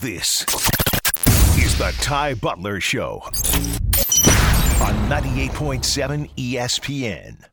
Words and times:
This 0.00 0.42
is 1.58 1.76
the 1.76 1.94
Ty 2.00 2.34
Butler 2.34 2.80
Show 2.80 3.20
on 3.22 4.94
98.7 5.10 6.30
ESPN. 6.36 7.44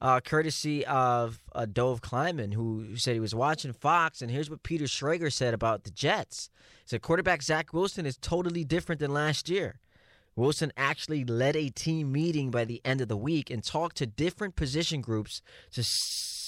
uh, 0.00 0.20
courtesy 0.20 0.86
of 0.86 1.40
uh, 1.52 1.66
Dov 1.66 2.00
Kleiman, 2.02 2.52
who 2.52 2.96
said 2.96 3.14
he 3.14 3.20
was 3.20 3.34
watching 3.34 3.72
Fox. 3.72 4.22
And 4.22 4.30
here's 4.30 4.48
what 4.48 4.62
Peter 4.62 4.84
Schrager 4.84 5.32
said 5.32 5.52
about 5.52 5.82
the 5.82 5.90
Jets. 5.90 6.48
He 6.84 6.90
said 6.90 7.02
quarterback 7.02 7.42
Zach 7.42 7.72
Wilson 7.72 8.06
is 8.06 8.16
totally 8.16 8.62
different 8.62 9.00
than 9.00 9.12
last 9.12 9.48
year. 9.48 9.80
Wilson 10.36 10.72
actually 10.76 11.24
led 11.24 11.56
a 11.56 11.70
team 11.70 12.12
meeting 12.12 12.52
by 12.52 12.64
the 12.64 12.80
end 12.84 13.00
of 13.00 13.08
the 13.08 13.16
week 13.16 13.50
and 13.50 13.64
talked 13.64 13.96
to 13.96 14.06
different 14.06 14.54
position 14.54 15.00
groups 15.00 15.42
to 15.72 15.82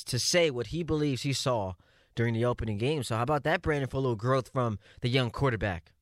to 0.06 0.18
say 0.18 0.50
what 0.50 0.68
he 0.68 0.82
believes 0.84 1.22
he 1.22 1.32
saw 1.32 1.74
during 2.18 2.34
the 2.34 2.44
opening 2.44 2.78
game. 2.78 3.04
So 3.04 3.14
how 3.14 3.22
about 3.22 3.44
that, 3.44 3.62
Brandon, 3.62 3.88
for 3.88 3.98
a 3.98 4.00
little 4.00 4.16
growth 4.16 4.48
from 4.48 4.80
the 5.02 5.08
young 5.08 5.30
quarterback? 5.30 5.92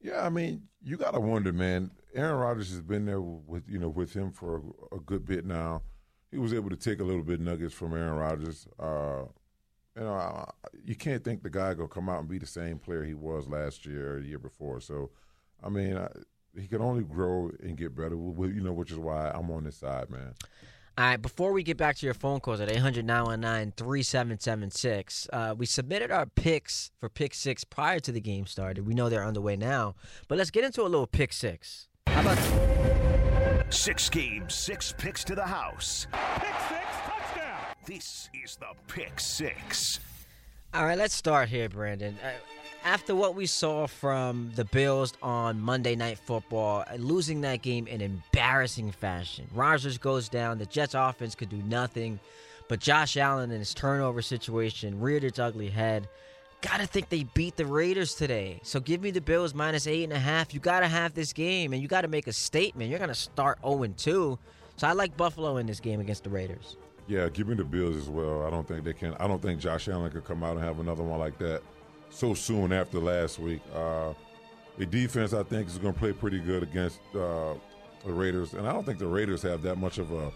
Yeah, 0.00 0.26
I 0.26 0.28
mean, 0.28 0.62
you 0.82 0.96
got 0.96 1.14
to 1.14 1.20
wonder, 1.20 1.52
man. 1.52 1.92
Aaron 2.16 2.36
Rodgers 2.36 2.70
has 2.70 2.82
been 2.82 3.06
there 3.06 3.20
with 3.20 3.62
you 3.68 3.78
know 3.78 3.88
with 3.88 4.12
him 4.12 4.32
for 4.32 4.56
a, 4.56 4.96
a 4.96 4.98
good 4.98 5.24
bit 5.24 5.46
now. 5.46 5.82
He 6.32 6.38
was 6.38 6.52
able 6.52 6.68
to 6.70 6.76
take 6.76 6.98
a 6.98 7.04
little 7.04 7.22
bit 7.22 7.38
nuggets 7.38 7.72
from 7.72 7.94
Aaron 7.94 8.14
Rodgers. 8.14 8.66
Uh, 8.76 9.26
you 9.96 10.02
know, 10.02 10.14
I, 10.14 10.50
you 10.84 10.96
can't 10.96 11.22
think 11.22 11.44
the 11.44 11.50
guy 11.50 11.74
gonna 11.74 11.86
come 11.86 12.08
out 12.08 12.18
and 12.18 12.28
be 12.28 12.38
the 12.38 12.46
same 12.46 12.80
player 12.80 13.04
he 13.04 13.14
was 13.14 13.46
last 13.46 13.86
year 13.86 14.16
or 14.16 14.20
the 14.20 14.26
year 14.26 14.40
before. 14.40 14.80
So, 14.80 15.10
I 15.62 15.68
mean, 15.68 15.96
I, 15.96 16.08
he 16.60 16.66
can 16.66 16.82
only 16.82 17.04
grow 17.04 17.52
and 17.62 17.76
get 17.76 17.94
better. 17.94 18.16
You 18.16 18.62
know, 18.62 18.72
which 18.72 18.90
is 18.90 18.98
why 18.98 19.30
I'm 19.30 19.48
on 19.52 19.62
this 19.62 19.76
side, 19.76 20.10
man. 20.10 20.34
All 20.98 21.06
right, 21.06 21.20
before 21.20 21.52
we 21.52 21.62
get 21.62 21.78
back 21.78 21.96
to 21.96 22.06
your 22.06 22.14
phone 22.14 22.40
calls 22.40 22.60
at 22.60 22.70
800 22.70 23.04
919 23.06 23.72
3776, 23.76 25.28
uh, 25.32 25.54
we 25.56 25.64
submitted 25.64 26.10
our 26.10 26.26
picks 26.26 26.90
for 27.00 27.08
pick 27.08 27.32
six 27.32 27.64
prior 27.64 27.98
to 28.00 28.12
the 28.12 28.20
game 28.20 28.46
started. 28.46 28.86
We 28.86 28.94
know 28.94 29.08
they're 29.08 29.24
underway 29.24 29.56
now, 29.56 29.94
but 30.28 30.36
let's 30.36 30.50
get 30.50 30.64
into 30.64 30.82
a 30.82 30.84
little 30.84 31.06
pick 31.06 31.32
six. 31.32 31.88
How 32.06 32.20
about 32.20 32.72
Six 33.72 34.10
games, 34.10 34.54
six 34.54 34.94
picks 34.98 35.24
to 35.24 35.34
the 35.34 35.46
house. 35.46 36.06
Pick 36.12 36.54
six, 36.68 36.84
touchdown. 37.06 37.58
This 37.86 38.28
is 38.44 38.56
the 38.56 38.66
Pick 38.86 39.18
Six. 39.18 39.98
All 40.74 40.84
right, 40.84 40.98
let's 40.98 41.14
start 41.14 41.48
here, 41.48 41.70
Brandon. 41.70 42.18
After 42.84 43.14
what 43.14 43.36
we 43.36 43.46
saw 43.46 43.86
from 43.86 44.50
the 44.56 44.64
Bills 44.64 45.14
on 45.22 45.60
Monday 45.60 45.94
Night 45.94 46.18
Football, 46.18 46.84
losing 46.98 47.40
that 47.42 47.62
game 47.62 47.86
in 47.86 48.00
embarrassing 48.00 48.90
fashion, 48.90 49.46
Rodgers 49.54 49.98
goes 49.98 50.28
down. 50.28 50.58
The 50.58 50.66
Jets' 50.66 50.94
offense 50.94 51.36
could 51.36 51.48
do 51.48 51.62
nothing, 51.62 52.18
but 52.68 52.80
Josh 52.80 53.16
Allen 53.16 53.50
and 53.52 53.60
his 53.60 53.72
turnover 53.72 54.20
situation 54.20 55.00
reared 55.00 55.22
its 55.22 55.38
ugly 55.38 55.68
head. 55.68 56.08
Gotta 56.60 56.86
think 56.86 57.08
they 57.08 57.22
beat 57.34 57.56
the 57.56 57.66
Raiders 57.66 58.14
today. 58.14 58.58
So 58.64 58.80
give 58.80 59.00
me 59.00 59.12
the 59.12 59.20
Bills 59.20 59.54
minus 59.54 59.86
eight 59.86 60.02
and 60.04 60.12
a 60.12 60.18
half. 60.18 60.52
You 60.52 60.58
gotta 60.58 60.88
have 60.88 61.14
this 61.14 61.32
game, 61.32 61.72
and 61.72 61.80
you 61.80 61.86
gotta 61.86 62.08
make 62.08 62.26
a 62.26 62.32
statement. 62.32 62.90
You're 62.90 62.98
gonna 62.98 63.14
start 63.14 63.60
0 63.64 63.86
2. 63.96 64.38
So 64.76 64.88
I 64.88 64.92
like 64.92 65.16
Buffalo 65.16 65.58
in 65.58 65.66
this 65.66 65.78
game 65.78 66.00
against 66.00 66.24
the 66.24 66.30
Raiders. 66.30 66.76
Yeah, 67.06 67.28
give 67.28 67.46
me 67.46 67.54
the 67.54 67.64
Bills 67.64 67.96
as 67.96 68.08
well. 68.08 68.44
I 68.44 68.50
don't 68.50 68.66
think 68.66 68.84
they 68.84 68.92
can. 68.92 69.14
I 69.14 69.28
don't 69.28 69.40
think 69.40 69.60
Josh 69.60 69.88
Allen 69.88 70.10
could 70.10 70.24
come 70.24 70.42
out 70.42 70.56
and 70.56 70.64
have 70.64 70.80
another 70.80 71.04
one 71.04 71.20
like 71.20 71.38
that 71.38 71.62
so 72.12 72.34
soon 72.34 72.72
after 72.72 72.98
last 72.98 73.38
week. 73.38 73.60
Uh, 73.74 74.12
the 74.78 74.86
defense, 74.86 75.32
I 75.32 75.42
think, 75.42 75.68
is 75.68 75.78
going 75.78 75.94
to 75.94 75.98
play 75.98 76.12
pretty 76.12 76.38
good 76.38 76.62
against 76.62 77.00
uh, 77.14 77.54
the 78.04 78.12
Raiders, 78.12 78.54
and 78.54 78.66
I 78.66 78.72
don't 78.72 78.84
think 78.84 78.98
the 78.98 79.06
Raiders 79.06 79.42
have 79.42 79.62
that 79.62 79.76
much 79.76 79.98
of 79.98 80.12
a 80.12 80.32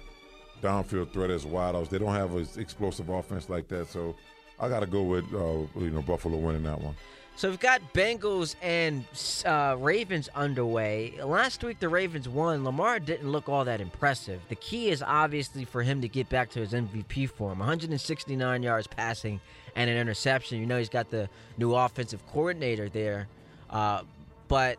downfield 0.62 1.12
threat 1.12 1.30
as 1.30 1.44
wideouts. 1.44 1.88
They 1.88 1.98
don't 1.98 2.14
have 2.14 2.34
an 2.34 2.46
explosive 2.56 3.08
offense 3.08 3.48
like 3.48 3.68
that, 3.68 3.88
so 3.88 4.14
I 4.58 4.68
got 4.68 4.80
to 4.80 4.86
go 4.86 5.02
with 5.02 5.24
uh, 5.32 5.80
you 5.80 5.90
know 5.90 6.02
Buffalo 6.02 6.36
winning 6.36 6.64
that 6.64 6.80
one. 6.80 6.94
So 7.36 7.50
we've 7.50 7.60
got 7.60 7.82
Bengals 7.92 8.56
and 8.62 9.04
uh, 9.44 9.76
Ravens 9.78 10.30
underway. 10.34 11.12
Last 11.22 11.62
week 11.62 11.78
the 11.80 11.88
Ravens 11.90 12.30
won. 12.30 12.64
Lamar 12.64 12.98
didn't 12.98 13.30
look 13.30 13.46
all 13.50 13.66
that 13.66 13.78
impressive. 13.78 14.40
The 14.48 14.54
key 14.54 14.88
is 14.88 15.02
obviously 15.02 15.66
for 15.66 15.82
him 15.82 16.00
to 16.00 16.08
get 16.08 16.30
back 16.30 16.48
to 16.52 16.60
his 16.60 16.72
MVP 16.72 17.28
form. 17.28 17.58
169 17.58 18.62
yards 18.62 18.86
passing 18.86 19.38
and 19.76 19.88
an 19.88 19.96
interception. 19.96 20.58
You 20.58 20.66
know 20.66 20.78
he's 20.78 20.88
got 20.88 21.10
the 21.10 21.28
new 21.56 21.74
offensive 21.74 22.26
coordinator 22.26 22.88
there. 22.88 23.28
Uh, 23.70 24.02
but 24.48 24.78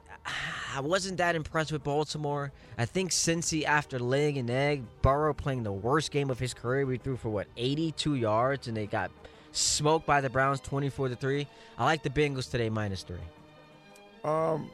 I 0.76 0.82
wasn't 0.82 1.18
that 1.18 1.36
impressed 1.36 1.72
with 1.72 1.84
Baltimore. 1.84 2.52
I 2.78 2.86
think 2.86 3.12
Cincy, 3.12 3.64
after 3.64 4.00
laying 4.00 4.38
an 4.38 4.50
egg, 4.50 4.84
Burrow 5.02 5.34
playing 5.34 5.64
the 5.64 5.72
worst 5.72 6.12
game 6.12 6.30
of 6.30 6.40
his 6.40 6.54
career, 6.54 6.86
we 6.86 6.98
threw 6.98 7.16
for 7.16 7.30
what 7.30 7.48
82 7.56 8.16
yards, 8.16 8.68
and 8.68 8.76
they 8.76 8.88
got 8.88 9.12
smoked 9.52 10.06
by 10.06 10.20
the 10.20 10.30
Browns 10.30 10.60
24 10.62 11.10
to 11.10 11.16
3. 11.16 11.48
I 11.78 11.86
like 11.86 12.04
the 12.04 12.10
Bengals 12.10 12.50
today 12.50 12.70
minus 12.70 13.04
3. 13.04 13.18
Um, 14.24 14.70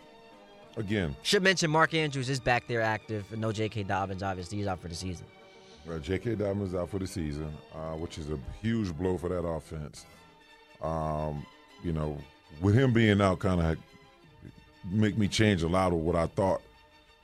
again, 0.78 1.16
Should 1.22 1.44
mention 1.44 1.70
Mark 1.70 1.94
Andrews 1.94 2.30
is 2.30 2.40
back 2.40 2.68
there 2.68 2.82
active, 2.82 3.26
and 3.32 3.42
no 3.42 3.52
J.K. 3.52 3.84
Dobbins. 3.84 4.24
Obviously, 4.24 4.58
he's 4.60 4.68
out 4.68 4.80
for 4.82 4.88
the 4.88 4.96
season. 4.96 5.26
Uh, 5.90 6.00
J.K. 6.00 6.36
Dobbins 6.36 6.76
out 6.76 6.90
for 6.90 7.00
the 7.00 7.08
season, 7.08 7.54
uh, 7.76 7.94
which 7.96 8.18
is 8.18 8.30
a 8.30 8.40
huge 8.62 8.96
blow 8.98 9.18
for 9.18 9.30
that 9.30 9.46
offense. 9.46 10.06
Um, 10.82 11.46
you 11.84 11.94
know, 11.94 12.18
with 12.62 12.76
him 12.76 12.94
being 12.94 13.22
out, 13.22 13.40
kind 13.40 13.62
of 13.62 13.78
make 14.90 15.18
me 15.18 15.28
change 15.28 15.64
a 15.64 15.68
lot 15.68 15.92
of 15.92 16.00
what 16.00 16.16
I 16.16 16.28
thought 16.28 16.62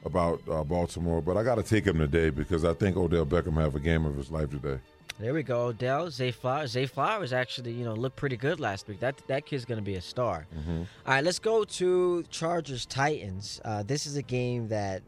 about 0.06 0.42
uh, 0.50 0.64
Baltimore. 0.64 1.22
But 1.22 1.38
I 1.38 1.44
got 1.44 1.56
to 1.56 1.64
take 1.64 1.86
him 1.86 1.98
today 1.98 2.30
because 2.30 2.66
I 2.66 2.74
think 2.74 2.98
Odell 2.98 3.26
Beckham 3.26 3.56
have 3.62 3.76
a 3.76 3.80
game 3.80 4.06
of 4.06 4.16
his 4.16 4.32
life 4.32 4.50
today. 4.50 4.80
There 5.20 5.34
we 5.34 5.44
go, 5.44 5.66
Odell. 5.66 6.10
Zay 6.10 6.32
Flowers. 6.32 6.72
Zay 6.72 6.86
Flowers 6.86 7.34
actually, 7.34 7.74
you 7.74 7.84
know, 7.84 7.94
looked 7.94 8.16
pretty 8.16 8.38
good 8.38 8.62
last 8.62 8.88
week. 8.88 9.02
That 9.02 9.22
that 9.28 9.46
kid's 9.46 9.66
gonna 9.66 9.82
be 9.82 9.96
a 9.96 10.02
star. 10.02 10.48
All 10.56 10.86
right, 11.06 11.24
let's 11.24 11.40
go 11.40 11.66
to 11.66 12.24
Chargers 12.30 12.86
Titans. 12.86 13.60
Uh, 13.66 13.84
this 13.84 14.06
is 14.06 14.16
a 14.16 14.22
game 14.22 14.70
that 14.70 15.02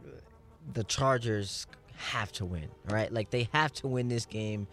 the 0.73 0.83
Chargers 0.83 1.65
have 2.01 2.31
to 2.33 2.45
win. 2.45 2.67
All 2.89 2.95
right, 2.95 3.11
like 3.11 3.29
they 3.29 3.47
have 3.53 3.73
to 3.73 3.87
win 3.87 4.07
this 4.09 4.25
game. 4.25 4.67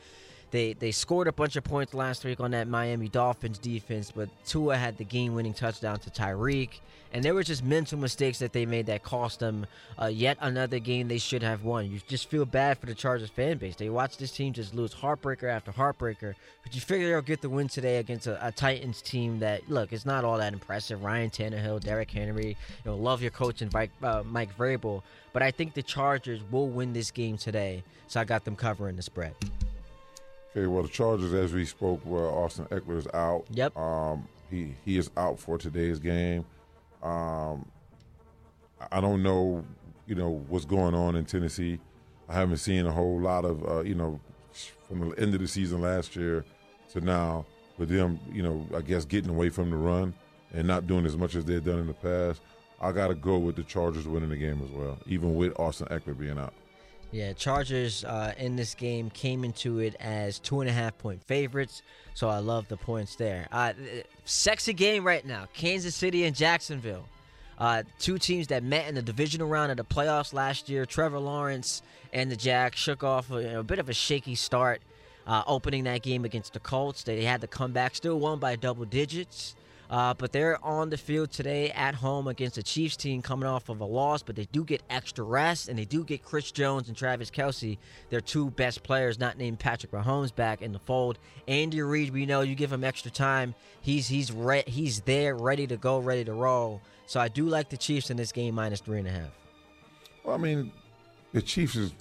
They 0.50 0.72
they 0.72 0.92
scored 0.92 1.28
a 1.28 1.32
bunch 1.32 1.56
of 1.56 1.64
points 1.64 1.92
last 1.92 2.24
week 2.24 2.40
on 2.40 2.52
that 2.52 2.68
Miami 2.68 3.08
Dolphins 3.08 3.58
defense, 3.58 4.10
but 4.10 4.30
Tua 4.46 4.76
had 4.76 4.96
the 4.96 5.04
game-winning 5.04 5.52
touchdown 5.52 5.98
to 6.00 6.10
Tyreek, 6.10 6.80
and 7.12 7.22
there 7.22 7.34
were 7.34 7.42
just 7.42 7.62
mental 7.62 7.98
mistakes 7.98 8.38
that 8.38 8.54
they 8.54 8.64
made 8.64 8.86
that 8.86 9.02
cost 9.02 9.40
them 9.40 9.66
uh, 10.00 10.06
yet 10.06 10.38
another 10.40 10.78
game 10.78 11.08
they 11.08 11.18
should 11.18 11.42
have 11.42 11.64
won. 11.64 11.90
You 11.90 12.00
just 12.08 12.30
feel 12.30 12.46
bad 12.46 12.78
for 12.78 12.86
the 12.86 12.94
Chargers 12.94 13.28
fan 13.28 13.58
base. 13.58 13.76
They 13.76 13.90
watch 13.90 14.16
this 14.16 14.30
team 14.30 14.54
just 14.54 14.74
lose 14.74 14.94
heartbreaker 14.94 15.50
after 15.50 15.70
heartbreaker, 15.70 16.34
but 16.62 16.74
you 16.74 16.80
figure 16.80 17.10
they'll 17.10 17.20
get 17.20 17.42
the 17.42 17.50
win 17.50 17.68
today 17.68 17.98
against 17.98 18.26
a, 18.26 18.46
a 18.46 18.50
Titans 18.50 19.02
team 19.02 19.40
that 19.40 19.68
look, 19.68 19.92
it's 19.92 20.06
not 20.06 20.24
all 20.24 20.38
that 20.38 20.54
impressive. 20.54 21.02
Ryan 21.02 21.28
Tannehill, 21.28 21.80
Derrick 21.80 22.10
Henry, 22.10 22.48
you 22.48 22.90
know, 22.90 22.96
love 22.96 23.20
your 23.20 23.32
coach 23.32 23.60
and 23.60 23.70
Mike, 23.74 23.90
uh, 24.02 24.22
Mike 24.24 24.56
Vrabel, 24.56 25.02
but 25.34 25.42
I 25.42 25.50
think 25.50 25.74
the 25.74 25.82
Chargers 25.82 26.40
will 26.50 26.68
win 26.68 26.94
this 26.94 27.10
game 27.10 27.36
today, 27.36 27.84
so 28.06 28.18
I 28.18 28.24
got 28.24 28.46
them 28.46 28.56
covering 28.56 28.96
the 28.96 29.02
spread. 29.02 29.34
Okay, 30.58 30.66
well, 30.66 30.82
the 30.82 30.88
Chargers, 30.88 31.32
as 31.34 31.52
we 31.52 31.64
spoke, 31.64 32.04
were 32.04 32.28
Austin 32.28 32.64
Ekeler 32.66 32.98
is 32.98 33.06
out. 33.14 33.44
Yep. 33.52 33.76
Um, 33.76 34.26
he 34.50 34.74
he 34.84 34.98
is 34.98 35.08
out 35.16 35.38
for 35.38 35.56
today's 35.56 36.00
game. 36.00 36.44
Um, 37.00 37.70
I 38.90 39.00
don't 39.00 39.22
know, 39.22 39.64
you 40.06 40.16
know, 40.16 40.44
what's 40.48 40.64
going 40.64 40.94
on 40.94 41.14
in 41.14 41.26
Tennessee. 41.26 41.78
I 42.28 42.34
haven't 42.34 42.56
seen 42.56 42.86
a 42.86 42.92
whole 42.92 43.20
lot 43.20 43.44
of, 43.44 43.68
uh, 43.68 43.82
you 43.82 43.94
know, 43.94 44.18
from 44.88 45.10
the 45.10 45.20
end 45.20 45.32
of 45.34 45.40
the 45.40 45.46
season 45.46 45.80
last 45.80 46.16
year 46.16 46.44
to 46.92 47.00
now, 47.00 47.46
with 47.76 47.88
them, 47.88 48.18
you 48.32 48.42
know, 48.42 48.66
I 48.76 48.80
guess 48.80 49.04
getting 49.04 49.30
away 49.30 49.50
from 49.50 49.70
the 49.70 49.76
run 49.76 50.12
and 50.52 50.66
not 50.66 50.88
doing 50.88 51.06
as 51.06 51.16
much 51.16 51.36
as 51.36 51.44
they've 51.44 51.64
done 51.64 51.78
in 51.78 51.86
the 51.86 51.94
past. 51.94 52.40
I 52.80 52.90
got 52.90 53.08
to 53.08 53.14
go 53.14 53.38
with 53.38 53.54
the 53.54 53.62
Chargers 53.62 54.08
winning 54.08 54.30
the 54.30 54.36
game 54.36 54.60
as 54.64 54.70
well, 54.70 54.98
even 55.06 55.36
with 55.36 55.52
Austin 55.58 55.86
Ekeler 55.86 56.18
being 56.18 56.38
out. 56.38 56.54
Yeah, 57.10 57.32
Chargers 57.32 58.04
uh, 58.04 58.34
in 58.36 58.56
this 58.56 58.74
game 58.74 59.08
came 59.08 59.42
into 59.42 59.78
it 59.78 59.96
as 59.98 60.38
two 60.38 60.60
and 60.60 60.68
a 60.68 60.72
half 60.72 60.98
point 60.98 61.22
favorites, 61.24 61.82
so 62.12 62.28
I 62.28 62.38
love 62.38 62.68
the 62.68 62.76
points 62.76 63.16
there. 63.16 63.48
Uh, 63.50 63.72
sexy 64.24 64.74
game 64.74 65.04
right 65.04 65.24
now 65.24 65.46
Kansas 65.54 65.94
City 65.94 66.24
and 66.24 66.36
Jacksonville. 66.36 67.06
Uh, 67.58 67.82
two 67.98 68.18
teams 68.18 68.48
that 68.48 68.62
met 68.62 68.88
in 68.88 68.94
the 68.94 69.02
divisional 69.02 69.48
round 69.48 69.70
of 69.70 69.76
the 69.76 69.84
playoffs 69.84 70.32
last 70.32 70.68
year. 70.68 70.86
Trevor 70.86 71.18
Lawrence 71.18 71.82
and 72.12 72.30
the 72.30 72.36
Jacks 72.36 72.78
shook 72.78 73.02
off 73.02 73.30
a, 73.30 73.60
a 73.60 73.62
bit 73.62 73.78
of 73.78 73.88
a 73.88 73.94
shaky 73.94 74.34
start 74.36 74.80
uh, 75.26 75.42
opening 75.46 75.84
that 75.84 76.02
game 76.02 76.24
against 76.24 76.52
the 76.52 76.60
Colts. 76.60 77.02
They 77.02 77.24
had 77.24 77.40
to 77.40 77.46
come 77.46 77.72
back, 77.72 77.96
still 77.96 78.20
won 78.20 78.38
by 78.38 78.54
double 78.56 78.84
digits. 78.84 79.56
Uh, 79.90 80.12
but 80.14 80.32
they're 80.32 80.62
on 80.64 80.90
the 80.90 80.98
field 80.98 81.30
today 81.30 81.70
at 81.70 81.94
home 81.94 82.28
against 82.28 82.56
the 82.56 82.62
Chiefs 82.62 82.96
team 82.96 83.22
coming 83.22 83.48
off 83.48 83.68
of 83.70 83.80
a 83.80 83.84
loss, 83.84 84.22
but 84.22 84.36
they 84.36 84.44
do 84.52 84.64
get 84.64 84.82
extra 84.90 85.24
rest 85.24 85.68
and 85.68 85.78
they 85.78 85.86
do 85.86 86.04
get 86.04 86.22
Chris 86.22 86.52
Jones 86.52 86.88
and 86.88 86.96
Travis 86.96 87.30
Kelce, 87.30 87.78
their 88.10 88.20
two 88.20 88.50
best 88.50 88.82
players, 88.82 89.18
not 89.18 89.38
named 89.38 89.58
Patrick 89.58 89.92
Mahomes, 89.92 90.34
back 90.34 90.60
in 90.60 90.72
the 90.72 90.78
fold. 90.78 91.18
Andy 91.46 91.80
Reid, 91.80 92.12
we 92.12 92.26
know 92.26 92.42
you 92.42 92.54
give 92.54 92.72
him 92.72 92.84
extra 92.84 93.10
time, 93.10 93.54
he's 93.80 94.08
he's 94.08 94.30
re- 94.30 94.64
he's 94.66 95.00
there, 95.02 95.34
ready 95.34 95.66
to 95.66 95.76
go, 95.78 95.98
ready 95.98 96.24
to 96.24 96.34
roll. 96.34 96.82
So 97.06 97.18
I 97.18 97.28
do 97.28 97.48
like 97.48 97.70
the 97.70 97.78
Chiefs 97.78 98.10
in 98.10 98.18
this 98.18 98.32
game 98.32 98.54
minus 98.54 98.80
three 98.80 98.98
and 98.98 99.08
a 99.08 99.12
half. 99.12 99.30
Well, 100.22 100.34
I 100.34 100.38
mean, 100.38 100.72
the 101.32 101.40
Chiefs 101.42 101.76
is. 101.76 101.92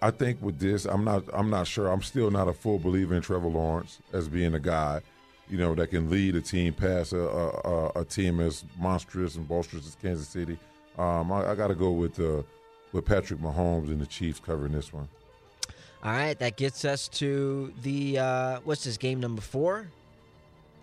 I- 0.00 0.10
think 0.12 0.40
with 0.40 0.58
this, 0.58 0.86
I'm 0.86 1.04
not. 1.04 1.24
I'm 1.34 1.50
not 1.50 1.66
sure. 1.66 1.88
I'm 1.88 2.00
still 2.00 2.30
not 2.30 2.48
a 2.48 2.54
full 2.54 2.78
believer 2.78 3.14
in 3.14 3.20
Trevor 3.20 3.48
Lawrence 3.48 4.00
as 4.14 4.28
being 4.28 4.54
a 4.54 4.58
guy. 4.58 5.02
You 5.48 5.58
know, 5.58 5.74
that 5.74 5.88
can 5.88 6.10
lead 6.10 6.36
a 6.36 6.40
team 6.40 6.72
past 6.72 7.12
a, 7.12 7.20
a, 7.28 8.00
a 8.00 8.04
team 8.04 8.40
as 8.40 8.64
monstrous 8.78 9.36
and 9.36 9.48
bolsterous 9.48 9.86
as 9.86 9.96
Kansas 10.00 10.28
City. 10.28 10.58
Um, 10.98 11.30
I, 11.32 11.50
I 11.50 11.54
got 11.54 11.68
to 11.68 11.74
go 11.74 11.90
with 11.90 12.18
uh, 12.20 12.42
with 12.92 13.04
Patrick 13.04 13.40
Mahomes 13.40 13.88
and 13.88 14.00
the 14.00 14.06
Chiefs 14.06 14.40
covering 14.40 14.72
this 14.72 14.92
one. 14.92 15.08
All 16.02 16.12
right, 16.12 16.38
that 16.38 16.56
gets 16.56 16.84
us 16.84 17.08
to 17.08 17.72
the 17.82 18.18
uh, 18.18 18.60
what's 18.64 18.84
this 18.84 18.96
game 18.96 19.20
number 19.20 19.40
four? 19.42 19.88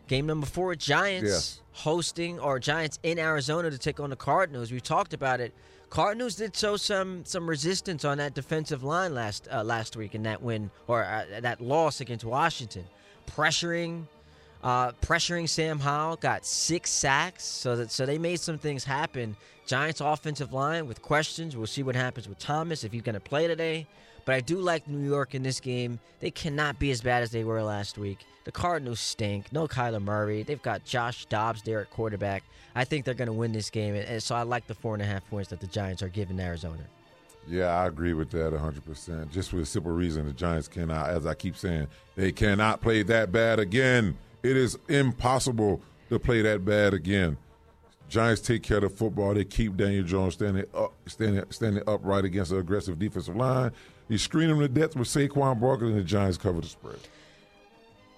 Game 0.07 0.25
number 0.25 0.45
four, 0.47 0.75
Giants 0.75 1.29
Yes. 1.29 1.61
hosting 1.71 2.37
or 2.39 2.59
Giants 2.59 2.99
in 3.03 3.17
Arizona 3.17 3.69
to 3.71 3.77
take 3.77 3.99
on 4.01 4.09
the 4.09 4.15
Cardinals. 4.15 4.71
We 4.71 4.81
talked 4.81 5.13
about 5.13 5.39
it. 5.39 5.53
Cardinals 5.89 6.35
did 6.35 6.55
show 6.55 6.75
some 6.75 7.23
some 7.25 7.47
resistance 7.49 8.03
on 8.03 8.17
that 8.17 8.33
defensive 8.33 8.83
line 8.83 9.13
last 9.13 9.47
uh, 9.51 9.63
last 9.63 9.95
week 9.95 10.15
in 10.15 10.23
that 10.23 10.41
win 10.41 10.69
or 10.87 11.03
uh, 11.03 11.39
that 11.41 11.61
loss 11.61 12.01
against 12.01 12.25
Washington, 12.25 12.85
pressuring 13.27 14.05
uh, 14.63 14.91
pressuring 14.93 15.49
Sam 15.49 15.79
Howell, 15.79 16.17
got 16.17 16.45
six 16.45 16.89
sacks, 16.89 17.43
so 17.43 17.75
that 17.75 17.91
so 17.91 18.05
they 18.05 18.17
made 18.17 18.39
some 18.39 18.57
things 18.57 18.83
happen. 18.83 19.35
Giants 19.65 20.01
offensive 20.01 20.53
line 20.53 20.87
with 20.87 21.01
questions. 21.01 21.55
We'll 21.55 21.67
see 21.67 21.83
what 21.83 21.95
happens 21.95 22.27
with 22.27 22.39
Thomas 22.39 22.83
if 22.83 22.91
he's 22.91 23.01
going 23.01 23.13
to 23.13 23.19
play 23.21 23.47
today. 23.47 23.87
But 24.25 24.35
I 24.35 24.41
do 24.41 24.57
like 24.59 24.87
New 24.87 25.07
York 25.07 25.33
in 25.33 25.43
this 25.43 25.59
game. 25.59 25.99
They 26.19 26.29
cannot 26.29 26.77
be 26.77 26.91
as 26.91 27.01
bad 27.01 27.23
as 27.23 27.31
they 27.31 27.43
were 27.43 27.63
last 27.63 27.97
week. 27.97 28.19
The 28.43 28.51
Cardinals 28.51 28.99
stink. 28.99 29.51
No 29.51 29.67
Kyler 29.67 30.01
Murray. 30.01 30.43
They've 30.43 30.61
got 30.61 30.83
Josh 30.83 31.25
Dobbs 31.25 31.61
there 31.63 31.79
at 31.81 31.89
quarterback. 31.89 32.43
I 32.75 32.83
think 32.83 33.05
they're 33.05 33.13
going 33.13 33.27
to 33.27 33.33
win 33.33 33.51
this 33.51 33.69
game, 33.69 33.95
and- 33.95 34.21
so 34.21 34.35
I 34.35 34.43
like 34.43 34.67
the 34.67 34.75
four 34.75 34.93
and 34.93 35.01
a 35.01 35.05
half 35.05 35.27
points 35.29 35.49
that 35.49 35.59
the 35.59 35.67
Giants 35.67 36.01
are 36.03 36.07
giving 36.09 36.39
Arizona. 36.39 36.83
Yeah, 37.47 37.67
I 37.67 37.87
agree 37.87 38.13
with 38.13 38.29
that 38.31 38.53
100%. 38.53 39.31
Just 39.31 39.49
for 39.49 39.57
the 39.57 39.65
simple 39.65 39.91
reason 39.91 40.25
the 40.25 40.33
Giants 40.33 40.67
cannot, 40.67 41.09
as 41.09 41.25
I 41.25 41.33
keep 41.33 41.57
saying, 41.57 41.87
they 42.15 42.31
cannot 42.31 42.81
play 42.81 43.01
that 43.03 43.31
bad 43.31 43.59
again. 43.59 44.15
It 44.43 44.57
is 44.57 44.77
impossible 44.87 45.81
to 46.09 46.19
play 46.19 46.41
that 46.41 46.65
bad 46.65 46.93
again. 46.93 47.37
Giants 48.09 48.41
take 48.41 48.63
care 48.63 48.77
of 48.77 48.83
the 48.83 48.89
football. 48.89 49.33
They 49.33 49.45
keep 49.45 49.77
Daniel 49.77 50.03
Jones 50.03 50.33
standing 50.33 50.65
up, 50.73 50.93
standing, 51.07 51.43
standing 51.49 51.83
upright 51.87 52.25
against 52.25 52.51
an 52.51 52.57
aggressive 52.57 52.99
defensive 52.99 53.35
line. 53.35 53.71
You 54.09 54.17
screen 54.17 54.49
them 54.49 54.59
to 54.59 54.67
death 54.67 54.95
with 54.97 55.07
Saquon 55.07 55.61
Barkley, 55.61 55.87
and 55.87 55.97
the 55.97 56.03
Giants 56.03 56.37
cover 56.37 56.59
the 56.59 56.67
spread. 56.67 56.99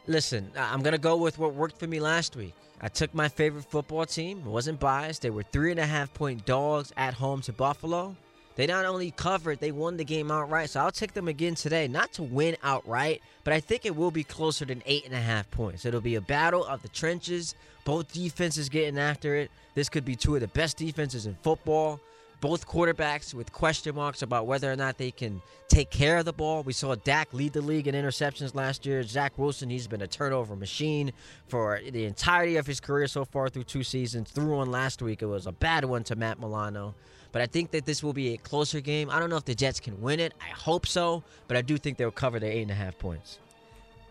Listen, 0.07 0.51
I- 0.57 0.73
I'm 0.73 0.81
going 0.81 0.93
to 0.93 0.97
go 0.97 1.15
with 1.17 1.37
what 1.37 1.53
worked 1.53 1.77
for 1.79 1.87
me 1.87 1.99
last 1.99 2.35
week. 2.35 2.53
I 2.81 2.87
took 2.89 3.13
my 3.13 3.29
favorite 3.29 3.65
football 3.69 4.05
team. 4.05 4.39
It 4.39 4.45
wasn't 4.45 4.79
biased. 4.79 5.21
They 5.21 5.29
were 5.29 5.43
three 5.43 5.71
and 5.71 5.79
a 5.79 5.85
half 5.85 6.13
point 6.13 6.45
dogs 6.45 6.91
at 6.97 7.13
home 7.13 7.41
to 7.43 7.53
Buffalo. 7.53 8.15
They 8.55 8.67
not 8.67 8.85
only 8.85 9.11
covered, 9.11 9.59
they 9.59 9.71
won 9.71 9.97
the 9.97 10.03
game 10.03 10.29
outright. 10.29 10.69
So 10.69 10.79
I'll 10.79 10.91
take 10.91 11.13
them 11.13 11.27
again 11.27 11.55
today. 11.55 11.87
Not 11.87 12.13
to 12.13 12.23
win 12.23 12.55
outright, 12.61 13.21
but 13.43 13.53
I 13.53 13.59
think 13.59 13.85
it 13.85 13.95
will 13.95 14.11
be 14.11 14.23
closer 14.23 14.65
than 14.65 14.83
eight 14.85 15.05
and 15.05 15.13
a 15.13 15.19
half 15.19 15.49
points. 15.49 15.85
It'll 15.85 16.01
be 16.01 16.15
a 16.15 16.21
battle 16.21 16.63
of 16.65 16.81
the 16.81 16.89
trenches. 16.89 17.55
Both 17.83 18.13
defenses 18.13 18.69
getting 18.69 18.99
after 18.99 19.35
it. 19.35 19.51
This 19.73 19.89
could 19.89 20.05
be 20.05 20.15
two 20.15 20.35
of 20.35 20.41
the 20.41 20.47
best 20.47 20.77
defenses 20.77 21.25
in 21.25 21.35
football. 21.41 21.99
Both 22.41 22.67
quarterbacks 22.67 23.33
with 23.33 23.53
question 23.53 23.95
marks 23.95 24.21
about 24.21 24.47
whether 24.47 24.69
or 24.69 24.75
not 24.75 24.97
they 24.97 25.11
can 25.11 25.41
take 25.69 25.89
care 25.89 26.17
of 26.17 26.25
the 26.25 26.33
ball. 26.33 26.61
We 26.61 26.73
saw 26.73 26.93
Dak 26.93 27.33
lead 27.33 27.53
the 27.53 27.61
league 27.61 27.87
in 27.87 27.95
interceptions 27.95 28.53
last 28.53 28.85
year. 28.85 29.01
Zach 29.03 29.37
Wilson, 29.37 29.69
he's 29.69 29.87
been 29.87 30.01
a 30.01 30.07
turnover 30.07 30.55
machine 30.55 31.13
for 31.47 31.79
the 31.89 32.03
entirety 32.03 32.57
of 32.57 32.67
his 32.67 32.81
career 32.81 33.07
so 33.07 33.23
far 33.23 33.47
through 33.47 33.63
two 33.63 33.83
seasons. 33.83 34.29
Threw 34.29 34.57
one 34.57 34.71
last 34.71 35.01
week. 35.01 35.21
It 35.21 35.27
was 35.27 35.47
a 35.47 35.53
bad 35.53 35.85
one 35.85 36.03
to 36.03 36.17
Matt 36.17 36.37
Milano. 36.37 36.95
But 37.33 37.41
I 37.41 37.47
think 37.47 37.71
that 37.71 37.85
this 37.85 38.01
will 38.01 38.13
be 38.13 38.33
a 38.33 38.37
closer 38.37 38.79
game. 38.79 39.09
I 39.09 39.19
don't 39.19 39.29
know 39.29 39.35
if 39.37 39.43
the 39.43 39.55
Jets 39.55 39.81
can 39.81 39.99
win 40.01 40.21
it. 40.21 40.33
I 40.39 40.45
hope 40.51 40.85
so, 40.87 41.23
but 41.49 41.57
I 41.57 41.61
do 41.61 41.77
think 41.77 41.97
they'll 41.97 42.11
cover 42.11 42.39
their 42.39 42.51
eight 42.51 42.61
and 42.61 42.71
a 42.71 42.75
half 42.75 42.97
points. 42.97 43.39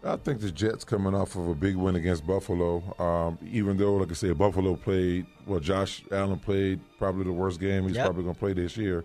I 0.05 0.17
think 0.17 0.41
the 0.41 0.51
Jets 0.51 0.85
coming 0.85 1.15
off 1.15 1.37
of 1.37 1.47
a 1.49 1.55
big 1.55 1.77
win 1.77 1.95
against 1.95 2.27
Buffalo. 2.27 2.83
Um, 2.99 3.39
even 3.51 3.77
though, 3.77 3.95
like 3.95 4.11
I 4.11 4.15
said, 4.15 4.37
Buffalo 4.37 4.75
played, 4.75 5.27
well, 5.47 5.61
Josh 5.61 6.03
Allen 6.11 6.41
played 6.41 6.81
probably 6.99 7.23
the 7.25 7.33
worst 7.33 7.61
game 7.61 7.85
he's 7.87 7.95
Yep. 7.95 8.05
probably 8.07 8.25
going 8.25 8.35
to 8.35 8.39
play 8.41 8.53
this 8.53 8.77
year. 8.77 9.05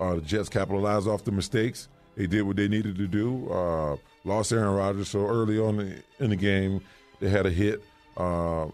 Uh, 0.00 0.16
the 0.16 0.20
Jets 0.22 0.48
capitalized 0.48 1.06
off 1.06 1.22
the 1.22 1.30
mistakes. 1.30 1.88
They 2.16 2.26
did 2.26 2.42
what 2.42 2.56
they 2.56 2.66
needed 2.66 2.96
to 2.96 3.06
do. 3.06 3.48
Uh, 3.48 3.96
lost 4.24 4.52
Aaron 4.52 4.74
Rodgers, 4.74 5.08
so 5.08 5.24
early 5.24 5.60
on 5.60 5.78
in- 5.78 6.02
in 6.18 6.30
the 6.30 6.36
game, 6.36 6.80
they 7.20 7.28
had 7.28 7.46
a 7.46 7.50
hit. 7.50 7.80
Uh, 8.16 8.66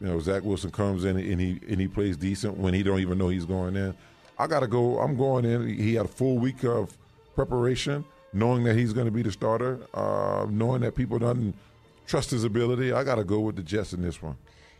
you 0.00 0.06
know, 0.06 0.18
Zach 0.20 0.42
Wilson 0.42 0.70
comes 0.70 1.04
in 1.04 1.16
and 1.16 1.40
he 1.40 1.60
and 1.68 1.80
he 1.80 1.86
plays 1.86 2.16
decent 2.16 2.56
when 2.56 2.74
he 2.74 2.82
don't 2.82 3.00
even 3.00 3.18
know 3.18 3.28
he's 3.28 3.44
going 3.44 3.76
in. 3.76 3.94
I 4.38 4.46
got 4.46 4.60
to 4.60 4.66
go. 4.66 4.98
I'm 4.98 5.16
going 5.16 5.44
in. 5.44 5.68
He 5.68 5.94
had 5.94 6.06
a 6.06 6.08
full 6.08 6.38
week 6.38 6.64
of 6.64 6.96
preparation, 7.34 8.04
knowing 8.32 8.64
that 8.64 8.76
he's 8.76 8.92
going 8.92 9.04
to 9.04 9.10
be 9.12 9.22
the 9.22 9.30
starter, 9.32 9.78
uh, 9.92 10.46
knowing 10.48 10.80
that 10.80 10.94
people 10.94 11.18
don't 11.18 11.54
trust 12.06 12.30
his 12.30 12.44
ability. 12.44 12.92
I 12.92 13.04
got 13.04 13.16
to 13.16 13.24
go 13.24 13.40
with 13.40 13.56
the 13.56 13.62
Jets 13.62 13.92
in 13.92 14.02
this 14.02 14.22
one. 14.22 14.36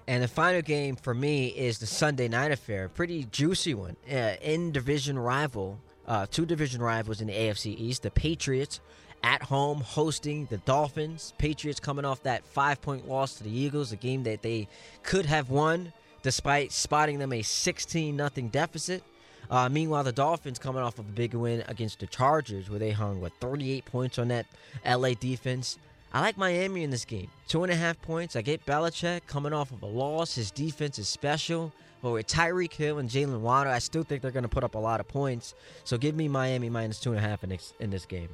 And 0.06 0.22
the 0.22 0.28
final 0.28 0.62
game 0.62 0.96
for 0.96 1.14
me 1.14 1.48
is 1.48 1.78
the 1.78 1.86
Sunday 1.86 2.26
night 2.26 2.50
affair. 2.50 2.88
Pretty 2.88 3.24
juicy 3.30 3.74
one. 3.74 3.96
Uh, 4.10 4.34
in 4.40 4.72
division 4.72 5.18
rival, 5.18 5.78
uh, 6.06 6.26
two 6.28 6.46
division 6.46 6.82
rivals 6.82 7.20
in 7.20 7.28
the 7.28 7.34
AFC 7.34 7.78
East. 7.78 8.02
The 8.02 8.10
Patriots 8.10 8.80
at 9.22 9.42
home 9.42 9.80
hosting 9.80 10.46
the 10.46 10.58
Dolphins. 10.58 11.34
Patriots 11.38 11.80
coming 11.80 12.04
off 12.04 12.22
that 12.22 12.44
five 12.44 12.80
point 12.80 13.08
loss 13.08 13.34
to 13.34 13.44
the 13.44 13.50
Eagles, 13.50 13.92
a 13.92 13.96
game 13.96 14.22
that 14.24 14.42
they 14.42 14.68
could 15.02 15.26
have 15.26 15.50
won 15.50 15.92
despite 16.22 16.72
spotting 16.72 17.18
them 17.18 17.32
a 17.32 17.42
16 17.42 18.16
0 18.16 18.30
deficit. 18.50 19.02
Uh, 19.50 19.68
meanwhile, 19.68 20.04
the 20.04 20.12
Dolphins 20.12 20.58
coming 20.58 20.82
off 20.82 20.98
of 20.98 21.08
a 21.08 21.12
big 21.12 21.34
win 21.34 21.64
against 21.66 21.98
the 21.98 22.06
Chargers, 22.06 22.70
where 22.70 22.78
they 22.78 22.92
hung 22.92 23.20
what 23.20 23.32
38 23.40 23.84
points 23.84 24.18
on 24.18 24.28
that 24.28 24.46
LA 24.86 25.14
defense. 25.14 25.78
I 26.12 26.20
like 26.20 26.36
Miami 26.36 26.84
in 26.84 26.90
this 26.90 27.04
game. 27.04 27.28
Two 27.48 27.62
and 27.62 27.72
a 27.72 27.76
half 27.76 28.00
points. 28.02 28.36
I 28.36 28.42
get 28.42 28.64
Belichick 28.66 29.26
coming 29.26 29.52
off 29.52 29.70
of 29.70 29.82
a 29.82 29.86
loss. 29.86 30.34
His 30.34 30.50
defense 30.50 30.98
is 30.98 31.08
special. 31.08 31.72
But 32.02 32.12
with 32.12 32.26
Tyreek 32.26 32.72
Hill 32.72 32.98
and 32.98 33.08
Jaylen 33.08 33.40
Waddle, 33.40 33.72
I 33.72 33.78
still 33.78 34.02
think 34.02 34.22
they're 34.22 34.30
going 34.30 34.42
to 34.42 34.48
put 34.48 34.64
up 34.64 34.74
a 34.74 34.78
lot 34.78 35.00
of 35.00 35.06
points. 35.06 35.54
So 35.84 35.98
give 35.98 36.16
me 36.16 36.28
Miami 36.28 36.70
minus 36.70 36.98
two 36.98 37.10
and 37.10 37.18
a 37.18 37.22
half 37.22 37.44
in 37.44 37.90
this 37.90 38.06
game. 38.06 38.30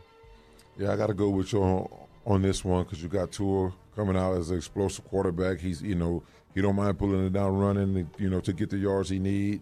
Yeah, 0.79 0.93
I 0.93 0.97
got 0.97 1.07
to 1.07 1.15
go 1.15 1.31
with 1.31 1.53
you 1.53 1.89
on, 2.25 2.43
this 2.43 2.65
one 2.65 2.85
because 2.85 3.03
you 3.03 3.09
got 3.09 3.33
Tua 3.33 3.73
coming 3.95 4.17
out 4.17 4.37
as 4.37 4.51
an 4.51 4.57
explosive 4.57 5.05
quarterback. 5.07 5.59
He's, 5.59 5.81
you 5.83 5.95
know, 5.95 6.23
he 6.55 6.61
don't 6.61 6.77
mind 6.77 6.99
pulling 6.99 7.25
it 7.25 7.33
down, 7.33 7.57
running, 7.57 8.11
you 8.19 8.29
know, 8.29 8.41
to 8.41 8.53
get 8.53 8.71
the 8.71 8.79
yards 8.79 9.09
he 9.09 9.19
need. 9.19 9.61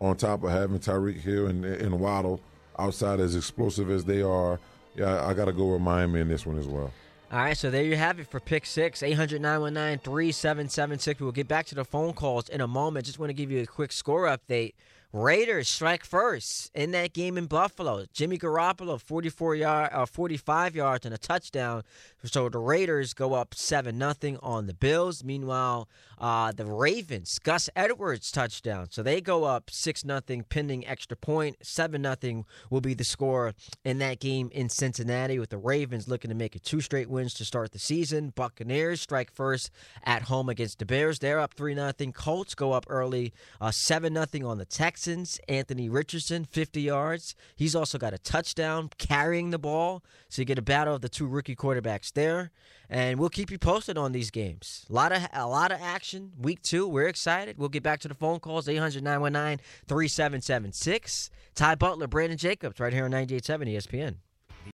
On 0.00 0.16
top 0.16 0.44
of 0.44 0.50
having 0.50 0.78
Tyreek 0.78 1.20
Hill 1.20 1.46
and, 1.46 1.62
and 1.64 2.00
Waddle 2.00 2.40
outside 2.78 3.20
as 3.20 3.36
explosive 3.36 3.90
as 3.90 4.04
they 4.04 4.22
are, 4.22 4.58
yeah, 4.96 5.26
I 5.26 5.34
got 5.34 5.44
to 5.44 5.52
go 5.52 5.66
with 5.72 5.82
Miami 5.82 6.20
in 6.20 6.28
this 6.28 6.46
one 6.46 6.58
as 6.58 6.66
well. 6.66 6.90
All 7.32 7.38
right, 7.38 7.56
so 7.56 7.70
there 7.70 7.84
you 7.84 7.94
have 7.96 8.18
it 8.18 8.26
for 8.26 8.40
pick 8.40 8.66
six, 8.66 9.04
800 9.04 9.40
919 9.40 10.00
3776. 10.00 11.20
We'll 11.20 11.30
get 11.30 11.46
back 11.46 11.66
to 11.66 11.76
the 11.76 11.84
phone 11.84 12.12
calls 12.12 12.48
in 12.48 12.60
a 12.60 12.66
moment. 12.66 13.06
Just 13.06 13.20
want 13.20 13.30
to 13.30 13.34
give 13.34 13.52
you 13.52 13.62
a 13.62 13.66
quick 13.66 13.92
score 13.92 14.24
update. 14.24 14.72
Raiders 15.12 15.68
strike 15.68 16.04
first 16.04 16.70
in 16.72 16.92
that 16.92 17.12
game 17.12 17.36
in 17.36 17.46
Buffalo. 17.46 18.04
Jimmy 18.12 18.38
Garoppolo, 18.38 19.00
44 19.00 19.56
yard, 19.56 19.90
uh, 19.92 20.06
45 20.06 20.76
yards 20.76 21.04
and 21.04 21.12
a 21.12 21.18
touchdown. 21.18 21.82
So 22.22 22.48
the 22.48 22.60
Raiders 22.60 23.12
go 23.12 23.34
up 23.34 23.52
seven 23.52 23.98
nothing 23.98 24.38
on 24.40 24.66
the 24.68 24.74
Bills. 24.74 25.24
Meanwhile, 25.24 25.88
uh, 26.18 26.52
the 26.52 26.64
Ravens, 26.64 27.40
Gus 27.40 27.68
Edwards 27.74 28.30
touchdown. 28.30 28.86
So 28.90 29.02
they 29.02 29.20
go 29.20 29.42
up 29.42 29.68
six 29.70 30.04
nothing, 30.04 30.44
pending 30.44 30.86
extra 30.86 31.16
point. 31.16 31.56
Seven 31.60 32.02
nothing 32.02 32.44
will 32.68 32.82
be 32.82 32.94
the 32.94 33.02
score 33.02 33.54
in 33.84 33.98
that 33.98 34.20
game 34.20 34.48
in 34.52 34.68
Cincinnati. 34.68 35.40
With 35.40 35.50
the 35.50 35.58
Ravens 35.58 36.06
looking 36.06 36.28
to 36.28 36.36
make 36.36 36.54
it 36.54 36.62
two 36.62 36.80
straight 36.80 37.10
wins 37.10 37.34
to 37.34 37.44
start 37.44 37.72
the 37.72 37.80
season. 37.80 38.32
Buccaneers 38.36 39.00
strike 39.00 39.32
first 39.32 39.72
at 40.04 40.22
home 40.22 40.48
against 40.48 40.78
the 40.78 40.86
Bears. 40.86 41.18
They're 41.18 41.40
up 41.40 41.54
three 41.54 41.74
nothing. 41.74 42.12
Colts 42.12 42.54
go 42.54 42.72
up 42.72 42.86
early, 42.88 43.32
uh, 43.60 43.72
seven 43.72 44.12
nothing 44.12 44.44
on 44.44 44.58
the 44.58 44.64
Texans. 44.64 44.99
Anthony 45.06 45.88
Richardson, 45.88 46.44
50 46.44 46.80
yards. 46.80 47.34
He's 47.56 47.74
also 47.74 47.98
got 47.98 48.14
a 48.14 48.18
touchdown 48.18 48.90
carrying 48.98 49.50
the 49.50 49.58
ball. 49.58 50.04
So 50.28 50.42
you 50.42 50.46
get 50.46 50.58
a 50.58 50.62
battle 50.62 50.94
of 50.94 51.00
the 51.00 51.08
two 51.08 51.26
rookie 51.26 51.56
quarterbacks 51.56 52.12
there. 52.12 52.50
And 52.88 53.18
we'll 53.18 53.28
keep 53.28 53.50
you 53.50 53.58
posted 53.58 53.96
on 53.96 54.12
these 54.12 54.30
games. 54.30 54.84
A 54.90 54.92
lot 54.92 55.12
of 55.12 55.26
a 55.32 55.46
lot 55.46 55.70
of 55.70 55.80
action. 55.80 56.32
Week 56.38 56.60
two, 56.62 56.88
we're 56.88 57.06
excited. 57.06 57.56
We'll 57.56 57.68
get 57.68 57.82
back 57.82 58.00
to 58.00 58.08
the 58.08 58.14
phone 58.14 58.40
calls 58.40 58.66
800-919-3776. 58.66 61.30
Ty 61.54 61.74
Butler, 61.76 62.08
Brandon 62.08 62.38
Jacobs, 62.38 62.80
right 62.80 62.92
here 62.92 63.04
on 63.04 63.12
98.7 63.12 63.74
ESPN. 63.74 64.16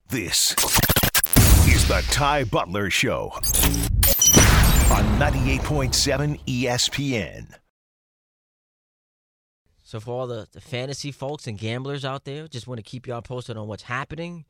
This 0.09 0.53
is 1.67 1.89
the 1.89 2.05
Ty 2.11 2.45
Butler 2.45 2.91
Show 2.91 3.33
on 4.93 5.05
98.7 5.19 6.39
ESPN. 6.47 7.62
So 9.93 10.01
for 10.01 10.11
all 10.13 10.27
the, 10.27 10.49
the 10.53 10.61
fantasy 10.63 11.13
folks 11.13 11.47
and 11.47 11.59
gamblers 11.59 12.03
out 12.03 12.25
there, 12.25 12.49
just 12.49 12.67
want 12.67 12.79
to 12.79 12.83
keep 12.83 13.07
y'all 13.07 13.21
posted 13.21 13.59
on 13.59 13.69
what's 13.69 13.83
happening. 13.83 14.47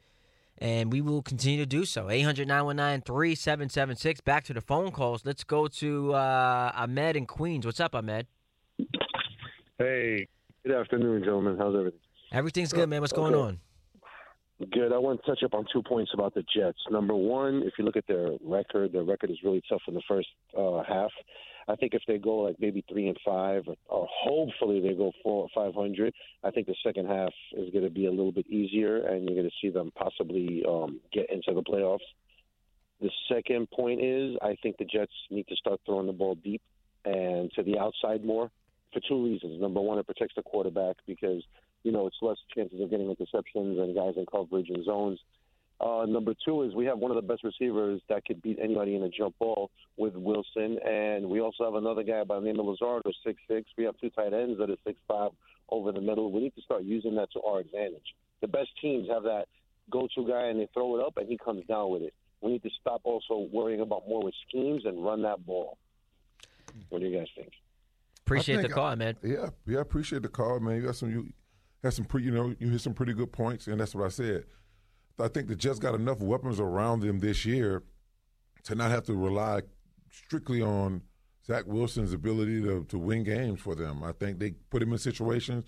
And 0.58 0.92
we 0.92 1.00
will 1.00 1.20
continue 1.20 1.58
to 1.58 1.66
do 1.66 1.84
so. 1.84 2.04
800-919-3776. 2.04 4.22
Back 4.22 4.44
to 4.44 4.54
the 4.54 4.60
phone 4.60 4.92
calls. 4.92 5.26
Let's 5.26 5.42
go 5.42 5.66
to 5.66 6.14
uh, 6.14 6.70
Ahmed 6.76 7.16
in 7.16 7.26
Queens. 7.26 7.66
What's 7.66 7.80
up, 7.80 7.96
Ahmed? 7.96 8.28
Hey, 9.78 10.28
good 10.64 10.76
afternoon, 10.76 11.24
gentlemen. 11.24 11.56
How's 11.58 11.74
everything? 11.74 11.98
Everything's 12.30 12.72
good, 12.72 12.88
man. 12.88 13.00
What's 13.00 13.12
going 13.12 13.34
Okay. 13.34 13.42
on? 13.42 13.58
Good. 14.70 14.92
I 14.92 14.98
want 14.98 15.20
to 15.24 15.26
touch 15.28 15.42
up 15.42 15.54
on 15.54 15.66
two 15.72 15.82
points 15.82 16.12
about 16.14 16.34
the 16.34 16.44
Jets. 16.56 16.78
Number 16.88 17.16
one, 17.16 17.64
if 17.64 17.72
you 17.80 17.84
look 17.84 17.96
at 17.96 18.06
their 18.06 18.30
record, 18.44 18.92
their 18.92 19.02
record 19.02 19.32
is 19.32 19.38
really 19.42 19.60
tough 19.68 19.82
in 19.88 19.94
the 19.94 20.02
first 20.06 20.28
uh, 20.56 20.84
half. 20.86 21.10
I 21.68 21.76
think 21.76 21.94
if 21.94 22.02
they 22.06 22.18
go 22.18 22.38
like 22.38 22.56
maybe 22.58 22.84
three 22.90 23.08
and 23.08 23.16
five, 23.24 23.64
or 23.86 24.06
hopefully 24.10 24.80
they 24.80 24.94
go 24.94 25.12
four 25.22 25.42
or 25.44 25.48
five 25.54 25.74
hundred, 25.74 26.14
I 26.42 26.50
think 26.50 26.66
the 26.66 26.74
second 26.84 27.06
half 27.06 27.32
is 27.56 27.70
going 27.70 27.84
to 27.84 27.90
be 27.90 28.06
a 28.06 28.10
little 28.10 28.32
bit 28.32 28.46
easier, 28.48 29.06
and 29.06 29.24
you're 29.24 29.38
going 29.38 29.48
to 29.48 29.56
see 29.60 29.70
them 29.70 29.92
possibly 29.96 30.62
um, 30.68 31.00
get 31.12 31.30
into 31.30 31.52
the 31.54 31.62
playoffs. 31.62 31.98
The 33.00 33.10
second 33.28 33.68
point 33.70 34.00
is 34.02 34.36
I 34.42 34.56
think 34.62 34.76
the 34.78 34.84
Jets 34.84 35.12
need 35.30 35.46
to 35.48 35.56
start 35.56 35.80
throwing 35.84 36.06
the 36.06 36.12
ball 36.12 36.36
deep 36.36 36.62
and 37.04 37.50
to 37.52 37.62
the 37.62 37.78
outside 37.78 38.24
more 38.24 38.50
for 38.92 39.00
two 39.08 39.24
reasons. 39.24 39.60
Number 39.60 39.80
one, 39.80 39.98
it 39.98 40.06
protects 40.06 40.34
the 40.36 40.42
quarterback 40.42 40.96
because 41.06 41.42
you 41.82 41.92
know 41.92 42.06
it's 42.06 42.16
less 42.22 42.36
chances 42.54 42.80
of 42.80 42.90
getting 42.90 43.06
interceptions 43.06 43.80
and 43.80 43.94
guys 43.94 44.14
in 44.16 44.26
coverage 44.26 44.68
and 44.68 44.84
zones. 44.84 45.18
Uh, 45.82 46.06
number 46.06 46.32
two 46.44 46.62
is 46.62 46.74
we 46.74 46.84
have 46.84 46.98
one 46.98 47.10
of 47.10 47.16
the 47.16 47.22
best 47.22 47.42
receivers 47.42 48.00
that 48.08 48.24
could 48.24 48.40
beat 48.40 48.58
anybody 48.62 48.94
in 48.94 49.02
a 49.02 49.08
jump 49.08 49.36
ball 49.40 49.68
with 49.96 50.14
Wilson, 50.14 50.78
and 50.86 51.28
we 51.28 51.40
also 51.40 51.64
have 51.64 51.74
another 51.74 52.04
guy 52.04 52.22
by 52.22 52.38
the 52.38 52.46
name 52.46 52.60
of 52.60 52.66
Lazard 52.66 53.02
who's 53.04 53.16
six 53.26 53.40
six. 53.48 53.68
We 53.76 53.84
have 53.84 53.96
two 54.00 54.10
tight 54.10 54.32
ends 54.32 54.58
that 54.60 54.70
are 54.70 54.76
six 54.86 55.00
five 55.08 55.32
over 55.70 55.90
the 55.90 56.00
middle. 56.00 56.30
We 56.30 56.40
need 56.40 56.54
to 56.54 56.62
start 56.62 56.84
using 56.84 57.16
that 57.16 57.32
to 57.32 57.42
our 57.42 57.58
advantage. 57.58 58.14
The 58.42 58.46
best 58.46 58.68
teams 58.80 59.08
have 59.08 59.24
that 59.24 59.46
go-to 59.90 60.26
guy, 60.26 60.46
and 60.46 60.60
they 60.60 60.68
throw 60.72 60.96
it 61.00 61.04
up, 61.04 61.16
and 61.16 61.28
he 61.28 61.36
comes 61.36 61.64
down 61.66 61.90
with 61.90 62.02
it. 62.02 62.14
We 62.40 62.52
need 62.52 62.62
to 62.62 62.70
stop 62.80 63.00
also 63.02 63.48
worrying 63.52 63.80
about 63.80 64.08
more 64.08 64.22
with 64.22 64.34
schemes 64.48 64.84
and 64.84 65.04
run 65.04 65.22
that 65.22 65.44
ball. 65.44 65.78
What 66.90 67.00
do 67.00 67.08
you 67.08 67.18
guys 67.18 67.28
think? 67.36 67.52
Appreciate 68.24 68.60
I 68.60 68.62
the 68.62 68.68
call, 68.68 68.86
I- 68.86 68.94
man. 68.94 69.16
Yeah, 69.22 69.50
yeah, 69.66 69.80
appreciate 69.80 70.22
the 70.22 70.28
call, 70.28 70.60
man. 70.60 70.76
You 70.76 70.82
got 70.82 70.96
some, 70.96 71.10
you 71.10 71.32
had 71.82 71.92
some 71.92 72.04
pretty, 72.04 72.26
you 72.26 72.32
know, 72.32 72.54
you 72.58 72.68
hit 72.68 72.80
some 72.80 72.94
pretty 72.94 73.14
good 73.14 73.32
points, 73.32 73.66
and 73.66 73.80
that's 73.80 73.94
what 73.94 74.04
I 74.04 74.08
said. 74.08 74.44
I 75.18 75.28
think 75.28 75.48
the 75.48 75.56
Jets 75.56 75.78
got 75.78 75.94
enough 75.94 76.20
weapons 76.20 76.58
around 76.60 77.00
them 77.00 77.20
this 77.20 77.44
year 77.44 77.82
to 78.64 78.74
not 78.74 78.90
have 78.90 79.04
to 79.04 79.14
rely 79.14 79.62
strictly 80.10 80.62
on 80.62 81.02
Zach 81.46 81.64
Wilson's 81.66 82.12
ability 82.12 82.62
to, 82.62 82.84
to 82.84 82.98
win 82.98 83.24
games 83.24 83.60
for 83.60 83.74
them. 83.74 84.02
I 84.02 84.12
think 84.12 84.38
they 84.38 84.52
put 84.70 84.82
him 84.82 84.92
in 84.92 84.98
situations, 84.98 85.64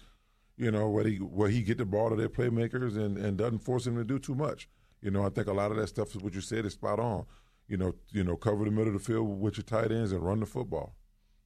you 0.56 0.70
know, 0.70 0.88
where 0.88 1.04
he 1.04 1.16
where 1.16 1.48
he 1.48 1.62
get 1.62 1.78
the 1.78 1.84
ball 1.84 2.10
to 2.10 2.16
their 2.16 2.28
playmakers 2.28 2.96
and, 2.96 3.18
and 3.18 3.36
doesn't 3.36 3.64
force 3.64 3.86
him 3.86 3.96
to 3.96 4.04
do 4.04 4.18
too 4.18 4.34
much. 4.34 4.68
You 5.00 5.10
know, 5.10 5.24
I 5.24 5.28
think 5.28 5.48
a 5.48 5.52
lot 5.52 5.70
of 5.70 5.76
that 5.78 5.88
stuff 5.88 6.14
is 6.14 6.22
what 6.22 6.34
you 6.34 6.40
said 6.40 6.64
is 6.64 6.74
spot 6.74 6.98
on. 6.98 7.26
You 7.66 7.76
know, 7.76 7.94
you 8.10 8.22
know, 8.22 8.36
cover 8.36 8.64
the 8.64 8.70
middle 8.70 8.94
of 8.94 8.94
the 8.94 9.04
field 9.04 9.40
with 9.40 9.56
your 9.56 9.64
tight 9.64 9.90
ends 9.90 10.12
and 10.12 10.22
run 10.22 10.40
the 10.40 10.46
football. 10.46 10.94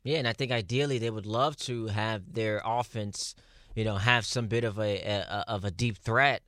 Yeah, 0.05 0.19
and 0.19 0.29
I 0.29 0.33
think 0.33 0.53
ideally 0.53 0.99
they 0.99 1.11
would 1.11 1.27
love 1.27 1.57
to 1.59 1.87
have 1.87 2.33
their 2.33 2.61
offense, 2.65 3.35
you 3.75 3.85
know, 3.85 3.97
have 3.97 4.25
some 4.27 4.47
bit 4.47 4.65
of 4.65 4.79
a, 4.79 5.01
a 5.01 5.45
of 5.49 5.65
a 5.65 5.71
deep 5.71 5.99
threat, 5.99 6.43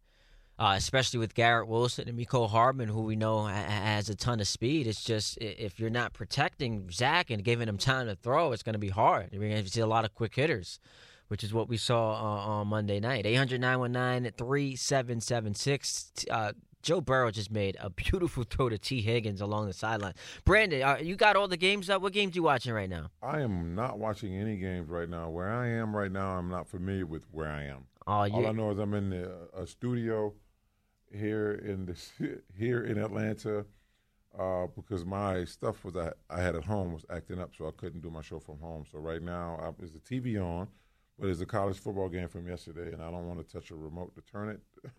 uh, 0.61 0.75
especially 0.77 1.19
with 1.19 1.35
Garrett 1.35 1.69
Wilson 1.69 2.07
and 2.07 2.19
Mecole 2.19 2.51
Hardman, 2.51 2.91
who 2.91 3.01
we 3.01 3.17
know 3.17 3.47
has 3.47 4.11
a 4.11 4.15
ton 4.15 4.41
of 4.41 4.47
speed. 4.47 4.87
It's 4.87 5.03
just 5.03 5.39
if 5.39 5.81
you're 5.81 5.89
not 5.89 6.13
protecting 6.13 6.91
Zach 6.91 7.31
and 7.31 7.43
giving 7.43 7.67
him 7.67 7.79
time 7.79 8.07
to 8.09 8.15
throw, 8.15 8.53
it's 8.53 8.63
going 8.63 8.75
to 8.75 8.79
be 8.79 8.91
hard. 8.91 9.31
You're 9.33 9.41
going 9.41 9.65
to 9.65 9.71
see 9.71 9.81
a 9.81 9.87
lot 9.87 10.05
of 10.05 10.15
quick 10.15 10.35
hitters, 10.35 10.79
which 11.29 11.43
is 11.43 11.55
what 11.55 11.71
we 11.71 11.79
saw 11.79 12.13
uh, 12.13 12.47
on 12.47 12.69
Monday 12.69 13.01
night. 13.01 13.25
800 13.25 13.59
919 13.59 14.33
3776. 14.37 16.27
Uh, 16.31 16.53
Joe 16.83 17.01
Burrow 17.01 17.31
just 17.31 17.51
made 17.51 17.79
a 17.81 17.89
beautiful 17.89 18.45
throw 18.45 18.69
to 18.69 18.77
Tee 18.77 19.01
Higgins 19.01 19.41
along 19.41 19.67
the 19.67 19.73
sideline. 19.73 20.13
Brandon, 20.45 20.83
uh, 20.83 20.99
you 21.01 21.17
got 21.17 21.37
all 21.37 21.49
the 21.49 21.57
games 21.57 21.89
up. 21.89 22.03
What 22.03 22.13
games 22.13 22.37
you 22.37 22.43
watching 22.43 22.75
right 22.75 22.89
now? 22.89 23.11
I 23.23 23.41
am 23.41 23.75
not 23.75 23.99
watching 23.99 24.35
any 24.35 24.59
games 24.59 24.91
right 24.91 25.09
now. 25.09 25.31
Where 25.31 25.51
I 25.51 25.69
am 25.69 25.97
right 25.97 26.13
now, 26.13 26.33
I'm 26.33 26.51
not 26.51 26.69
familiar 26.69 27.07
with 27.07 27.25
where 27.33 27.49
I 27.49 27.65
am. 27.65 27.87
Oh, 28.07 28.13
All 28.13 28.47
I 28.47 28.53
know 28.53 28.73
is 28.73 28.79
I'm 28.79 28.93
in 28.95 29.11
the, 29.11 29.31
a 29.57 29.67
studio 29.67 30.35
here 31.13 31.53
in 31.65 31.87
the 31.87 32.41
here 32.57 32.85
in 32.85 32.99
Atlanta 32.99 33.65
uh, 34.39 34.67
because 34.77 35.05
my 35.05 35.45
stuff 35.45 35.85
was 35.85 35.97
I, 35.97 36.13
I 36.29 36.41
had 36.41 36.55
at 36.55 36.65
home 36.65 36.93
was 36.93 37.05
acting 37.11 37.41
up, 37.41 37.51
so 37.57 37.67
I 37.67 37.73
couldn't 37.77 38.03
do 38.03 38.11
my 38.11 38.23
show 38.23 38.39
from 38.39 38.59
home. 38.61 38.85
So 38.91 38.99
right 38.99 39.23
now, 39.23 39.59
I, 39.61 39.83
is 39.83 39.93
the 39.93 39.99
TV 39.99 40.41
on, 40.41 40.69
but 41.19 41.29
it's 41.29 41.41
a 41.41 41.47
college 41.47 41.79
football 41.79 42.09
game 42.09 42.29
from 42.29 42.47
yesterday, 42.47 42.93
and 42.93 43.03
I 43.03 43.11
don't 43.11 43.27
want 43.27 43.47
to 43.47 43.53
touch 43.53 43.71
a 43.71 43.75
remote 43.75 44.15
to 44.15 44.21
turn 44.23 44.51
it. 44.51 44.61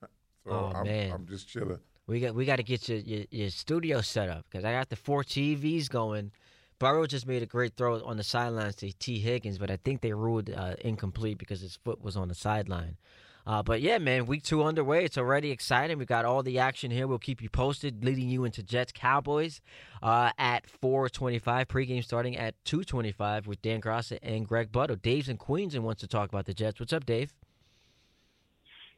so 0.44 0.52
Oh, 0.52 0.72
I'm, 0.76 0.86
man. 0.86 1.12
I'm 1.12 1.28
just 1.28 1.48
chilling. 1.48 1.80
We 2.08 2.20
got 2.20 2.36
we 2.36 2.46
got 2.46 2.58
to 2.58 2.64
get 2.64 2.90
your, 2.90 2.98
your 3.00 3.26
your 3.30 3.50
studio 3.50 4.02
set 4.02 4.28
up 4.28 4.46
because 4.50 4.66
I 4.66 4.74
got 4.74 4.90
the 4.90 4.96
four 4.96 5.24
TVs 5.24 5.90
going. 5.90 6.32
Burrow 6.80 7.06
just 7.06 7.28
made 7.28 7.44
a 7.44 7.46
great 7.46 7.76
throw 7.76 8.04
on 8.04 8.18
the 8.18 8.24
sidelines 8.24 8.76
to 8.78 8.92
Tee 8.92 9.20
Higgins, 9.20 9.60
but 9.60 9.70
I 9.70 9.78
think 9.78 10.02
they 10.02 10.14
ruled 10.14 10.50
uh, 10.50 10.74
incomplete 10.82 11.38
because 11.38 11.62
his 11.62 11.76
foot 11.76 12.02
was 12.02 12.18
on 12.18 12.28
the 12.28 12.34
sideline. 12.34 12.98
Uh, 13.46 13.64
but 13.64 13.82
yeah, 13.82 13.98
man, 13.98 14.26
week 14.26 14.44
two 14.44 14.64
underway. 14.64 15.04
It's 15.04 15.18
already 15.18 15.52
exciting. 15.52 15.98
We 15.98 16.06
got 16.06 16.26
all 16.26 16.44
the 16.44 16.60
action 16.60 16.92
here. 16.92 17.08
We'll 17.08 17.20
keep 17.20 17.42
you 17.42 17.50
posted, 17.50 18.04
leading 18.04 18.30
you 18.30 18.44
into 18.44 18.64
Jets 18.64 18.92
Cowboys 18.92 19.62
uh, 20.04 20.32
at 20.38 20.66
4:25. 20.68 21.66
Pregame 21.68 22.04
starting 22.04 22.38
at 22.38 22.56
2:25 22.66 23.48
with 23.48 23.62
Dan 23.62 23.82
Graca 23.82 24.20
and 24.22 24.48
Greg 24.48 24.72
Buttle. 24.72 24.96
Dave's 24.96 25.30
in 25.30 25.38
Queens 25.38 25.76
and 25.76 25.84
wants 25.84 26.02
to 26.02 26.08
talk 26.08 26.30
about 26.30 26.46
the 26.46 26.54
Jets. 26.54 26.80
What's 26.80 26.94
up, 26.94 27.06
Dave? 27.06 27.34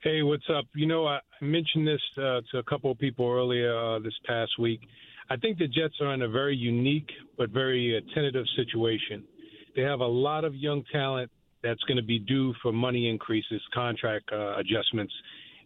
Hey, 0.04 0.22
what's 0.22 0.44
up? 0.50 0.66
You 0.76 0.86
know, 0.86 1.08
I 1.08 1.20
mentioned 1.40 1.88
this 1.88 2.02
uh, 2.18 2.42
to 2.52 2.58
a 2.58 2.64
couple 2.64 2.92
of 2.92 3.00
people 3.00 3.26
earlier 3.26 3.74
uh, 3.74 4.00
this 4.00 4.14
past 4.26 4.52
week. 4.60 4.82
I 5.30 5.38
think 5.38 5.58
the 5.58 5.68
Jets 5.68 5.94
are 6.02 6.14
in 6.14 6.24
a 6.24 6.28
very 6.28 6.58
unique 6.58 7.10
but 7.38 7.52
very 7.52 7.98
uh, 7.98 8.14
tentative 8.14 8.46
situation. 8.58 9.24
They 9.78 9.82
have 9.82 10.02
a 10.02 10.06
lot 10.06 10.44
of 10.44 10.56
young 10.56 10.84
talent 10.92 11.32
that's 11.64 11.82
going 11.84 11.98
to 11.98 12.04
be 12.04 12.20
due 12.20 12.54
for 12.62 12.72
money 12.72 13.10
increases, 13.10 13.62
contract 13.74 14.30
uh, 14.32 14.58
adjustments 14.58 15.14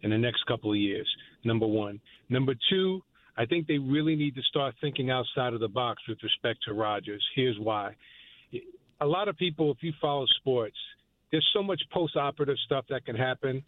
in 0.04 0.12
the 0.12 0.18
next 0.18 0.46
couple 0.46 0.72
of 0.72 0.78
years. 0.78 1.08
Number 1.44 1.68
one. 1.68 2.00
Number 2.30 2.54
two, 2.70 3.02
I 3.38 3.46
think 3.46 3.68
they 3.68 3.78
really 3.78 4.16
need 4.16 4.36
to 4.36 4.42
start 4.44 4.76
thinking 4.82 5.10
outside 5.12 5.54
of 5.54 5.60
the 5.60 5.68
box 5.68 6.02
with 6.08 6.18
respect 6.24 6.60
to 6.68 6.74
Rodgers. 6.74 7.24
Here's 7.36 7.58
why. 7.60 7.96
A 9.02 9.06
lot 9.06 9.28
of 9.28 9.38
people, 9.38 9.72
if 9.72 9.78
you 9.82 9.94
follow 10.02 10.26
sports, 10.40 10.78
there's 11.32 11.48
so 11.54 11.62
much 11.62 11.82
post-operative 11.92 12.58
stuff 12.66 12.86
that 12.90 13.06
can 13.06 13.16
happen. 13.16 13.64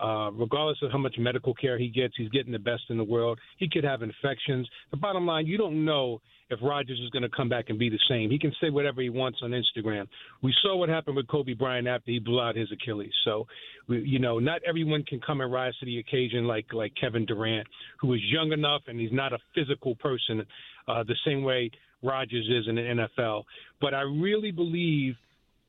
Uh, 0.00 0.30
regardless 0.32 0.78
of 0.82 0.90
how 0.90 0.98
much 0.98 1.14
medical 1.18 1.54
care 1.54 1.78
he 1.78 1.88
gets, 1.88 2.14
he's 2.16 2.28
getting 2.30 2.52
the 2.52 2.58
best 2.58 2.82
in 2.90 2.96
the 2.96 3.04
world. 3.04 3.38
He 3.58 3.68
could 3.68 3.84
have 3.84 4.02
infections. 4.02 4.68
The 4.90 4.96
bottom 4.96 5.24
line, 5.24 5.46
you 5.46 5.56
don't 5.56 5.84
know 5.84 6.20
if 6.50 6.58
Rodgers 6.62 7.00
is 7.02 7.10
going 7.10 7.22
to 7.22 7.28
come 7.28 7.48
back 7.48 7.66
and 7.68 7.78
be 7.78 7.88
the 7.88 7.98
same. 8.08 8.30
He 8.30 8.38
can 8.38 8.52
say 8.60 8.70
whatever 8.70 9.00
he 9.00 9.08
wants 9.08 9.38
on 9.42 9.52
Instagram. 9.52 10.06
We 10.42 10.54
saw 10.62 10.76
what 10.76 10.88
happened 10.88 11.16
with 11.16 11.28
Kobe 11.28 11.54
Bryant 11.54 11.86
after 11.86 12.10
he 12.10 12.18
blew 12.18 12.40
out 12.40 12.56
his 12.56 12.70
Achilles. 12.72 13.12
So, 13.24 13.46
we, 13.88 14.02
you 14.02 14.18
know, 14.18 14.38
not 14.38 14.60
everyone 14.66 15.04
can 15.04 15.20
come 15.20 15.40
and 15.40 15.52
rise 15.52 15.74
to 15.78 15.86
the 15.86 15.98
occasion 15.98 16.46
like 16.46 16.66
like 16.72 16.92
Kevin 17.00 17.24
Durant, 17.24 17.66
who 18.00 18.12
is 18.14 18.20
young 18.24 18.52
enough 18.52 18.82
and 18.88 18.98
he's 18.98 19.12
not 19.12 19.32
a 19.32 19.38
physical 19.54 19.94
person 19.96 20.44
uh, 20.88 21.02
the 21.04 21.16
same 21.24 21.42
way 21.42 21.70
Rodgers 22.02 22.46
is 22.50 22.68
in 22.68 22.74
the 22.74 23.06
NFL. 23.18 23.44
But 23.80 23.94
I 23.94 24.02
really 24.02 24.50
believe 24.50 25.14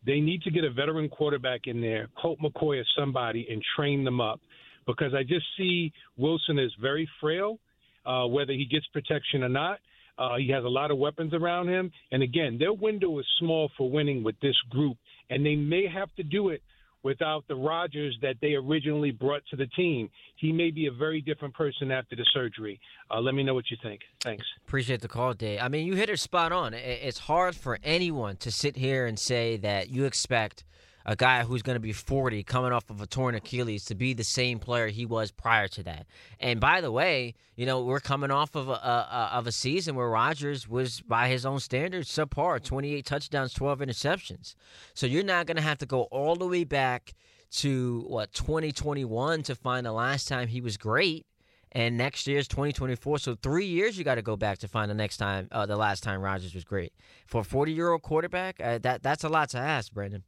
they 0.05 0.19
need 0.19 0.41
to 0.43 0.51
get 0.51 0.63
a 0.63 0.71
veteran 0.71 1.09
quarterback 1.09 1.61
in 1.65 1.81
there, 1.81 2.07
Colt 2.21 2.39
McCoy 2.39 2.81
or 2.81 2.85
somebody, 2.97 3.47
and 3.49 3.61
train 3.75 4.03
them 4.03 4.21
up. 4.21 4.39
Because 4.85 5.13
I 5.15 5.23
just 5.23 5.45
see 5.57 5.91
Wilson 6.15 6.59
is 6.59 6.71
very 6.79 7.09
frail, 7.19 7.59
uh, 8.05 8.25
whether 8.27 8.53
he 8.53 8.65
gets 8.65 8.85
protection 8.93 9.43
or 9.43 9.49
not. 9.49 9.79
Uh, 10.17 10.37
he 10.37 10.49
has 10.49 10.63
a 10.63 10.69
lot 10.69 10.91
of 10.91 10.97
weapons 10.97 11.33
around 11.33 11.67
him. 11.67 11.91
And 12.11 12.21
again, 12.23 12.57
their 12.57 12.71
window 12.71 13.19
is 13.19 13.25
small 13.39 13.69
for 13.77 13.89
winning 13.89 14.23
with 14.23 14.39
this 14.41 14.55
group, 14.69 14.97
and 15.29 15.45
they 15.45 15.55
may 15.55 15.87
have 15.87 16.13
to 16.15 16.23
do 16.23 16.49
it 16.49 16.61
without 17.05 17.47
the 17.47 17.55
Rodgers 17.55 18.17
that 18.23 18.35
they 18.41 18.55
originally 18.55 19.11
brought 19.11 19.43
to 19.51 19.55
the 19.55 19.67
team. 19.67 20.09
He 20.37 20.51
may 20.51 20.71
be 20.71 20.87
a 20.87 20.91
very 20.91 21.21
different 21.21 21.53
person 21.53 21.91
after 21.91 22.15
the 22.15 22.25
surgery. 22.33 22.79
Uh, 23.11 23.21
let 23.21 23.35
me 23.35 23.43
know 23.43 23.53
what 23.53 23.69
you 23.69 23.77
think. 23.83 24.01
Thanks. 24.21 24.43
Appreciate 24.67 25.01
the 25.01 25.07
call, 25.07 25.35
Dave. 25.35 25.59
I 25.61 25.67
mean, 25.67 25.85
you 25.85 25.93
hit 25.93 26.09
it 26.09 26.19
spot 26.19 26.51
on. 26.51 26.73
It's 26.73 27.19
hard 27.19 27.55
for 27.55 27.77
anyone 27.83 28.37
to 28.37 28.49
sit 28.49 28.75
here 28.75 29.05
and 29.05 29.19
say 29.19 29.55
that 29.57 29.91
you 29.91 30.05
expect 30.05 30.63
a 31.05 31.15
guy 31.15 31.43
who's 31.43 31.61
going 31.61 31.75
to 31.75 31.81
be 31.81 31.93
40 31.93 32.43
coming 32.43 32.71
off 32.71 32.89
of 32.89 32.99
a 32.99 33.05
torn 33.05 33.35
Achilles 33.35 33.85
to 33.85 33.95
be 33.95 34.13
the 34.13 34.23
same 34.23 34.59
player 34.59 34.87
he 34.87 35.05
was 35.05 35.31
prior 35.31 35.67
to 35.69 35.83
that. 35.83 36.07
And 36.39 36.59
by 36.59 36.81
the 36.81 36.91
way, 36.91 37.35
you 37.55 37.65
know, 37.65 37.83
we're 37.83 37.99
coming 37.99 38.31
off 38.31 38.55
of 38.55 38.69
a, 38.69 38.71
a, 38.71 39.29
of 39.33 39.45
a 39.45 39.51
season 39.51 39.95
where 39.95 40.09
Rodgers 40.09 40.67
was, 40.67 41.01
by 41.01 41.27
his 41.27 41.45
own 41.45 41.59
standards, 41.59 42.09
subpar 42.09 42.63
28 42.63 43.05
touchdowns, 43.05 43.53
12 43.53 43.79
interceptions. 43.79 44.55
So 44.93 45.05
you're 45.05 45.23
not 45.23 45.45
going 45.45 45.57
to 45.57 45.63
have 45.63 45.77
to 45.79 45.85
go 45.85 46.03
all 46.03 46.35
the 46.35 46.47
way 46.47 46.63
back 46.63 47.13
to, 47.51 48.03
what, 48.07 48.33
2021 48.33 49.43
to 49.43 49.55
find 49.55 49.85
the 49.85 49.91
last 49.91 50.27
time 50.27 50.47
he 50.47 50.59
was 50.59 50.75
great 50.75 51.25
and 51.71 51.97
next 51.97 52.25
year's 52.25 52.47
2024. 52.47 53.19
So 53.19 53.35
three 53.35 53.65
years 53.65 53.97
you 53.97 54.03
got 54.03 54.15
to 54.15 54.21
go 54.21 54.35
back 54.35 54.57
to 54.59 54.67
find 54.67 54.89
the 54.89 54.95
next 54.95 55.17
time, 55.17 55.49
uh, 55.51 55.65
the 55.65 55.75
last 55.75 56.01
time 56.01 56.21
Rodgers 56.21 56.55
was 56.55 56.63
great 56.63 56.93
for 57.27 57.41
a 57.41 57.43
40 57.43 57.73
year 57.73 57.91
old 57.91 58.01
quarterback. 58.01 58.59
Uh, 58.59 58.79
that 58.79 59.03
that's 59.03 59.23
a 59.23 59.29
lot 59.29 59.49
to 59.49 59.59
ask, 59.59 59.93
Brandon. 59.93 60.23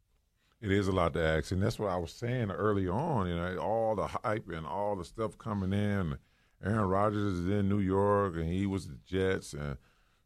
It 0.59 0.71
is 0.71 0.87
a 0.87 0.91
lot 0.91 1.13
to 1.13 1.23
ask, 1.23 1.51
and 1.51 1.61
that's 1.61 1.77
what 1.79 1.89
I 1.89 1.97
was 1.97 2.11
saying 2.11 2.49
early 2.51 2.87
on. 2.87 3.27
You 3.27 3.35
know, 3.35 3.57
all 3.57 3.95
the 3.95 4.07
hype 4.07 4.49
and 4.49 4.65
all 4.65 4.95
the 4.95 5.05
stuff 5.05 5.37
coming 5.37 5.71
in. 5.73 6.17
Aaron 6.63 6.87
Rodgers 6.89 7.33
is 7.33 7.47
in 7.47 7.69
New 7.69 7.79
York, 7.79 8.35
and 8.35 8.45
he 8.51 8.65
was 8.65 8.87
the 8.87 8.97
Jets, 9.05 9.53
and 9.53 9.77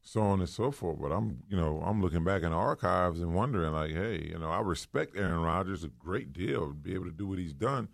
so 0.02 0.22
on 0.22 0.40
and 0.40 0.48
so 0.50 0.72
forth. 0.72 1.00
But 1.02 1.12
I'm, 1.12 1.44
you 1.50 1.58
know, 1.58 1.82
I'm 1.86 2.02
looking 2.02 2.24
back 2.24 2.44
in 2.44 2.52
the 2.52 2.56
archives 2.56 3.20
and 3.20 3.36
wondering, 3.36 3.74
like, 3.74 3.92
hey, 3.92 4.30
you 4.32 4.40
know, 4.40 4.50
I 4.50 4.62
respect 4.62 5.18
Aaron 5.18 5.42
Rodgers 5.42 5.84
a 5.84 5.90
great 5.90 6.32
deal 6.32 6.68
to 6.70 6.74
be 6.74 6.94
able 6.94 7.06
to 7.06 7.12
do 7.12 7.28
what 7.28 7.40
he's 7.40 7.54
done. 7.54 7.90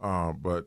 uh, 0.00 0.32
but 0.32 0.66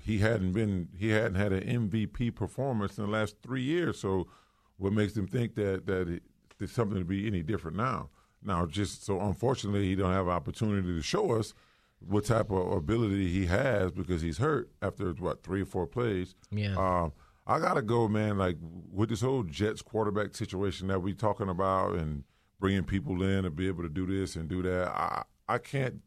he 0.00 0.18
hadn't 0.18 0.52
been 0.52 0.88
he 0.96 1.10
hadn't 1.10 1.34
had 1.36 1.52
an 1.52 1.90
MVP 1.90 2.34
performance 2.34 2.98
in 2.98 3.04
the 3.04 3.10
last 3.10 3.36
three 3.42 3.62
years. 3.62 3.98
So, 4.00 4.28
what 4.76 4.92
makes 4.92 5.14
them 5.14 5.26
think 5.26 5.54
that 5.56 5.86
that 5.86 6.20
there's 6.58 6.72
something 6.72 6.98
to 6.98 7.04
be 7.04 7.26
any 7.26 7.42
different 7.42 7.76
now? 7.76 8.10
Now, 8.42 8.66
just 8.66 9.04
so 9.04 9.20
unfortunately, 9.20 9.86
he 9.86 9.94
don't 9.94 10.12
have 10.12 10.26
an 10.26 10.32
opportunity 10.32 10.94
to 10.94 11.02
show 11.02 11.32
us 11.32 11.54
what 12.00 12.24
type 12.24 12.50
of 12.50 12.72
ability 12.72 13.28
he 13.28 13.46
has 13.46 13.90
because 13.90 14.22
he's 14.22 14.38
hurt 14.38 14.70
after 14.80 15.10
what 15.12 15.42
three 15.42 15.62
or 15.62 15.66
four 15.66 15.86
plays. 15.86 16.34
Yeah. 16.50 16.76
Um, 16.76 17.12
I 17.46 17.58
gotta 17.58 17.82
go, 17.82 18.08
man. 18.08 18.38
Like 18.38 18.56
with 18.92 19.08
this 19.08 19.22
whole 19.22 19.42
Jets 19.42 19.82
quarterback 19.82 20.34
situation 20.34 20.88
that 20.88 21.00
we 21.00 21.14
talking 21.14 21.48
about 21.48 21.94
and 21.94 22.24
bringing 22.60 22.84
people 22.84 23.22
in 23.22 23.44
to 23.44 23.50
be 23.50 23.66
able 23.68 23.82
to 23.82 23.88
do 23.88 24.06
this 24.06 24.36
and 24.36 24.48
do 24.48 24.62
that. 24.62 24.88
I 24.88 25.22
I 25.48 25.58
can't. 25.58 26.02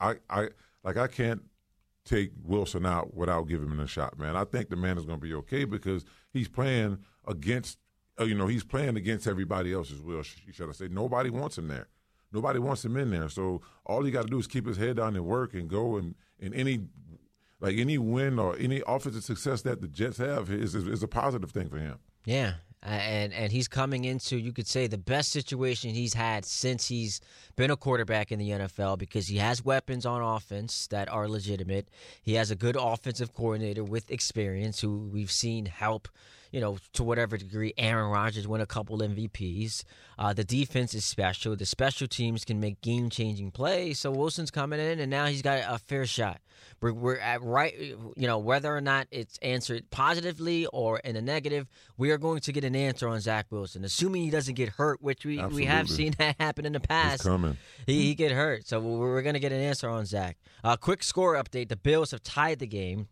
I 0.00 0.16
I 0.28 0.48
like 0.84 0.96
I 0.96 1.06
can't 1.06 1.42
take 2.04 2.32
Wilson 2.42 2.84
out 2.84 3.14
without 3.14 3.48
giving 3.48 3.70
him 3.70 3.80
a 3.80 3.86
shot, 3.86 4.18
man. 4.18 4.36
I 4.36 4.44
think 4.44 4.68
the 4.68 4.76
man 4.76 4.98
is 4.98 5.06
going 5.06 5.18
to 5.18 5.26
be 5.26 5.34
okay 5.34 5.64
because 5.64 6.04
he's 6.32 6.48
playing 6.48 6.98
against, 7.26 7.78
Oh, 8.16 8.24
you 8.24 8.34
know, 8.34 8.46
he's 8.46 8.64
playing 8.64 8.96
against 8.96 9.26
everybody 9.26 9.72
else 9.72 9.90
as 9.90 10.00
well. 10.00 10.22
Should 10.22 10.68
I 10.68 10.72
say? 10.72 10.88
Nobody 10.88 11.30
wants 11.30 11.58
him 11.58 11.68
there. 11.68 11.88
Nobody 12.32 12.58
wants 12.58 12.84
him 12.84 12.96
in 12.96 13.10
there. 13.10 13.28
So 13.28 13.62
all 13.86 14.02
he 14.04 14.10
got 14.10 14.22
to 14.22 14.28
do 14.28 14.38
is 14.38 14.46
keep 14.46 14.66
his 14.66 14.76
head 14.76 14.96
down 14.96 15.14
and 15.16 15.24
work 15.24 15.54
and 15.54 15.68
go 15.68 15.96
and 15.96 16.14
in 16.38 16.52
any 16.54 16.80
like 17.60 17.76
any 17.78 17.96
win 17.96 18.38
or 18.38 18.56
any 18.58 18.82
offensive 18.86 19.24
success 19.24 19.62
that 19.62 19.80
the 19.80 19.88
Jets 19.88 20.18
have 20.18 20.50
is, 20.50 20.74
is, 20.74 20.86
is 20.86 21.02
a 21.02 21.08
positive 21.08 21.50
thing 21.50 21.68
for 21.68 21.78
him. 21.78 21.98
Yeah, 22.24 22.54
and 22.82 23.32
and 23.32 23.50
he's 23.52 23.68
coming 23.68 24.04
into 24.04 24.36
you 24.36 24.52
could 24.52 24.66
say 24.66 24.86
the 24.86 24.98
best 24.98 25.30
situation 25.30 25.90
he's 25.90 26.14
had 26.14 26.44
since 26.44 26.88
he's 26.88 27.20
been 27.56 27.70
a 27.70 27.76
quarterback 27.76 28.32
in 28.32 28.38
the 28.38 28.50
NFL 28.50 28.98
because 28.98 29.28
he 29.28 29.38
has 29.38 29.64
weapons 29.64 30.04
on 30.04 30.20
offense 30.20 30.86
that 30.88 31.08
are 31.08 31.28
legitimate. 31.28 31.88
He 32.22 32.34
has 32.34 32.50
a 32.50 32.56
good 32.56 32.76
offensive 32.78 33.32
coordinator 33.32 33.84
with 33.84 34.10
experience 34.10 34.80
who 34.80 35.08
we've 35.12 35.32
seen 35.32 35.66
help 35.66 36.08
you 36.54 36.60
know, 36.60 36.78
to 36.92 37.02
whatever 37.02 37.36
degree 37.36 37.74
Aaron 37.76 38.12
Rodgers 38.12 38.46
win 38.46 38.60
a 38.60 38.66
couple 38.66 38.98
MVPs. 38.98 39.82
Uh, 40.16 40.32
the 40.32 40.44
defense 40.44 40.94
is 40.94 41.04
special. 41.04 41.56
The 41.56 41.66
special 41.66 42.06
teams 42.06 42.44
can 42.44 42.60
make 42.60 42.80
game 42.80 43.10
changing 43.10 43.50
plays. 43.50 43.98
So 43.98 44.12
Wilson's 44.12 44.52
coming 44.52 44.78
in, 44.78 45.00
and 45.00 45.10
now 45.10 45.26
he's 45.26 45.42
got 45.42 45.64
a 45.66 45.78
fair 45.80 46.06
shot. 46.06 46.40
We're, 46.80 46.92
we're 46.92 47.18
at 47.18 47.42
right, 47.42 47.74
you 47.76 48.28
know, 48.28 48.38
whether 48.38 48.72
or 48.72 48.80
not 48.80 49.08
it's 49.10 49.36
answered 49.38 49.90
positively 49.90 50.66
or 50.66 51.00
in 51.00 51.16
a 51.16 51.20
negative, 51.20 51.66
we 51.96 52.12
are 52.12 52.18
going 52.18 52.38
to 52.42 52.52
get 52.52 52.62
an 52.62 52.76
answer 52.76 53.08
on 53.08 53.18
Zach 53.18 53.46
Wilson, 53.50 53.82
assuming 53.82 54.22
he 54.22 54.30
doesn't 54.30 54.54
get 54.54 54.68
hurt, 54.68 55.02
which 55.02 55.24
we, 55.24 55.44
we 55.46 55.64
have 55.64 55.90
seen 55.90 56.14
that 56.18 56.36
happen 56.38 56.64
in 56.66 56.72
the 56.72 56.78
past. 56.78 57.22
He, 57.84 58.00
he 58.02 58.14
get 58.14 58.30
hurt, 58.30 58.68
so 58.68 58.78
we're, 58.78 59.22
going 59.22 59.34
to 59.34 59.40
get 59.40 59.50
an 59.50 59.60
answer 59.60 59.88
on 59.88 60.06
Zach. 60.06 60.36
Uh, 60.62 60.76
quick 60.76 61.02
score 61.02 61.34
update: 61.34 61.68
The 61.68 61.76
Bills 61.76 62.12
have 62.12 62.22
tied 62.22 62.60
the 62.60 62.68
game 62.68 63.08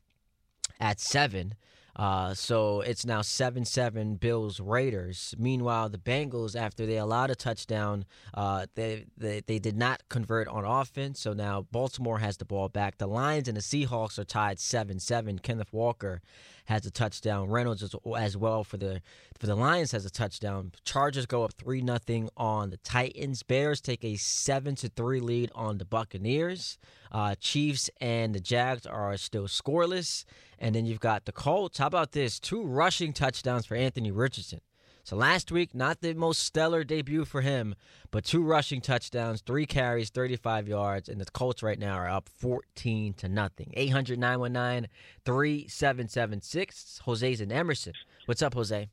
at 0.78 1.00
seven. 1.00 1.54
Uh, 1.94 2.32
so 2.32 2.80
it's 2.80 3.04
now 3.04 3.20
7 3.20 3.64
7 3.64 4.16
Bills 4.16 4.60
Raiders. 4.60 5.34
Meanwhile, 5.38 5.90
the 5.90 5.98
Bengals, 5.98 6.56
after 6.56 6.86
they 6.86 6.96
allowed 6.96 7.30
a 7.30 7.34
touchdown, 7.34 8.06
uh, 8.34 8.66
they, 8.74 9.04
they, 9.16 9.42
they 9.46 9.58
did 9.58 9.76
not 9.76 10.02
convert 10.08 10.48
on 10.48 10.64
offense. 10.64 11.20
So 11.20 11.32
now 11.32 11.66
Baltimore 11.70 12.18
has 12.18 12.38
the 12.38 12.44
ball 12.44 12.68
back. 12.68 12.98
The 12.98 13.06
Lions 13.06 13.48
and 13.48 13.56
the 13.56 13.60
Seahawks 13.60 14.18
are 14.18 14.24
tied 14.24 14.58
7 14.58 14.98
7. 15.00 15.38
Kenneth 15.40 15.72
Walker 15.72 16.22
has 16.64 16.86
a 16.86 16.90
touchdown. 16.90 17.48
Reynolds 17.48 17.82
as, 17.82 17.94
as 18.16 18.36
well 18.36 18.64
for 18.64 18.76
the 18.76 19.00
for 19.38 19.46
the 19.46 19.54
Lions 19.54 19.92
has 19.92 20.04
a 20.04 20.10
touchdown. 20.10 20.72
Chargers 20.84 21.26
go 21.26 21.42
up 21.44 21.52
three 21.54 21.80
nothing 21.80 22.28
on 22.36 22.70
the 22.70 22.76
Titans. 22.78 23.42
Bears 23.42 23.80
take 23.80 24.04
a 24.04 24.16
seven 24.16 24.74
to 24.76 24.88
three 24.88 25.20
lead 25.20 25.50
on 25.54 25.78
the 25.78 25.84
Buccaneers. 25.84 26.78
Uh, 27.10 27.34
Chiefs 27.38 27.90
and 28.00 28.34
the 28.34 28.40
Jags 28.40 28.86
are 28.86 29.16
still 29.16 29.46
scoreless. 29.46 30.24
And 30.58 30.74
then 30.74 30.86
you've 30.86 31.00
got 31.00 31.24
the 31.24 31.32
Colts. 31.32 31.78
How 31.78 31.88
about 31.88 32.12
this? 32.12 32.38
Two 32.38 32.62
rushing 32.62 33.12
touchdowns 33.12 33.66
for 33.66 33.76
Anthony 33.76 34.10
Richardson. 34.12 34.60
So 35.04 35.16
last 35.16 35.50
week, 35.50 35.74
not 35.74 36.00
the 36.00 36.14
most 36.14 36.44
stellar 36.44 36.84
debut 36.84 37.24
for 37.24 37.40
him, 37.40 37.74
but 38.12 38.24
two 38.24 38.42
rushing 38.42 38.80
touchdowns, 38.80 39.40
three 39.40 39.66
carries, 39.66 40.10
35 40.10 40.68
yards, 40.68 41.08
and 41.08 41.20
the 41.20 41.24
Colts 41.24 41.60
right 41.62 41.78
now 41.78 41.94
are 41.94 42.08
up 42.08 42.28
14 42.28 43.14
to 43.14 43.28
nothing. 43.28 43.72
800 43.74 44.18
919 44.18 44.88
3776. 45.24 47.00
Jose's 47.04 47.40
in 47.40 47.50
Emerson. 47.50 47.94
What's 48.26 48.42
up, 48.42 48.54
Jose? 48.54 48.88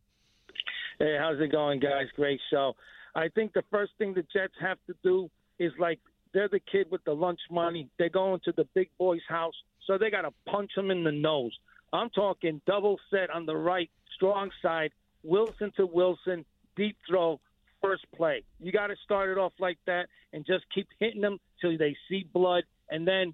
Hey, 0.97 1.17
how's 1.19 1.39
it 1.39 1.51
going, 1.51 1.79
guys? 1.79 2.07
Great 2.15 2.41
show. 2.49 2.75
I 3.15 3.29
think 3.29 3.53
the 3.53 3.63
first 3.69 3.91
thing 3.99 4.15
the 4.15 4.25
Jets 4.33 4.53
have 4.59 4.77
to 4.87 4.95
do 5.03 5.29
is 5.59 5.71
like 5.79 5.99
they're 6.33 6.49
the 6.49 6.59
kid 6.59 6.87
with 6.89 7.03
the 7.03 7.13
lunch 7.13 7.39
money. 7.51 7.87
They're 7.99 8.09
going 8.09 8.39
to 8.45 8.51
the 8.51 8.65
big 8.73 8.89
boy's 8.97 9.21
house, 9.27 9.53
so 9.85 9.97
they 9.97 10.09
got 10.09 10.23
to 10.23 10.33
punch 10.47 10.71
him 10.75 10.89
in 10.89 11.03
the 11.03 11.11
nose. 11.11 11.55
I'm 11.93 12.09
talking 12.09 12.61
double 12.65 12.99
set 13.11 13.29
on 13.29 13.45
the 13.45 13.55
right, 13.55 13.89
strong 14.15 14.49
side, 14.61 14.91
Wilson 15.23 15.71
to 15.77 15.85
Wilson, 15.85 16.45
deep 16.75 16.97
throw, 17.07 17.39
first 17.81 18.05
play. 18.15 18.43
You 18.59 18.71
got 18.71 18.87
to 18.87 18.95
start 19.03 19.29
it 19.29 19.37
off 19.37 19.53
like 19.59 19.77
that 19.85 20.07
and 20.33 20.45
just 20.45 20.65
keep 20.73 20.87
hitting 20.99 21.21
them 21.21 21.39
till 21.61 21.77
they 21.77 21.95
see 22.07 22.27
blood, 22.33 22.63
and 22.89 23.07
then 23.07 23.33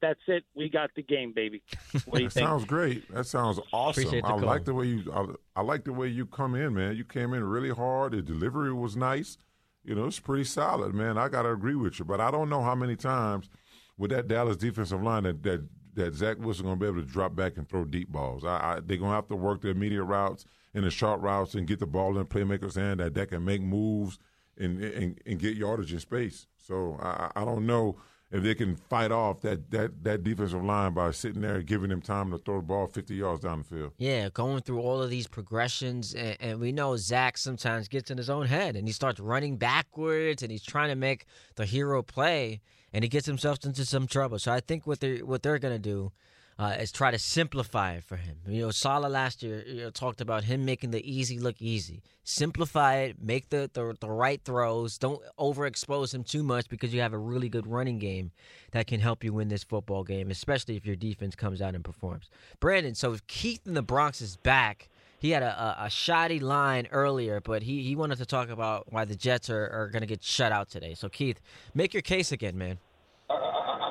that's 0.00 0.20
it. 0.28 0.44
We 0.54 0.68
got 0.68 0.90
the 0.94 1.02
game, 1.02 1.32
baby. 1.34 1.62
What 2.04 2.18
do 2.18 2.22
you 2.22 2.28
that 2.28 2.34
think? 2.34 2.46
sounds 2.46 2.64
great. 2.64 3.10
That 3.12 3.26
sounds 3.26 3.58
awesome. 3.72 4.10
The 4.10 4.18
I 4.18 4.20
call. 4.20 4.40
like 4.40 4.64
the 4.64 4.74
way 4.74 4.86
you. 4.86 5.12
I, 5.12 5.60
I 5.60 5.62
like 5.62 5.84
the 5.84 5.92
way 5.92 6.08
you 6.08 6.26
come 6.26 6.54
in, 6.54 6.74
man. 6.74 6.96
You 6.96 7.04
came 7.04 7.32
in 7.32 7.42
really 7.44 7.70
hard. 7.70 8.12
The 8.12 8.22
delivery 8.22 8.72
was 8.72 8.96
nice. 8.96 9.38
You 9.84 9.94
know, 9.94 10.06
it's 10.06 10.18
pretty 10.18 10.44
solid, 10.44 10.94
man. 10.94 11.16
I 11.16 11.28
gotta 11.28 11.50
agree 11.50 11.76
with 11.76 11.98
you, 11.98 12.04
but 12.04 12.20
I 12.20 12.30
don't 12.30 12.50
know 12.50 12.62
how 12.62 12.74
many 12.74 12.96
times 12.96 13.48
with 13.96 14.10
that 14.10 14.28
Dallas 14.28 14.56
defensive 14.56 15.02
line 15.02 15.22
that 15.22 15.42
that, 15.44 15.68
that 15.94 16.14
Zach 16.14 16.38
Wilson 16.38 16.64
gonna 16.64 16.76
be 16.76 16.86
able 16.86 17.00
to 17.00 17.06
drop 17.06 17.34
back 17.34 17.56
and 17.56 17.68
throw 17.68 17.84
deep 17.84 18.08
balls. 18.08 18.44
I, 18.44 18.76
I, 18.76 18.80
they're 18.84 18.96
gonna 18.96 19.14
have 19.14 19.28
to 19.28 19.36
work 19.36 19.62
their 19.62 19.70
immediate 19.70 20.04
routes 20.04 20.44
and 20.76 20.84
the 20.84 20.90
short 20.90 21.20
routes 21.22 21.54
and 21.54 21.66
get 21.66 21.80
the 21.80 21.86
ball 21.86 22.18
in 22.18 22.26
playmakers' 22.26 22.76
hand 22.76 23.00
that 23.00 23.14
that 23.14 23.30
can 23.30 23.44
make 23.44 23.62
moves 23.62 24.18
and 24.58 24.80
and, 24.82 25.18
and 25.26 25.40
get 25.40 25.56
yardage 25.56 25.92
in 25.92 25.98
space. 25.98 26.46
So 26.58 26.98
I, 27.02 27.30
I 27.34 27.44
don't 27.44 27.66
know 27.66 27.96
if 28.30 28.42
they 28.42 28.54
can 28.54 28.76
fight 28.76 29.12
off 29.12 29.40
that, 29.40 29.70
that, 29.70 30.02
that 30.02 30.24
defensive 30.24 30.62
line 30.62 30.92
by 30.92 31.12
sitting 31.12 31.42
there 31.42 31.54
and 31.56 31.66
giving 31.66 31.90
them 31.90 32.02
time 32.02 32.32
to 32.32 32.38
throw 32.38 32.56
the 32.56 32.62
ball 32.62 32.88
50 32.88 33.14
yards 33.14 33.42
down 33.42 33.58
the 33.58 33.64
field. 33.64 33.92
Yeah, 33.98 34.28
going 34.30 34.62
through 34.62 34.80
all 34.80 35.00
of 35.00 35.10
these 35.10 35.28
progressions, 35.28 36.12
and, 36.12 36.36
and 36.40 36.60
we 36.60 36.72
know 36.72 36.96
Zach 36.96 37.38
sometimes 37.38 37.86
gets 37.86 38.10
in 38.10 38.18
his 38.18 38.28
own 38.28 38.46
head 38.46 38.74
and 38.74 38.88
he 38.88 38.92
starts 38.92 39.20
running 39.20 39.56
backwards 39.56 40.42
and 40.42 40.50
he's 40.50 40.64
trying 40.64 40.88
to 40.88 40.96
make 40.96 41.26
the 41.54 41.64
hero 41.64 42.02
play, 42.02 42.60
and 42.92 43.04
he 43.04 43.08
gets 43.08 43.26
himself 43.26 43.64
into 43.64 43.84
some 43.84 44.06
trouble. 44.06 44.38
So 44.38 44.52
I 44.52 44.60
think 44.60 44.86
what 44.86 45.00
they 45.00 45.22
what 45.22 45.42
they're 45.42 45.60
gonna 45.60 45.78
do 45.78 46.12
uh, 46.58 46.74
is 46.78 46.90
try 46.90 47.10
to 47.10 47.18
simplify 47.18 47.94
it 47.94 48.04
for 48.04 48.16
him. 48.16 48.36
You 48.46 48.62
know, 48.62 48.70
Salah 48.70 49.08
last 49.08 49.42
year 49.42 49.62
you 49.66 49.82
know, 49.82 49.90
talked 49.90 50.20
about 50.20 50.44
him 50.44 50.64
making 50.64 50.90
the 50.90 51.10
easy 51.10 51.38
look 51.38 51.56
easy. 51.60 52.02
Simplify 52.24 52.96
it, 52.96 53.22
make 53.22 53.50
the, 53.50 53.70
the 53.72 53.94
the 54.00 54.10
right 54.10 54.40
throws. 54.42 54.98
Don't 54.98 55.20
overexpose 55.38 56.14
him 56.14 56.24
too 56.24 56.42
much 56.42 56.68
because 56.68 56.94
you 56.94 57.00
have 57.00 57.12
a 57.12 57.18
really 57.18 57.48
good 57.48 57.66
running 57.66 57.98
game 57.98 58.32
that 58.72 58.86
can 58.86 59.00
help 59.00 59.22
you 59.22 59.32
win 59.32 59.48
this 59.48 59.64
football 59.64 60.02
game, 60.02 60.30
especially 60.30 60.76
if 60.76 60.86
your 60.86 60.96
defense 60.96 61.34
comes 61.36 61.60
out 61.60 61.74
and 61.74 61.84
performs. 61.84 62.30
Brandon, 62.58 62.94
so 62.94 63.12
if 63.12 63.26
Keith 63.26 63.60
in 63.66 63.74
the 63.74 63.82
Bronx 63.82 64.20
is 64.20 64.36
back. 64.36 64.88
He 65.18 65.30
had 65.30 65.42
a, 65.42 65.48
a, 65.80 65.86
a 65.86 65.90
shoddy 65.90 66.40
line 66.40 66.88
earlier, 66.92 67.40
but 67.40 67.62
he, 67.62 67.82
he 67.82 67.96
wanted 67.96 68.18
to 68.18 68.26
talk 68.26 68.50
about 68.50 68.92
why 68.92 69.06
the 69.06 69.16
Jets 69.16 69.48
are, 69.48 69.66
are 69.70 69.88
going 69.88 70.02
to 70.02 70.06
get 70.06 70.22
shut 70.22 70.52
out 70.52 70.68
today. 70.68 70.92
So, 70.92 71.08
Keith, 71.08 71.40
make 71.72 71.94
your 71.94 72.02
case 72.02 72.32
again, 72.32 72.58
man. 72.58 72.78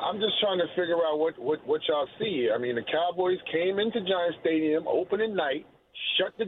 I'm 0.05 0.19
just 0.19 0.39
trying 0.39 0.59
to 0.59 0.67
figure 0.77 1.01
out 1.01 1.17
what, 1.17 1.33
what, 1.39 1.65
what 1.65 1.81
y'all 1.89 2.07
see. 2.19 2.49
I 2.53 2.59
mean, 2.59 2.75
the 2.75 2.83
Cowboys 2.83 3.39
came 3.51 3.79
into 3.79 4.01
Giants 4.01 4.37
Stadium 4.41 4.87
opening 4.87 5.35
night, 5.35 5.65
shut 6.17 6.31
the 6.37 6.45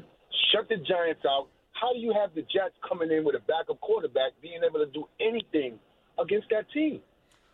shut 0.54 0.70
the 0.70 0.78
Giants 0.78 1.26
out. 1.26 1.48
How 1.74 1.92
do 1.92 2.00
you 2.00 2.14
have 2.14 2.36
the 2.36 2.42
Jets 2.42 2.76
coming 2.88 3.12
in 3.12 3.26
with 3.26 3.36
a 3.36 3.40
backup 3.40 3.80
quarterback 3.82 4.34
being 4.42 4.62
able 4.68 4.80
to 4.80 4.92
do 4.92 5.06
anything 5.20 5.80
against 6.20 6.48
that 6.52 6.70
team? 6.72 7.02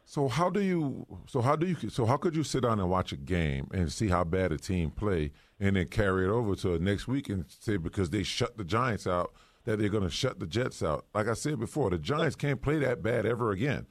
So 0.05 0.27
how 0.27 0.49
do 0.49 0.61
you? 0.61 1.05
So 1.25 1.41
how 1.41 1.55
do 1.55 1.65
you? 1.67 1.89
So 1.89 2.05
how 2.05 2.17
could 2.17 2.35
you 2.35 2.43
sit 2.43 2.63
down 2.63 2.81
and 2.81 2.89
watch 2.89 3.13
a 3.13 3.17
game 3.17 3.69
and 3.73 3.89
see 3.89 4.09
how 4.09 4.25
bad 4.25 4.51
a 4.51 4.57
team 4.57 4.91
play, 4.91 5.31
and 5.57 5.77
then 5.77 5.87
carry 5.87 6.25
it 6.25 6.29
over 6.29 6.55
to 6.57 6.79
next 6.79 7.07
week 7.07 7.29
and 7.29 7.45
say 7.47 7.77
because 7.77 8.09
they 8.09 8.23
shut 8.23 8.57
the 8.57 8.65
Giants 8.65 9.07
out 9.07 9.31
that 9.63 9.79
they're 9.79 9.87
going 9.87 10.03
to 10.03 10.09
shut 10.09 10.41
the 10.41 10.47
Jets 10.47 10.83
out? 10.83 11.05
Like 11.13 11.29
I 11.29 11.33
said 11.33 11.59
before, 11.59 11.89
the 11.89 11.97
Giants 11.97 12.35
can't 12.35 12.61
play 12.61 12.79
that 12.79 13.01
bad 13.01 13.25
ever 13.25 13.51
again. 13.51 13.87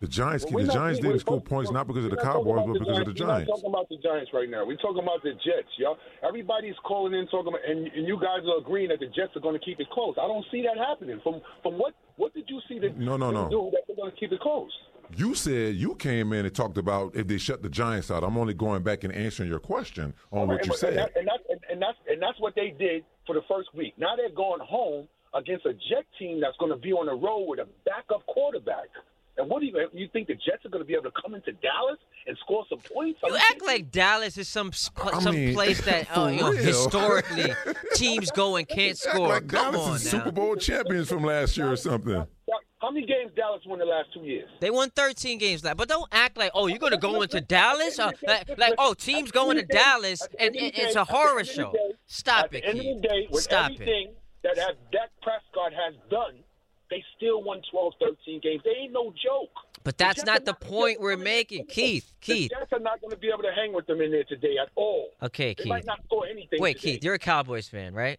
The 0.00 0.08
Giants, 0.08 0.44
Well, 0.50 0.64
the 0.64 0.72
Giants 0.72 1.00
didn't 1.00 1.20
score 1.20 1.40
points 1.40 1.70
not 1.70 1.86
because 1.86 2.04
of 2.04 2.10
the 2.10 2.16
we're 2.16 2.22
not 2.22 2.32
talking 2.32 2.52
Cowboys, 2.52 2.66
but 2.66 2.78
because 2.80 2.98
of 2.98 3.06
the 3.06 3.14
Giants. 3.14 3.48
We're 3.48 3.56
talking 3.56 3.70
about 3.70 3.88
the 3.88 3.96
Giants 4.04 4.30
right 4.34 4.50
now. 4.50 4.66
We're 4.66 4.76
talking 4.76 5.02
about 5.02 5.22
the 5.22 5.32
Jets, 5.32 5.72
y'all. 5.78 5.96
Everybody's 6.22 6.74
calling 6.84 7.14
in 7.14 7.26
talking 7.28 7.48
about, 7.48 7.64
and, 7.66 7.86
and 7.88 8.06
you 8.06 8.20
guys 8.20 8.44
are 8.44 8.58
agreeing 8.60 8.88
that 8.88 9.00
the 9.00 9.06
Jets 9.06 9.32
are 9.36 9.40
going 9.40 9.58
to 9.58 9.64
keep 9.64 9.80
it 9.80 9.88
close. 9.88 10.14
I 10.20 10.28
don't 10.28 10.44
see 10.50 10.60
that 10.68 10.76
happening. 10.76 11.18
From 11.22 11.40
from 11.62 11.78
what 11.78 11.94
what 12.16 12.34
did 12.34 12.44
you 12.48 12.60
see 12.68 12.78
that 12.80 12.98
No, 12.98 13.16
no, 13.16 13.30
no. 13.30 13.48
do 13.48 13.70
that 13.72 13.84
they're 13.86 13.96
going 13.96 14.12
to 14.12 14.16
keep 14.18 14.32
it 14.32 14.40
close? 14.40 14.70
You 15.16 15.34
said 15.34 15.76
you 15.76 15.94
came 15.94 16.34
in 16.34 16.44
and 16.44 16.54
talked 16.54 16.76
about 16.76 17.16
if 17.16 17.26
they 17.26 17.38
shut 17.38 17.62
the 17.62 17.70
Giants 17.70 18.10
out. 18.10 18.22
I'm 18.22 18.36
only 18.36 18.52
going 18.52 18.82
back 18.82 19.02
and 19.02 19.14
answering 19.14 19.48
your 19.48 19.60
question 19.60 20.12
on 20.30 20.48
what 20.48 20.58
and, 20.58 20.66
you 20.66 20.72
and 20.72 20.80
said. 20.80 20.96
that, 20.98 21.16
and, 21.16 21.26
that, 21.26 21.40
and, 21.48 21.60
and 21.70 21.80
that's 21.80 21.98
and 22.06 22.20
that's 22.20 22.38
what 22.38 22.54
they 22.54 22.74
did 22.78 23.02
for 23.26 23.34
the 23.34 23.42
first 23.48 23.70
week. 23.74 23.94
Now 23.96 24.14
they're 24.14 24.28
going 24.28 24.60
home 24.60 25.08
against 25.34 25.64
a 25.64 25.72
Jet 25.72 26.04
team 26.18 26.40
that's 26.40 26.56
going 26.58 26.72
to 26.72 26.78
be 26.78 26.92
on 26.92 27.06
the 27.06 27.14
road 27.14 27.46
with 27.48 27.60
a 27.60 27.68
backup 27.86 28.26
quarterback. 28.26 28.92
And 29.38 29.50
what 29.50 29.60
do 29.60 29.66
you 29.66 29.88
you 29.92 30.08
think 30.12 30.28
the 30.28 30.34
Jets 30.34 30.64
are 30.64 30.68
going 30.70 30.82
to 30.82 30.86
be 30.86 30.94
able 30.94 31.04
to 31.04 31.10
come 31.22 31.34
into 31.34 31.52
Dallas 31.52 31.98
and 32.26 32.36
score 32.38 32.64
some 32.70 32.78
points? 32.78 33.20
Are 33.22 33.28
You 33.28 33.34
you 33.36 33.40
act 33.50 33.62
like 33.64 33.90
Dallas 33.90 34.38
is 34.38 34.48
some 34.48 34.72
sp- 34.72 35.12
I 35.14 35.20
some 35.20 35.34
mean, 35.34 35.54
place 35.54 35.80
that 35.82 36.08
uh, 36.16 36.28
you 36.28 36.40
know 36.40 36.52
historically 36.52 37.52
teams 37.94 38.30
go 38.30 38.56
and 38.56 38.66
can't 38.76 38.90
Act 38.92 38.98
score. 38.98 39.28
like 39.28 39.48
Come 39.48 39.72
Dallas 39.74 39.88
on 39.88 39.96
is 39.96 40.04
now. 40.04 40.10
Super 40.18 40.30
Bowl 40.32 40.56
champions 40.56 41.08
from 41.08 41.22
last 41.24 41.56
year 41.56 41.70
or 41.70 41.76
something. 41.76 42.26
How 42.78 42.90
many 42.90 43.06
games 43.06 43.32
Dallas 43.34 43.62
won 43.66 43.78
the 43.78 43.84
last 43.86 44.12
two 44.14 44.20
years? 44.20 44.48
They 44.60 44.70
won 44.70 44.90
13 44.90 45.38
games 45.38 45.64
last, 45.64 45.76
but 45.78 45.88
don't 45.88 46.06
act 46.12 46.36
like 46.36 46.52
oh 46.54 46.66
you're 46.66 46.78
gonna 46.78 46.96
go 46.98 47.20
into 47.22 47.40
Dallas, 47.40 47.98
uh, 47.98 48.12
like, 48.26 48.58
like 48.58 48.74
oh 48.78 48.94
teams 48.94 49.30
going 49.32 49.56
to 49.56 49.64
Dallas 49.64 50.20
and, 50.38 50.54
and 50.54 50.72
it's 50.74 50.94
a 50.94 51.04
horror 51.04 51.40
end 51.40 51.40
of 51.40 51.46
the 51.46 51.52
show. 51.52 51.72
day- 51.72 51.92
Stop 52.06 52.44
At 52.46 52.50
the 52.52 52.58
it, 52.58 52.64
end 52.68 52.80
Keith. 52.80 52.96
of 52.96 53.02
the 53.02 53.08
day, 53.08 53.28
with 53.30 53.42
Stop 53.42 53.70
it. 53.70 53.74
everything 53.74 54.12
that 54.44 54.56
has 54.58 54.76
Dak 54.92 55.10
Prescott 55.22 55.72
has 55.72 55.94
done, 56.10 56.34
they 56.90 57.02
still 57.16 57.42
won 57.42 57.60
12, 57.70 57.92
13 58.00 58.40
games. 58.42 58.62
They 58.64 58.70
ain't 58.82 58.92
no 58.92 59.12
joke. 59.22 59.50
But 59.84 59.98
that's 59.98 60.16
Jets 60.16 60.26
not 60.26 60.44
the 60.44 60.54
point 60.54 61.00
we're 61.00 61.16
making, 61.16 61.66
Keith. 61.66 62.12
Keith. 62.20 62.50
The 62.50 62.56
Jets 62.60 62.72
are 62.72 62.78
not 62.80 63.00
going 63.00 63.10
to 63.12 63.16
be 63.16 63.28
able 63.28 63.42
to 63.42 63.52
hang 63.54 63.72
with 63.72 63.86
them 63.86 64.00
in 64.00 64.10
there 64.10 64.24
today 64.24 64.56
at 64.60 64.68
all. 64.76 65.10
Okay, 65.22 65.48
They 65.50 65.54
Keith. 65.64 65.66
might 65.68 65.84
not 65.86 66.00
score 66.04 66.26
anything. 66.26 66.60
Wait, 66.60 66.78
today. 66.80 66.92
Keith, 66.94 67.04
you're 67.04 67.14
a 67.14 67.18
Cowboys 67.18 67.68
fan, 67.68 67.94
right? 67.94 68.18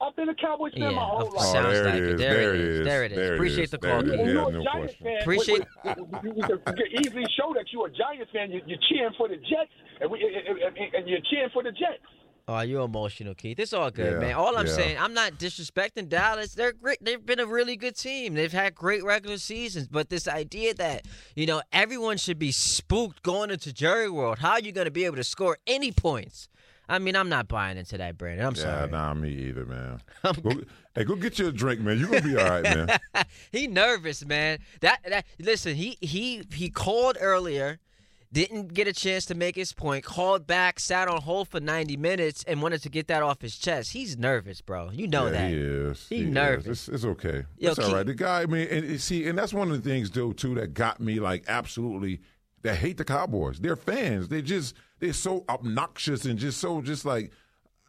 I've 0.00 0.14
been 0.16 0.28
a 0.28 0.34
Cowboys 0.34 0.72
fan 0.72 0.82
Yeah, 0.82 0.90
my 0.90 1.02
whole 1.04 1.28
of- 1.28 1.32
life. 1.34 1.44
sounds 1.46 1.72
there 1.72 1.84
like 1.84 1.94
it 1.94 2.02
it. 2.02 2.10
is. 2.10 2.20
There 2.20 2.34
There 2.34 2.54
it 2.54 2.60
is. 2.60 2.78
is. 2.80 2.84
There 2.86 3.04
it 3.04 3.12
is. 3.12 3.16
There 3.18 3.34
Appreciate 3.34 3.64
is. 3.64 3.70
the 3.70 3.78
There 3.78 3.90
call, 3.90 4.00
it 4.00 4.06
is. 4.06 4.10
Keith. 4.10 4.20
Yeah, 4.26 4.32
you're 4.32 4.48
a 4.48 4.64
Giants 4.64 4.72
question. 4.74 5.04
fan. 5.06 5.20
Appreciate- 5.22 5.58
Wait, 5.58 5.66
wait, 5.84 5.96
you, 5.96 6.32
you, 6.34 6.34
you 6.36 6.74
can 6.74 7.06
easily 7.06 7.24
show 7.38 7.54
that 7.54 7.64
you're 7.72 7.86
a 7.86 7.90
Giants 7.92 8.30
fan. 8.32 8.50
You, 8.50 8.60
you're 8.66 8.78
cheering 8.90 9.14
for 9.16 9.28
the 9.28 9.36
Jets, 9.36 9.70
and, 10.00 10.10
we, 10.10 10.18
and, 10.22 10.58
and- 10.58 10.94
and 10.94 11.08
you're 11.08 11.20
cheering 11.30 11.50
for 11.54 11.62
the 11.62 11.70
Jets. 11.72 12.02
Oh, 12.46 12.60
you're 12.60 12.84
emotional, 12.84 13.34
Keith. 13.34 13.58
It's 13.58 13.72
all 13.72 13.90
good, 13.90 14.12
Yeah, 14.14 14.18
man. 14.18 14.34
All 14.34 14.56
I'm 14.58 14.66
yeah. 14.66 14.72
saying, 14.72 14.98
I'm 14.98 15.14
not 15.14 15.34
disrespecting 15.38 16.10
Dallas. 16.10 16.54
They're 16.54 16.72
great. 16.74 17.02
They've 17.02 17.24
been 17.24 17.40
a 17.40 17.46
really 17.46 17.74
good 17.76 17.96
team. 17.96 18.34
They've 18.34 18.52
had 18.52 18.74
great 18.74 19.02
regular 19.02 19.38
seasons. 19.38 19.88
But 19.88 20.10
this 20.10 20.28
idea 20.28 20.74
that 20.74 21.06
you 21.34 21.46
know 21.46 21.62
everyone 21.72 22.18
should 22.18 22.38
be 22.38 22.52
spooked 22.52 23.22
going 23.22 23.50
into 23.50 23.72
Jerry 23.72 24.10
World, 24.10 24.40
how 24.40 24.52
are 24.52 24.60
you 24.60 24.72
going 24.72 24.84
to 24.84 24.90
be 24.90 25.06
able 25.06 25.16
to 25.16 25.24
score 25.24 25.56
any 25.66 25.90
points? 25.90 26.48
I 26.86 26.98
mean, 26.98 27.16
I'm 27.16 27.30
not 27.30 27.48
buying 27.48 27.78
into 27.78 27.96
that, 27.96 28.18
Brandon. 28.18 28.44
I'm 28.46 28.54
Yeah, 28.56 28.60
sorry. 28.60 28.90
nah, 28.90 29.14
me 29.14 29.30
either, 29.30 29.64
man. 29.64 30.02
Go, 30.42 30.50
hey, 30.94 31.04
go 31.04 31.16
get 31.16 31.38
you 31.38 31.48
a 31.48 31.52
drink, 31.52 31.80
man. 31.80 31.98
You're 31.98 32.08
gonna 32.08 32.20
be 32.20 32.36
all 32.36 32.44
right, 32.46 32.62
man. 32.62 32.88
he 33.52 33.66
nervous, 33.68 34.22
man. 34.22 34.58
That 34.82 35.00
that 35.08 35.24
listen, 35.38 35.76
he 35.76 35.96
he 36.02 36.42
he 36.52 36.68
called 36.68 37.16
earlier, 37.18 37.78
didn't 38.34 38.74
get 38.74 38.88
a 38.88 38.92
chance 38.92 39.24
to 39.26 39.34
make 39.34 39.54
his 39.54 39.72
point, 39.72 40.04
called 40.04 40.44
back, 40.46 40.80
sat 40.80 41.06
on 41.06 41.22
hold 41.22 41.48
for 41.48 41.60
90 41.60 41.96
minutes 41.96 42.44
and 42.48 42.60
wanted 42.60 42.82
to 42.82 42.88
get 42.88 43.06
that 43.06 43.22
off 43.22 43.40
his 43.40 43.56
chest. 43.56 43.92
He's 43.92 44.18
nervous, 44.18 44.60
bro. 44.60 44.90
You 44.90 45.06
know 45.06 45.26
yeah, 45.26 45.30
that. 45.32 45.50
he 45.50 45.56
is. 45.56 46.08
He 46.08 46.20
is. 46.22 46.28
nervous. 46.28 46.88
It's, 46.88 46.96
it's 46.96 47.04
okay. 47.04 47.44
Yo, 47.58 47.70
it's 47.70 47.78
all 47.78 47.86
Keith- 47.86 47.94
right. 47.94 48.06
The 48.06 48.14
guy, 48.14 48.42
I 48.42 48.46
mean, 48.46 48.66
and 48.68 48.84
and 48.84 49.00
see, 49.00 49.26
and 49.28 49.38
that's 49.38 49.54
one 49.54 49.70
of 49.70 49.82
the 49.82 49.88
things, 49.88 50.10
though, 50.10 50.32
too, 50.32 50.54
that 50.56 50.74
got 50.74 51.00
me 51.00 51.20
like 51.20 51.44
absolutely. 51.48 52.20
That 52.62 52.76
hate 52.76 52.96
the 52.96 53.04
Cowboys. 53.04 53.60
They're 53.60 53.76
fans. 53.76 54.28
They 54.28 54.40
just 54.40 54.74
they're 54.98 55.12
so 55.12 55.44
obnoxious 55.50 56.24
and 56.24 56.38
just 56.38 56.58
so 56.58 56.80
just 56.80 57.04
like 57.04 57.30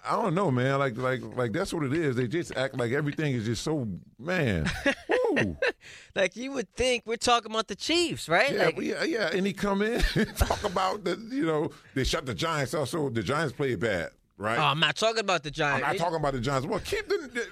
I 0.07 0.21
don't 0.21 0.35
know, 0.35 0.51
man. 0.51 0.79
Like 0.79 0.97
like 0.97 1.21
like 1.35 1.51
that's 1.51 1.73
what 1.73 1.83
it 1.83 1.93
is. 1.93 2.15
They 2.15 2.27
just 2.27 2.55
act 2.55 2.77
like 2.77 2.91
everything 2.91 3.33
is 3.33 3.45
just 3.45 3.63
so 3.63 3.87
man. 4.19 4.69
Like 6.15 6.37
you 6.37 6.53
would 6.53 6.73
think 6.75 7.03
we're 7.05 7.17
talking 7.17 7.51
about 7.51 7.67
the 7.67 7.75
Chiefs, 7.75 8.29
right? 8.29 8.53
Yeah, 8.53 8.65
like, 8.65 8.79
yeah, 8.79 8.95
uh, 8.95 9.03
yeah. 9.03 9.29
And 9.33 9.45
he 9.45 9.51
come 9.51 9.81
in 9.81 9.99
talk 10.37 10.63
about 10.63 11.03
the, 11.03 11.17
you 11.29 11.45
know, 11.45 11.71
they 11.93 12.05
shut 12.05 12.25
the 12.25 12.33
Giants 12.33 12.73
out, 12.73 12.87
so 12.87 13.09
the 13.09 13.21
Giants 13.21 13.53
played 13.53 13.81
bad, 13.81 14.11
right? 14.37 14.57
oh, 14.57 14.63
I'm 14.63 14.79
not 14.79 14.95
talking 14.95 15.19
about 15.19 15.43
the 15.43 15.51
Giants. 15.51 15.85
I'm 15.85 15.97
not 15.97 15.99
talking 15.99 16.19
about 16.19 16.33
the 16.33 16.39
Giants. 16.39 16.65
Well, 16.65 16.79
keep 16.79 17.07
the. 17.09 17.47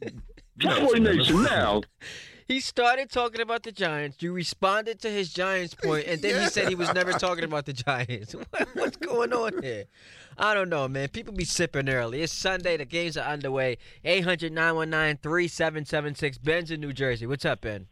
the 0.00 0.12
Cowboy 0.60 0.98
Nation 0.98 1.42
now. 1.42 1.82
He 2.48 2.60
started 2.60 3.10
talking 3.10 3.40
about 3.40 3.64
the 3.64 3.72
Giants. 3.72 4.18
You 4.22 4.32
responded 4.32 5.00
to 5.00 5.10
his 5.10 5.32
Giants 5.32 5.74
point, 5.74 6.06
and 6.06 6.22
then 6.22 6.40
he 6.42 6.48
said 6.48 6.68
he 6.68 6.76
was 6.76 6.94
never 6.94 7.12
talking 7.12 7.42
about 7.44 7.66
the 7.66 7.72
Giants. 7.72 8.34
What- 8.50 8.68
What's 8.74 8.96
going 8.98 9.32
on 9.32 9.62
here? 9.62 9.86
I 10.38 10.54
don't 10.54 10.68
know, 10.68 10.86
man. 10.86 11.08
People 11.08 11.32
be 11.34 11.44
sipping 11.44 11.88
early. 11.88 12.22
It's 12.22 12.32
Sunday. 12.32 12.76
The 12.76 12.84
games 12.84 13.16
are 13.16 13.26
underway. 13.28 13.78
800 14.04 14.52
919 14.52 15.18
3776. 15.22 16.38
Ben's 16.38 16.70
in 16.70 16.80
New 16.80 16.92
Jersey. 16.92 17.26
What's 17.26 17.44
up, 17.44 17.62
Ben? 17.62 17.86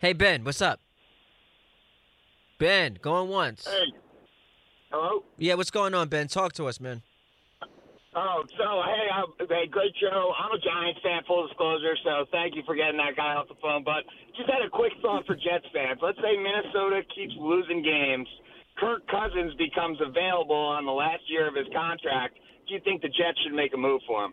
Hey, 0.00 0.12
Ben. 0.12 0.44
What's 0.44 0.62
up? 0.62 0.80
Ben, 2.58 2.98
going 3.02 3.28
once. 3.30 3.66
Hey. 3.66 3.92
Hello? 4.92 5.24
Yeah, 5.38 5.54
what's 5.54 5.70
going 5.70 5.94
on, 5.94 6.08
Ben? 6.08 6.28
Talk 6.28 6.52
to 6.54 6.66
us, 6.66 6.78
man. 6.80 7.02
Oh, 8.16 8.48
so, 8.56 8.80
hey, 8.88 9.06
I, 9.12 9.20
hey, 9.44 9.68
great 9.68 9.92
show. 10.00 10.32
I'm 10.40 10.48
a 10.48 10.58
Giants 10.64 11.00
fan, 11.04 11.20
full 11.28 11.46
disclosure, 11.46 11.92
so 12.02 12.24
thank 12.32 12.56
you 12.56 12.62
for 12.64 12.74
getting 12.74 12.96
that 12.96 13.12
guy 13.12 13.36
off 13.36 13.46
the 13.46 13.60
phone. 13.60 13.84
But 13.84 14.08
just 14.32 14.48
had 14.48 14.64
a 14.64 14.72
quick 14.72 14.92
thought 15.02 15.26
for 15.26 15.36
Jets 15.36 15.68
fans. 15.68 16.00
Let's 16.00 16.16
say 16.24 16.32
Minnesota 16.32 17.04
keeps 17.12 17.36
losing 17.36 17.84
games. 17.84 18.26
Kirk 18.80 19.04
Cousins 19.12 19.52
becomes 19.60 20.00
available 20.00 20.56
on 20.56 20.86
the 20.86 20.96
last 20.96 21.28
year 21.28 21.46
of 21.46 21.54
his 21.54 21.68
contract. 21.76 22.40
Do 22.66 22.72
you 22.72 22.80
think 22.80 23.02
the 23.02 23.12
Jets 23.12 23.36
should 23.44 23.52
make 23.52 23.74
a 23.74 23.76
move 23.76 24.00
for 24.08 24.24
him? 24.24 24.32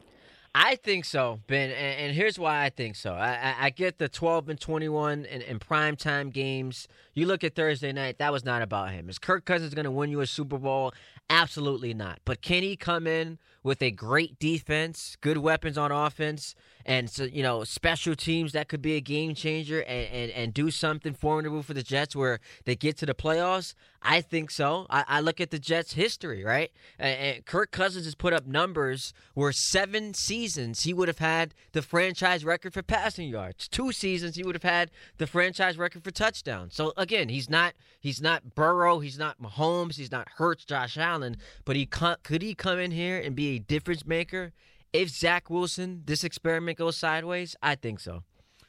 I 0.55 0.75
think 0.75 1.03
so, 1.03 1.39
Ben, 1.47 1.71
and, 1.71 1.99
and 1.99 2.15
here's 2.15 2.37
why 2.37 2.63
I 2.63 2.69
think 2.69 2.95
so. 2.95 3.15
I, 3.15 3.31
I, 3.33 3.55
I 3.61 3.69
get 3.71 3.97
the 3.97 4.07
12 4.07 4.49
and 4.49 4.59
21 4.59 5.25
in, 5.25 5.41
in 5.41 5.57
prime 5.57 5.95
time 5.95 6.29
games. 6.29 6.87
You 7.15 7.25
look 7.25 7.43
at 7.43 7.55
Thursday 7.55 7.91
night, 7.91 8.19
that 8.19 8.31
was 8.31 8.45
not 8.45 8.61
about 8.61 8.91
him. 8.91 9.09
Is 9.09 9.17
Kirk 9.17 9.45
Cousins 9.45 9.73
going 9.73 9.85
to 9.85 9.91
win 9.91 10.11
you 10.11 10.21
a 10.21 10.27
Super 10.27 10.59
Bowl? 10.59 10.93
Absolutely 11.29 11.93
not. 11.93 12.19
But 12.25 12.41
can 12.41 12.63
he 12.63 12.75
come 12.75 13.07
in 13.07 13.39
with 13.63 13.81
a 13.81 13.91
great 13.91 14.39
defense, 14.39 15.17
good 15.21 15.37
weapons 15.37 15.77
on 15.77 15.91
offense, 15.91 16.55
and 16.85 17.09
so, 17.09 17.23
you 17.23 17.43
know 17.43 17.63
special 17.63 18.15
teams 18.15 18.51
that 18.53 18.67
could 18.67 18.81
be 18.81 18.95
a 18.95 19.01
game 19.01 19.35
changer 19.35 19.81
and, 19.81 20.07
and, 20.11 20.31
and 20.31 20.53
do 20.53 20.71
something 20.71 21.13
formidable 21.13 21.63
for 21.63 21.73
the 21.73 21.83
Jets 21.83 22.15
where 22.15 22.39
they 22.65 22.75
get 22.75 22.97
to 22.97 23.05
the 23.05 23.13
playoffs? 23.13 23.73
I 24.01 24.19
think 24.21 24.51
so. 24.51 24.85
I, 24.89 25.05
I 25.07 25.19
look 25.21 25.39
at 25.39 25.49
the 25.49 25.59
Jets' 25.59 25.93
history, 25.93 26.43
right? 26.43 26.71
And, 26.99 27.19
and 27.19 27.45
Kirk 27.45 27.71
Cousins 27.71 28.05
has 28.05 28.15
put 28.15 28.33
up 28.33 28.45
numbers 28.45 29.13
where 29.33 29.53
seven 29.53 30.13
seasons 30.13 30.83
he 30.83 30.93
would 30.93 31.07
have 31.07 31.19
had 31.19 31.53
the 31.71 31.81
franchise 31.81 32.43
record 32.43 32.73
for 32.73 32.83
passing 32.83 33.29
yards. 33.29 33.67
Two 33.69 33.91
seasons 33.91 34.35
he 34.35 34.43
would 34.43 34.55
have 34.55 34.63
had 34.63 34.91
the 35.17 35.27
franchise 35.27 35.77
record 35.77 36.03
for 36.03 36.11
touchdowns. 36.11 36.75
So 36.75 36.91
again, 36.97 37.29
he's 37.29 37.49
not 37.49 37.73
he's 37.99 38.21
not 38.21 38.55
Burrow, 38.55 38.99
he's 38.99 39.17
not 39.17 39.41
Mahomes, 39.41 39.95
he's 39.95 40.11
not 40.11 40.27
Hurts, 40.35 40.65
Josh 40.65 40.97
Allen, 40.97 41.37
but 41.63 41.75
he 41.75 41.85
co- 41.85 42.17
could 42.23 42.41
he 42.41 42.53
come 42.53 42.79
in 42.79 42.91
here 42.91 43.19
and 43.19 43.35
be 43.35 43.55
a 43.55 43.59
difference 43.59 44.05
maker 44.05 44.51
if 44.93 45.09
Zach 45.09 45.49
Wilson 45.49 46.03
this 46.05 46.23
experiment 46.23 46.77
goes 46.77 46.95
sideways? 46.95 47.55
I 47.61 47.75
think 47.75 47.99
so. 47.99 48.23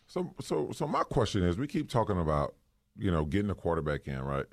So, 0.07 0.35
so, 0.41 0.71
so 0.73 0.87
my 0.87 1.03
question 1.03 1.45
is: 1.45 1.57
We 1.57 1.67
keep 1.67 1.89
talking 1.89 2.19
about, 2.19 2.55
you 2.99 3.11
know, 3.11 3.25
getting 3.25 3.51
a 3.51 3.55
quarterback 3.55 4.09
in, 4.09 4.21
right? 4.21 4.47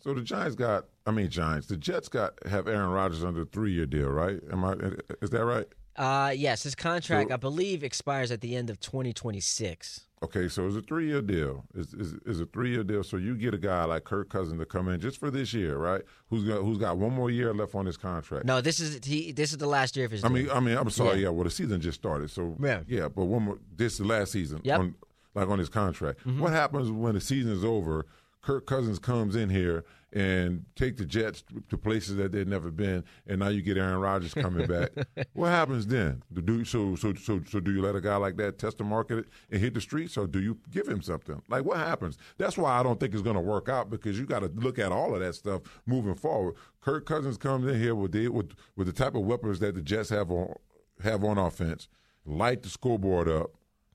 So 0.00 0.14
the 0.14 0.22
Giants 0.22 0.54
got, 0.54 0.84
I 1.06 1.10
mean, 1.10 1.28
Giants. 1.28 1.66
The 1.66 1.76
Jets 1.76 2.08
got 2.08 2.34
have 2.46 2.68
Aaron 2.68 2.90
Rodgers 2.90 3.24
under 3.24 3.42
a 3.42 3.46
three 3.46 3.72
year 3.72 3.86
deal, 3.86 4.08
right? 4.08 4.40
Am 4.52 4.64
I? 4.64 4.74
Is 5.22 5.30
that 5.30 5.44
right? 5.44 5.66
Uh 5.98 6.32
yes, 6.34 6.62
his 6.62 6.74
contract 6.74 7.28
So- 7.30 7.34
I 7.34 7.36
believe 7.36 7.82
expires 7.84 8.30
at 8.30 8.40
the 8.40 8.56
end 8.56 8.70
of 8.70 8.78
2026. 8.80 10.04
Okay, 10.20 10.48
so 10.48 10.66
it's 10.66 10.74
a 10.74 10.80
three 10.80 11.06
year 11.06 11.22
deal. 11.22 11.64
It's, 11.76 11.92
it's, 11.92 12.12
it's 12.26 12.40
a 12.40 12.46
three 12.46 12.70
year 12.70 12.82
deal. 12.82 13.04
So 13.04 13.16
you 13.18 13.36
get 13.36 13.54
a 13.54 13.58
guy 13.58 13.84
like 13.84 14.02
Kirk 14.04 14.28
Cousins 14.28 14.58
to 14.58 14.66
come 14.66 14.88
in 14.88 15.00
just 15.00 15.16
for 15.18 15.30
this 15.30 15.54
year, 15.54 15.76
right? 15.78 16.02
Who's 16.28 16.42
got 16.44 16.62
who's 16.62 16.78
got 16.78 16.98
one 16.98 17.12
more 17.12 17.30
year 17.30 17.54
left 17.54 17.74
on 17.76 17.86
his 17.86 17.96
contract. 17.96 18.44
No, 18.44 18.60
this 18.60 18.80
is 18.80 19.04
he. 19.04 19.30
This 19.32 19.52
is 19.52 19.58
the 19.58 19.68
last 19.68 19.96
year 19.96 20.06
of 20.06 20.12
his. 20.12 20.24
I 20.24 20.28
mean. 20.28 20.50
I 20.50 20.58
mean, 20.60 20.76
I'm 20.76 20.90
sorry. 20.90 21.18
Yeah. 21.18 21.24
Yeah. 21.24 21.28
well, 21.30 21.44
the 21.44 21.50
season 21.50 21.80
just 21.80 21.98
started, 22.00 22.30
so 22.30 22.56
Yeah. 22.60 22.80
yeah. 22.88 23.08
But 23.08 23.26
one 23.26 23.42
more. 23.44 23.58
This 23.76 23.92
is 23.94 23.98
the 24.00 24.06
last 24.06 24.32
season. 24.32 24.60
Yep. 24.64 24.80
On, 24.80 24.94
like 25.34 25.48
on 25.48 25.58
his 25.60 25.68
contract. 25.68 26.20
Mm-hmm. 26.20 26.40
What 26.40 26.52
happens 26.52 26.90
when 26.90 27.14
the 27.14 27.20
season 27.20 27.52
is 27.52 27.64
over? 27.64 28.06
Kirk 28.40 28.66
Cousins 28.66 28.98
comes 28.98 29.36
in 29.36 29.50
here 29.50 29.84
and 30.12 30.64
take 30.74 30.96
the 30.96 31.04
Jets 31.04 31.44
to 31.68 31.76
places 31.76 32.16
that 32.16 32.32
they've 32.32 32.48
never 32.48 32.70
been, 32.70 33.04
and 33.26 33.40
now 33.40 33.48
you 33.48 33.60
get 33.60 33.76
Aaron 33.76 34.00
Rodgers 34.00 34.32
coming 34.32 34.66
back. 34.66 34.90
what 35.34 35.48
happens 35.48 35.86
then? 35.86 36.22
Do 36.32 36.64
so 36.64 36.96
so 36.96 37.14
so 37.14 37.42
so 37.46 37.60
do 37.60 37.72
you 37.72 37.82
let 37.82 37.94
a 37.94 38.00
guy 38.00 38.16
like 38.16 38.36
that 38.38 38.58
test 38.58 38.78
the 38.78 38.84
market 38.84 39.26
and 39.50 39.60
hit 39.60 39.74
the 39.74 39.80
streets, 39.80 40.16
or 40.16 40.26
do 40.26 40.40
you 40.40 40.58
give 40.70 40.88
him 40.88 41.02
something? 41.02 41.42
Like 41.48 41.64
what 41.64 41.76
happens? 41.78 42.16
That's 42.38 42.56
why 42.56 42.78
I 42.78 42.82
don't 42.82 42.98
think 42.98 43.12
it's 43.12 43.22
going 43.22 43.36
to 43.36 43.42
work 43.42 43.68
out 43.68 43.90
because 43.90 44.18
you 44.18 44.24
got 44.24 44.40
to 44.40 44.50
look 44.54 44.78
at 44.78 44.92
all 44.92 45.14
of 45.14 45.20
that 45.20 45.34
stuff 45.34 45.62
moving 45.84 46.14
forward. 46.14 46.54
Kirk 46.80 47.04
Cousins 47.04 47.36
comes 47.36 47.66
in 47.66 47.78
here 47.80 47.94
with 47.94 48.12
the 48.12 48.28
with 48.28 48.52
with 48.76 48.86
the 48.86 48.92
type 48.92 49.14
of 49.14 49.22
weapons 49.22 49.60
that 49.60 49.74
the 49.74 49.82
Jets 49.82 50.08
have 50.08 50.30
on 50.30 50.54
have 51.02 51.22
on 51.22 51.36
offense, 51.36 51.88
light 52.24 52.62
the 52.62 52.70
scoreboard 52.70 53.28
up. 53.28 53.50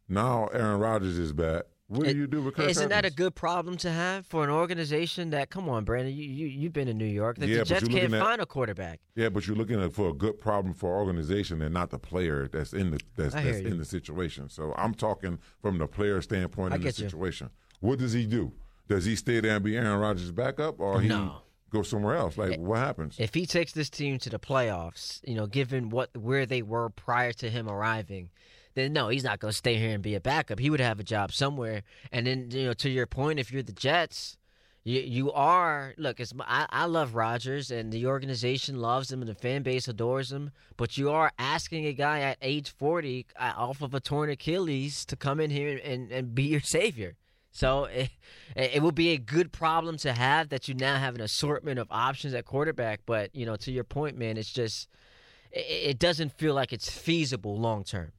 Now 0.07 0.47
Aaron 0.53 0.79
Rodgers 0.79 1.17
is 1.17 1.33
back. 1.33 1.63
What 1.93 2.07
It- 2.07 2.13
do 2.13 2.19
you 2.19 2.27
do 2.27 2.41
with 2.41 2.55
Kirk 2.55 2.69
Isn't 2.69 2.89
that 2.89 3.05
a 3.05 3.11
good 3.11 3.35
problem 3.35 3.77
to 3.77 3.91
have 3.91 4.25
for 4.25 4.43
an 4.43 4.49
organization 4.49 5.29
that? 5.29 5.49
Come 5.49 5.69
on, 5.69 5.83
Brandon, 5.85 6.13
you 6.13 6.25
you 6.25 6.47
you've 6.47 6.73
been 6.73 6.87
in 6.87 6.97
New 6.97 7.05
York. 7.05 7.37
That 7.37 7.47
Yeah, 7.49 7.59
the 7.59 7.65
Jets 7.65 7.87
can't 7.87 8.13
at- 8.13 8.19
find 8.19 8.41
a 8.41 8.45
quarterback. 8.45 8.99
Yeah, 9.15 9.29
but 9.29 9.45
you're 9.45 9.55
looking 9.55 9.79
at 9.81 9.93
for 9.93 10.09
a 10.09 10.13
good 10.13 10.39
problem 10.39 10.73
for 10.73 10.89
organization 10.97 11.61
and 11.61 11.73
not 11.73 11.91
the 11.91 11.99
player 11.99 12.47
that's 12.47 12.73
in 12.73 12.91
the 12.91 12.99
that's, 13.15 13.33
that's 13.35 13.59
in 13.59 13.77
the 13.77 13.85
situation. 13.85 14.49
So 14.49 14.73
I'm 14.77 14.93
talking 14.95 15.39
from 15.61 15.77
the 15.77 15.87
player 15.87 16.21
standpoint 16.21 16.73
in 16.73 16.81
the 16.81 16.85
get 16.87 16.97
you. 16.99 17.05
situation. 17.05 17.49
What 17.79 17.99
does 17.99 18.13
he 18.13 18.25
do? 18.25 18.53
Does 18.87 19.05
he 19.05 19.15
stay 19.15 19.39
there 19.39 19.55
and 19.55 19.63
be 19.63 19.77
Aaron 19.77 19.99
Rodgers' 19.99 20.31
backup, 20.31 20.79
or 20.79 20.99
he 21.01 21.07
No. 21.07 21.41
go 21.69 21.83
somewhere 21.83 22.15
else? 22.15 22.37
Like 22.37 22.53
eh, 22.53 22.57
what 22.57 22.79
happens? 22.79 23.15
If 23.19 23.33
he 23.33 23.45
takes 23.45 23.71
this 23.73 23.89
team 23.89 24.19
to 24.19 24.29
the 24.29 24.39
playoffs, 24.39 25.19
you 25.27 25.35
know, 25.35 25.47
given 25.47 25.89
what 25.89 26.15
where 26.17 26.45
they 26.45 26.61
were 26.61 26.89
prior 26.89 27.33
to 27.33 27.49
him 27.49 27.69
arriving, 27.69 28.29
then 28.75 28.93
no, 28.93 29.09
he's 29.09 29.23
not 29.23 29.39
going 29.39 29.51
to 29.51 29.57
stay 29.57 29.77
here 29.77 29.91
and 29.91 30.03
be 30.03 30.15
a 30.15 30.21
backup. 30.21 30.59
He 30.59 30.69
would 30.69 30.79
have 30.79 30.99
a 30.99 31.03
job 31.03 31.31
somewhere. 31.31 31.83
And 32.11 32.27
then, 32.27 32.49
you 32.51 32.65
know, 32.65 32.73
to 32.73 32.89
your 32.89 33.07
point, 33.07 33.39
if 33.39 33.51
you're 33.51 33.63
the 33.63 33.71
Jets, 33.71 34.37
You 34.85 34.99
you 34.99 35.31
are 35.31 35.93
look. 35.97 36.19
It's 36.19 36.33
I, 36.41 36.65
I 36.69 36.85
love 36.85 37.15
Rodgers 37.15 37.71
and 37.71 37.91
the 37.91 38.05
organization 38.05 38.81
loves 38.81 39.09
him 39.11 39.21
and 39.21 39.29
the 39.29 39.35
fan 39.35 39.63
base 39.63 39.87
adores 39.87 40.29
him. 40.31 40.51
But 40.75 40.97
you 40.97 41.09
are 41.09 41.31
asking 41.37 41.85
a 41.85 41.93
guy 41.93 42.19
at 42.19 42.37
age 42.41 42.69
forty 42.69 43.25
uh, 43.37 43.53
off 43.55 43.81
of 43.81 43.93
a 43.93 44.01
torn 44.01 44.29
Achilles 44.29 45.05
to 45.05 45.15
come 45.15 45.39
in 45.39 45.51
here 45.51 45.79
and, 45.83 46.11
and 46.11 46.35
be 46.35 46.43
your 46.43 46.59
savior. 46.61 47.15
So 47.51 47.85
it, 47.85 48.09
it 48.55 48.81
will 48.81 48.91
be 48.91 49.11
a 49.13 49.17
good 49.17 49.51
problem 49.51 49.97
to 49.97 50.11
have 50.11 50.49
that 50.49 50.67
you 50.67 50.73
now 50.75 50.97
have 50.97 51.15
an 51.15 51.21
assortment 51.21 51.79
of 51.79 51.87
options 51.89 52.33
at 52.33 52.45
quarterback. 52.45 53.01
But 53.05 53.33
you 53.33 53.45
know, 53.45 53.55
to 53.55 53.71
your 53.71 53.85
point, 53.85 54.17
man, 54.17 54.37
it's 54.37 54.51
just 54.51 54.89
it, 55.51 55.91
it 55.91 55.99
doesn't 55.99 56.37
feel 56.37 56.55
like 56.55 56.73
it's 56.73 56.89
feasible 56.89 57.57
long 57.57 57.85
term. 57.85 58.11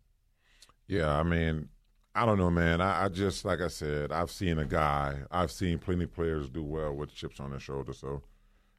Yeah, 0.87 1.13
I 1.13 1.23
mean, 1.23 1.69
I 2.15 2.25
don't 2.25 2.39
know, 2.39 2.51
man. 2.51 2.81
I, 2.81 3.05
I, 3.05 3.09
just 3.09 3.45
like 3.45 3.61
I 3.61 3.69
said, 3.69 4.13
I've 4.13 4.31
seen 4.31 4.59
a 4.59 4.65
guy. 4.65 5.17
I've 5.31 5.51
seen 5.51 5.79
plenty 5.79 6.05
of 6.05 6.15
players 6.15 6.49
do 6.49 6.63
well 6.63 6.95
with 6.95 7.13
chips 7.13 7.41
on 7.41 7.51
their 7.51 7.59
shoulder. 7.59 7.93
So, 7.93 8.23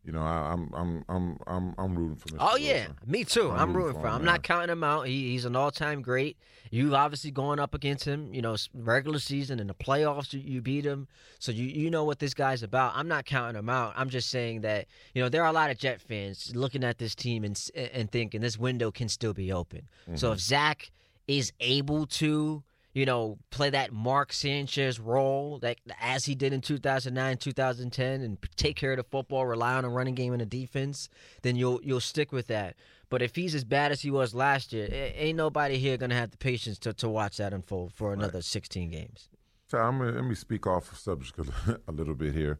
you 0.06 0.14
know, 0.14 0.22
I, 0.22 0.54
am 0.54 0.72
I'm 0.74 1.06
I'm 1.10 1.38
I'm 1.46 1.76
I'm 1.78 1.96
rooting 1.98 2.16
for 2.16 2.30
Mr. 2.30 2.38
Oh 2.40 2.56
yeah, 2.56 2.88
me 3.06 3.26
too. 3.26 3.52
I'm, 3.52 3.60
I'm 3.60 3.74
rooting 3.74 3.88
rooting 3.88 4.02
for 4.02 4.08
him. 4.08 4.14
him, 4.14 4.20
I'm 4.20 4.26
not 4.26 4.44
counting 4.44 4.70
him 4.70 4.84
out. 4.86 5.08
He, 5.08 5.32
he's 5.32 5.44
an 5.44 5.56
all-time 5.56 6.02
great. 6.02 6.38
You've 6.72 6.94
obviously 6.94 7.32
gone 7.32 7.60
up 7.60 7.74
against 7.74 8.06
him. 8.06 8.34
You 8.34 8.42
know, 8.42 8.56
regular 8.74 9.20
season 9.20 9.60
and 9.60 9.70
the 9.70 9.74
playoffs, 9.74 10.32
you, 10.32 10.40
you 10.40 10.62
beat 10.62 10.86
him. 10.86 11.08
So 11.40 11.52
you 11.52 11.66
you 11.66 11.90
know 11.90 12.06
what 12.06 12.20
this 12.20 12.34
guy's 12.34 12.64
about. 12.64 12.94
I'm 12.96 13.08
not 13.10 13.26
counting 13.26 13.60
him 13.60 13.68
out. 13.68 13.94
I'm 13.98 14.10
just 14.10 14.30
saying 14.30 14.62
that 14.62 14.86
you 15.14 15.22
know 15.22 15.28
there 15.28 15.44
are 15.44 15.50
a 15.50 15.54
lot 15.54 15.72
of 15.72 15.78
Jet 15.78 16.00
fans 16.00 16.56
looking 16.56 16.86
at 16.86 17.00
this 17.00 17.16
team 17.16 17.44
and 17.44 17.70
and 17.92 18.10
thinking 18.10 18.40
this 18.40 18.58
window 18.58 18.92
can 18.92 19.10
still 19.10 19.34
be 19.34 19.52
open. 19.52 19.90
So 20.14 20.28
mm-hmm. 20.28 20.34
if 20.36 20.40
Zach 20.40 20.92
is 21.28 21.52
able 21.60 22.06
to 22.06 22.64
you 22.96 23.06
know, 23.06 23.38
play 23.50 23.70
that 23.70 23.92
Mark 23.92 24.32
Sanchez 24.32 25.02
role 25.02 25.60
that 25.60 25.78
as 26.00 26.24
he 26.24 26.34
did 26.34 26.54
in 26.54 26.62
2009, 26.62 27.38
2010 27.38 28.22
and 28.22 28.38
take 28.56 28.78
care 28.78 28.92
of 28.92 28.98
the 28.98 29.04
football, 29.04 29.46
rely 29.46 29.74
on 29.74 29.84
a 29.84 29.90
running 29.90 30.16
game 30.16 30.32
and 30.32 30.42
a 30.42 30.46
defense, 30.46 31.10
then 31.42 31.58
you'll 31.58 31.82
you'll 31.84 32.00
stick 32.00 32.32
with 32.32 32.48
that. 32.48 32.78
But 33.10 33.22
if 33.22 33.36
he's 33.36 33.54
as 33.54 33.66
bad 33.66 33.92
as 33.92 34.02
he 34.02 34.10
was 34.10 34.34
last 34.34 34.72
year, 34.72 34.88
ain't 34.92 35.36
nobody 35.36 35.78
here 35.78 35.98
going 35.98 36.10
to 36.10 36.16
have 36.16 36.32
the 36.32 36.38
patience 36.38 36.80
to, 36.80 36.94
to 36.94 37.10
watch 37.10 37.36
that 37.38 37.54
unfold 37.54 37.94
for 37.94 38.14
another 38.14 38.42
16 38.42 38.90
games. 38.90 39.30
So 39.68 39.78
I'm 39.78 40.00
gonna, 40.00 40.14
let 40.14 40.24
me 40.24 40.36
speak 40.36 40.66
off 40.66 40.90
the 40.90 40.96
subject 40.96 41.38
a- 41.38 41.82
a 41.88 41.92
little 41.92 42.16
bit 42.16 42.34
here. 42.34 42.60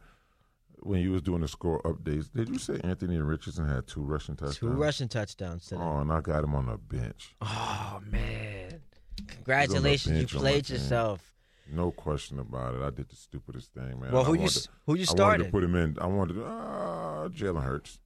When 0.80 1.00
you 1.02 1.12
was 1.12 1.22
doing 1.22 1.42
the 1.42 1.48
score 1.48 1.82
updates, 1.84 2.32
did 2.32 2.50
you 2.50 2.60
say 2.60 2.80
Anthony 2.84 3.18
Richardson 3.18 3.68
had 3.68 3.88
two 3.88 4.02
rushing 4.02 4.36
touchdowns? 4.36 4.58
Two 4.60 4.68
rushing 4.70 5.08
touchdowns 5.08 5.66
today. 5.66 5.82
Oh, 5.82 6.00
and 6.00 6.12
I 6.12 6.22
got 6.22 6.44
him 6.44 6.54
on 6.54 6.68
the 6.68 6.78
bench. 6.78 7.36
Oh, 7.42 8.02
man. 8.10 8.82
Congratulations, 9.28 10.16
you 10.16 10.28
bench 10.28 10.32
played 10.36 10.70
yourself. 10.70 11.34
No 11.72 11.90
question 11.92 12.38
about 12.40 12.76
it. 12.76 12.82
I 12.82 12.90
did 12.92 13.10
the 13.10 13.16
stupidest 13.16 13.74
thing, 13.74 14.00
man. 14.00 14.12
Well, 14.12 14.24
who 14.24 14.36
you 14.36 14.48
to- 14.48 14.70
who 14.86 14.94
you 14.96 15.00
I 15.00 15.06
wanted 15.06 15.08
started? 15.08 15.44
to 15.46 15.50
put 15.52 15.64
him 15.64 15.76
in. 15.76 15.98
I 16.00 16.06
wanted 16.06 16.36
to. 16.36 16.46
Uh, 16.46 17.30
Jalen 17.30 17.64
Hurts. 17.64 17.98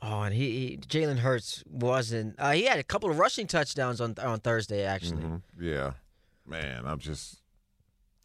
Oh, 0.00 0.22
and 0.22 0.34
he, 0.34 0.50
he 0.68 0.76
Jalen 0.78 1.18
Hurts 1.18 1.62
wasn't. 1.66 2.36
Uh, 2.38 2.52
he 2.52 2.64
had 2.64 2.78
a 2.78 2.82
couple 2.82 3.10
of 3.10 3.18
rushing 3.18 3.46
touchdowns 3.46 4.00
on 4.00 4.14
on 4.22 4.40
Thursday, 4.40 4.84
actually. 4.84 5.22
Mhm. 5.24 5.42
Yeah, 5.60 5.92
man. 6.46 6.86
I'm 6.86 6.98
just. 6.98 7.42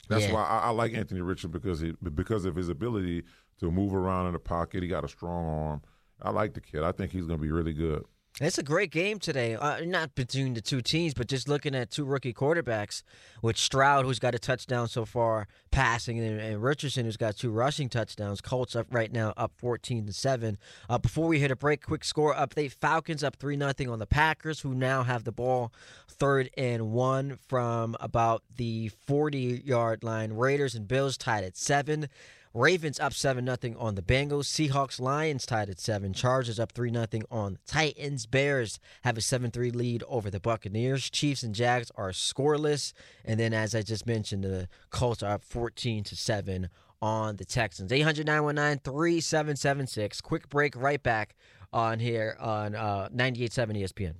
That's 0.07 0.25
Yeah. 0.25 0.33
why 0.33 0.43
I, 0.43 0.57
I 0.59 0.69
like 0.69 0.93
Anthony 0.93 1.19
Richardson 1.21 1.51
because 1.51 1.81
he 1.81 1.93
because 2.13 2.45
of 2.45 2.55
his 2.55 2.69
ability 2.69 3.23
to 3.61 3.71
move 3.71 3.95
around 3.95 4.27
in 4.27 4.33
the 4.33 4.39
pocket. 4.39 4.83
He 4.83 4.89
got 4.89 5.05
a 5.05 5.07
strong 5.07 5.45
arm. 5.45 5.81
I 6.21 6.31
like 6.31 6.53
the 6.53 6.61
kid. 6.61 6.83
I 6.83 6.91
think 6.91 7.11
he's 7.11 7.25
going 7.25 7.39
to 7.39 7.43
be 7.43 7.51
really 7.51 7.73
good. 7.73 8.03
It's 8.39 8.57
a 8.57 8.63
great 8.63 8.91
game 8.91 9.19
today. 9.19 9.55
Uh, 9.55 9.81
not 9.83 10.15
between 10.15 10.53
the 10.53 10.61
two 10.61 10.81
teams, 10.81 11.13
but 11.13 11.27
just 11.27 11.49
looking 11.49 11.75
at 11.75 11.91
two 11.91 12.05
rookie 12.05 12.33
quarterbacks 12.33 13.03
with 13.41 13.57
Stroud, 13.57 14.05
who's 14.05 14.19
got 14.19 14.33
a 14.33 14.39
touchdown 14.39 14.87
so 14.87 15.03
far 15.03 15.47
passing, 15.69 16.17
and, 16.17 16.39
and 16.39 16.63
Richardson, 16.63 17.03
who's 17.03 17.17
got 17.17 17.35
two 17.35 17.51
rushing 17.51 17.89
touchdowns. 17.89 18.39
Colts 18.39 18.73
up 18.73 18.87
right 18.89 19.11
now, 19.11 19.33
up 19.35 19.51
fourteen 19.57 20.05
to 20.05 20.13
seven. 20.13 20.57
Uh, 20.89 20.97
before 20.97 21.27
we 21.27 21.39
hit 21.39 21.51
a 21.51 21.57
break, 21.57 21.85
quick 21.85 22.05
score 22.05 22.33
update: 22.33 22.71
Falcons 22.71 23.21
up 23.21 23.35
three 23.35 23.57
nothing 23.57 23.89
on 23.89 23.99
the 23.99 24.07
Packers, 24.07 24.61
who 24.61 24.73
now 24.73 25.03
have 25.03 25.25
the 25.25 25.33
ball 25.33 25.73
third 26.07 26.49
and 26.57 26.91
one 26.91 27.37
from 27.49 27.97
about 27.99 28.43
the 28.55 28.87
forty 28.87 29.61
yard 29.65 30.05
line. 30.05 30.31
Raiders 30.33 30.73
and 30.73 30.87
Bills 30.87 31.17
tied 31.17 31.43
at 31.43 31.57
seven. 31.57 32.07
Ravens 32.53 32.99
up 32.99 33.13
7 33.13 33.45
0 33.45 33.75
on 33.79 33.95
the 33.95 34.01
Bengals. 34.01 34.45
Seahawks 34.45 34.99
Lions 34.99 35.45
tied 35.45 35.69
at 35.69 35.79
7. 35.79 36.13
Chargers 36.13 36.59
up 36.59 36.73
3 36.73 36.91
0 36.91 37.07
on 37.31 37.57
Titans. 37.65 38.25
Bears 38.25 38.79
have 39.03 39.17
a 39.17 39.21
7 39.21 39.51
3 39.51 39.71
lead 39.71 40.03
over 40.07 40.29
the 40.29 40.39
Buccaneers. 40.39 41.09
Chiefs 41.09 41.43
and 41.43 41.55
Jags 41.55 41.91
are 41.95 42.09
scoreless. 42.09 42.91
And 43.23 43.39
then, 43.39 43.53
as 43.53 43.73
I 43.73 43.83
just 43.83 44.05
mentioned, 44.05 44.43
the 44.43 44.67
Colts 44.89 45.23
are 45.23 45.35
up 45.35 45.43
14 45.43 46.03
to 46.05 46.15
7 46.15 46.69
on 47.01 47.37
the 47.37 47.45
Texans. 47.45 47.91
800 47.91 48.25
919 48.25 48.79
3776. 48.83 50.21
Quick 50.21 50.49
break, 50.49 50.75
right 50.75 51.01
back 51.01 51.35
on 51.71 51.99
here 51.99 52.35
on 52.39 52.75
uh, 52.75 53.07
98.7 53.15 53.81
ESPN. 53.81 54.13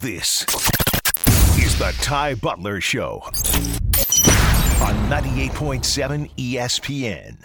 This 0.00 0.42
is 1.58 1.78
the 1.78 1.96
Ty 2.02 2.34
Butler 2.34 2.80
Show 2.80 3.22
on 4.88 4.94
98.7 5.10 6.30
ESPN. 6.38 7.44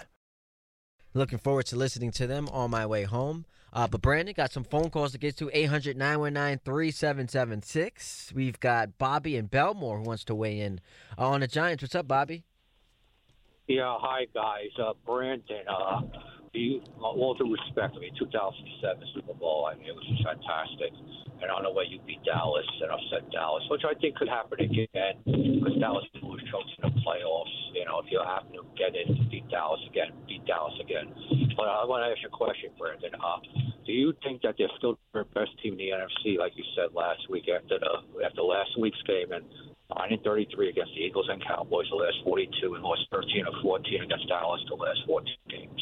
Looking 1.12 1.38
forward 1.38 1.66
to 1.66 1.76
listening 1.76 2.10
to 2.12 2.26
them 2.26 2.48
on 2.48 2.70
my 2.70 2.86
way 2.86 3.02
home. 3.02 3.44
Uh, 3.70 3.86
but 3.86 4.00
Brandon 4.00 4.32
got 4.34 4.50
some 4.50 4.64
phone 4.64 4.88
calls 4.88 5.12
to 5.12 5.18
get 5.18 5.36
to 5.36 5.50
800 5.52 5.94
919 5.94 6.60
3776. 6.64 8.32
We've 8.34 8.58
got 8.58 8.96
Bobby 8.96 9.36
and 9.36 9.50
Bellmore 9.50 9.98
who 9.98 10.04
wants 10.04 10.24
to 10.24 10.34
weigh 10.34 10.58
in 10.58 10.80
uh, 11.18 11.28
on 11.28 11.40
the 11.40 11.46
Giants. 11.46 11.82
What's 11.82 11.94
up, 11.94 12.08
Bobby? 12.08 12.44
Yeah, 13.68 13.94
hi 14.00 14.26
guys. 14.32 14.70
Uh, 14.82 14.94
Brandon, 15.04 15.64
you, 16.54 16.80
all 17.00 17.34
due 17.34 17.50
respect, 17.50 17.94
I 17.96 18.00
mean, 18.00 18.14
2007 18.18 19.04
Super 19.14 19.34
Bowl, 19.34 19.68
I 19.70 19.76
mean, 19.76 19.88
it 19.88 19.96
was 19.96 20.06
fantastic. 20.22 20.94
And 21.42 21.50
on 21.50 21.66
the 21.66 21.72
way 21.72 21.84
you 21.90 22.00
beat 22.06 22.22
Dallas 22.24 22.64
and 22.80 22.90
upset 22.90 23.28
Dallas, 23.30 23.64
which 23.68 23.82
I 23.84 23.92
think 23.98 24.16
could 24.16 24.30
happen 24.30 24.60
again 24.62 25.18
because 25.26 25.76
Dallas 25.76 26.06
was 26.22 26.40
choked 26.48 26.72
in 26.78 26.88
the 26.88 26.94
playoffs. 27.04 27.52
You 27.74 27.84
know, 27.84 28.00
if 28.00 28.08
you 28.08 28.22
happen 28.22 28.54
to 28.54 28.64
get 28.78 28.96
in 28.96 29.28
beat 29.28 29.44
Dallas 29.50 29.82
again, 29.90 30.14
beat 30.24 30.46
Dallas 30.46 30.78
again. 30.80 31.12
But 31.58 31.68
I 31.68 31.84
want 31.84 32.06
to 32.06 32.14
ask 32.14 32.22
you 32.22 32.30
a 32.30 32.36
question, 32.36 32.70
Brandon. 32.78 33.12
Uh, 33.18 33.42
do 33.84 33.92
you 33.92 34.14
think 34.22 34.40
that 34.42 34.54
they're 34.56 34.72
still 34.78 34.96
the 35.12 35.26
best 35.34 35.52
team 35.60 35.74
in 35.74 35.78
the 35.78 35.90
NFC, 35.92 36.38
like 36.38 36.56
you 36.56 36.64
said 36.72 36.94
last 36.94 37.28
week 37.28 37.44
after 37.50 37.76
the 37.76 38.24
after 38.24 38.40
last 38.40 38.72
week's 38.78 39.00
game 39.02 39.32
and 39.32 39.44
9 39.96 40.12
and 40.12 40.22
33 40.22 40.68
against 40.70 40.92
the 40.94 41.00
Eagles 41.00 41.26
and 41.30 41.42
Cowboys 41.44 41.86
the 41.90 41.96
last 41.96 42.16
42 42.24 42.74
and 42.74 42.82
lost 42.82 43.02
13 43.12 43.44
or 43.46 43.62
14 43.62 44.02
against 44.02 44.28
Dallas 44.28 44.60
the 44.68 44.74
last 44.74 44.98
14 45.06 45.34
games. 45.48 45.80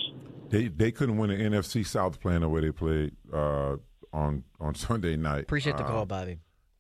They 0.51 0.68
they 0.68 0.90
couldn't 0.92 1.16
win 1.16 1.31
the 1.31 1.37
NFC 1.37 1.87
South 1.87 2.20
playing 2.20 2.40
the 2.40 2.48
way 2.48 2.61
they 2.61 2.72
played 2.72 3.12
uh, 3.33 3.77
on 4.12 4.44
on 4.61 4.75
Sunday 4.77 5.16
night. 5.16 5.44
Appreciate 5.44 5.77
the 5.79 5.85
Uh, 5.85 5.88
call, 5.88 6.07
Bobby. 6.07 6.38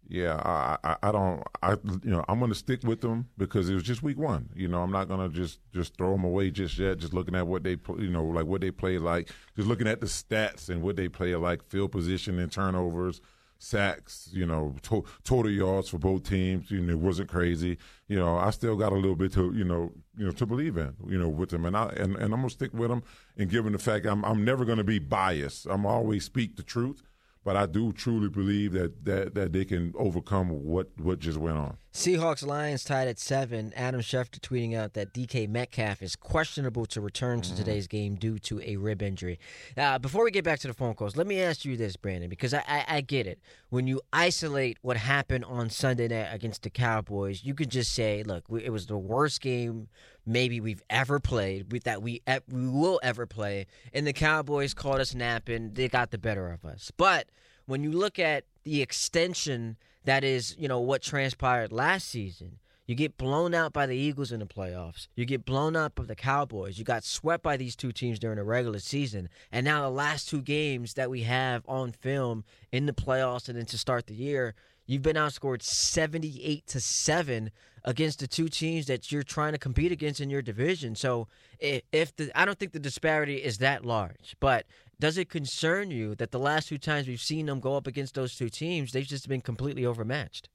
Yeah, 0.08 0.34
I, 0.44 0.76
I, 0.84 0.96
I 1.04 1.12
don't, 1.12 1.42
I, 1.62 1.70
you 2.02 2.10
know, 2.10 2.22
I'm 2.28 2.38
going 2.38 2.50
to 2.50 2.56
stick 2.58 2.82
with 2.82 3.00
them 3.00 3.28
because 3.38 3.70
it 3.70 3.74
was 3.74 3.82
just 3.82 4.02
week 4.02 4.18
one. 4.18 4.50
You 4.54 4.68
know, 4.68 4.82
I'm 4.82 4.90
not 4.90 5.08
going 5.08 5.20
to 5.26 5.34
just 5.34 5.60
just 5.72 5.96
throw 5.96 6.12
them 6.12 6.24
away 6.24 6.50
just 6.50 6.76
yet. 6.78 6.98
Just 6.98 7.14
looking 7.14 7.34
at 7.34 7.46
what 7.46 7.62
they, 7.62 7.76
pl- 7.76 8.02
you 8.02 8.10
know, 8.10 8.22
like 8.24 8.44
what 8.44 8.60
they 8.60 8.70
play 8.70 8.98
like. 8.98 9.30
Just 9.56 9.68
looking 9.68 9.86
at 9.86 10.00
the 10.00 10.06
stats 10.06 10.68
and 10.68 10.82
what 10.82 10.96
they 10.96 11.08
play 11.08 11.34
like, 11.36 11.62
field 11.64 11.92
position 11.92 12.38
and 12.38 12.52
turnovers, 12.52 13.22
sacks. 13.62 14.28
You 14.32 14.46
know, 14.46 14.74
to, 14.82 15.04
total 15.24 15.50
yards 15.50 15.88
for 15.88 15.98
both 15.98 16.28
teams. 16.28 16.70
You 16.70 16.80
know, 16.80 16.92
it 16.92 16.98
wasn't 16.98 17.28
crazy. 17.28 17.78
You 18.08 18.18
know, 18.18 18.36
I 18.36 18.50
still 18.50 18.76
got 18.76 18.92
a 18.92 18.96
little 18.96 19.16
bit 19.16 19.32
to, 19.34 19.52
you 19.54 19.64
know, 19.64 19.92
you 20.16 20.26
know, 20.26 20.32
to 20.32 20.46
believe 20.46 20.76
in. 20.76 20.94
You 21.06 21.18
know, 21.18 21.28
with 21.28 21.50
them, 21.50 21.64
and 21.64 21.76
I 21.76 21.88
and, 21.96 22.16
and 22.16 22.34
I'm 22.34 22.40
to 22.42 22.50
stick 22.50 22.74
with 22.74 22.90
them. 22.90 23.02
And 23.36 23.50
given 23.50 23.72
the 23.72 23.78
fact 23.78 24.06
I'm 24.06 24.24
I'm 24.24 24.44
never 24.44 24.64
to 24.78 24.84
be 24.84 24.98
biased. 24.98 25.66
I'm 25.66 25.86
always 25.86 26.24
speak 26.24 26.56
the 26.56 26.62
truth. 26.62 27.02
But 27.44 27.56
I 27.56 27.66
do 27.66 27.92
truly 27.92 28.28
believe 28.28 28.72
that, 28.72 29.04
that, 29.04 29.34
that 29.34 29.52
they 29.52 29.64
can 29.64 29.92
overcome 29.96 30.48
what, 30.64 30.88
what 30.98 31.18
just 31.18 31.38
went 31.38 31.58
on. 31.58 31.76
Seahawks 31.92 32.46
Lions 32.46 32.84
tied 32.84 33.06
at 33.06 33.18
seven. 33.18 33.70
Adam 33.76 34.00
Schefter 34.00 34.40
tweeting 34.40 34.74
out 34.74 34.94
that 34.94 35.12
DK 35.12 35.46
Metcalf 35.46 36.00
is 36.02 36.16
questionable 36.16 36.86
to 36.86 37.02
return 37.02 37.42
to 37.42 37.54
today's 37.54 37.86
game 37.86 38.14
due 38.14 38.38
to 38.38 38.62
a 38.62 38.76
rib 38.76 39.02
injury. 39.02 39.38
Uh, 39.76 39.98
before 39.98 40.24
we 40.24 40.30
get 40.30 40.42
back 40.42 40.58
to 40.60 40.68
the 40.68 40.72
phone 40.72 40.94
calls, 40.94 41.16
let 41.16 41.26
me 41.26 41.42
ask 41.42 41.66
you 41.66 41.76
this, 41.76 41.96
Brandon, 41.96 42.30
because 42.30 42.54
I, 42.54 42.62
I, 42.66 42.84
I 42.88 43.00
get 43.02 43.26
it. 43.26 43.40
When 43.68 43.86
you 43.86 44.00
isolate 44.10 44.78
what 44.80 44.96
happened 44.96 45.44
on 45.44 45.68
Sunday 45.68 46.08
night 46.08 46.28
against 46.32 46.62
the 46.62 46.70
Cowboys, 46.70 47.44
you 47.44 47.54
could 47.54 47.70
just 47.70 47.92
say, 47.92 48.22
look, 48.22 48.44
it 48.48 48.70
was 48.70 48.86
the 48.86 48.96
worst 48.96 49.42
game 49.42 49.88
maybe 50.26 50.60
we've 50.60 50.82
ever 50.90 51.20
played, 51.20 51.72
we, 51.72 51.78
that 51.80 52.02
we 52.02 52.22
we 52.50 52.68
will 52.68 53.00
ever 53.02 53.26
play, 53.26 53.66
and 53.92 54.06
the 54.06 54.12
Cowboys 54.12 54.74
caught 54.74 55.00
us 55.00 55.14
napping. 55.14 55.74
They 55.74 55.88
got 55.88 56.10
the 56.10 56.18
better 56.18 56.50
of 56.50 56.64
us. 56.64 56.92
But 56.96 57.28
when 57.66 57.82
you 57.82 57.92
look 57.92 58.18
at 58.18 58.44
the 58.64 58.82
extension 58.82 59.76
that 60.04 60.24
is, 60.24 60.56
you 60.58 60.68
know, 60.68 60.80
what 60.80 61.02
transpired 61.02 61.72
last 61.72 62.08
season. 62.08 62.58
You 62.86 62.96
get 62.96 63.16
blown 63.16 63.54
out 63.54 63.72
by 63.72 63.86
the 63.86 63.96
Eagles 63.96 64.32
in 64.32 64.40
the 64.40 64.46
playoffs. 64.46 65.06
You 65.14 65.24
get 65.24 65.44
blown 65.44 65.76
out 65.76 65.94
by 65.94 66.04
the 66.04 66.16
Cowboys. 66.16 66.78
You 66.78 66.84
got 66.84 67.04
swept 67.04 67.42
by 67.42 67.56
these 67.56 67.76
two 67.76 67.92
teams 67.92 68.18
during 68.18 68.38
the 68.38 68.44
regular 68.44 68.80
season. 68.80 69.28
And 69.52 69.64
now 69.64 69.82
the 69.82 69.90
last 69.90 70.28
two 70.28 70.42
games 70.42 70.94
that 70.94 71.08
we 71.08 71.22
have 71.22 71.62
on 71.68 71.92
film 71.92 72.44
in 72.72 72.86
the 72.86 72.92
playoffs 72.92 73.48
and 73.48 73.56
then 73.56 73.66
to 73.66 73.78
start 73.78 74.08
the 74.08 74.14
year, 74.14 74.54
you've 74.86 75.02
been 75.02 75.16
outscored 75.16 75.62
78 75.62 76.66
to 76.68 76.80
7 76.80 77.50
against 77.84 78.20
the 78.20 78.26
two 78.28 78.48
teams 78.48 78.86
that 78.86 79.10
you're 79.10 79.22
trying 79.22 79.52
to 79.52 79.58
compete 79.58 79.90
against 79.92 80.20
in 80.20 80.30
your 80.30 80.42
division. 80.42 80.94
So 80.94 81.26
if, 81.58 81.82
if 81.92 82.14
the 82.16 82.30
I 82.38 82.44
don't 82.44 82.58
think 82.58 82.72
the 82.72 82.78
disparity 82.78 83.36
is 83.36 83.58
that 83.58 83.84
large, 83.84 84.36
but 84.40 84.66
does 85.00 85.18
it 85.18 85.28
concern 85.28 85.90
you 85.90 86.14
that 86.16 86.30
the 86.30 86.38
last 86.38 86.68
two 86.68 86.78
times 86.78 87.08
we've 87.08 87.20
seen 87.20 87.46
them 87.46 87.58
go 87.60 87.76
up 87.76 87.86
against 87.88 88.14
those 88.14 88.34
two 88.36 88.48
teams, 88.48 88.92
they've 88.92 89.06
just 89.06 89.28
been 89.28 89.40
completely 89.40 89.84
overmatched? 89.84 90.48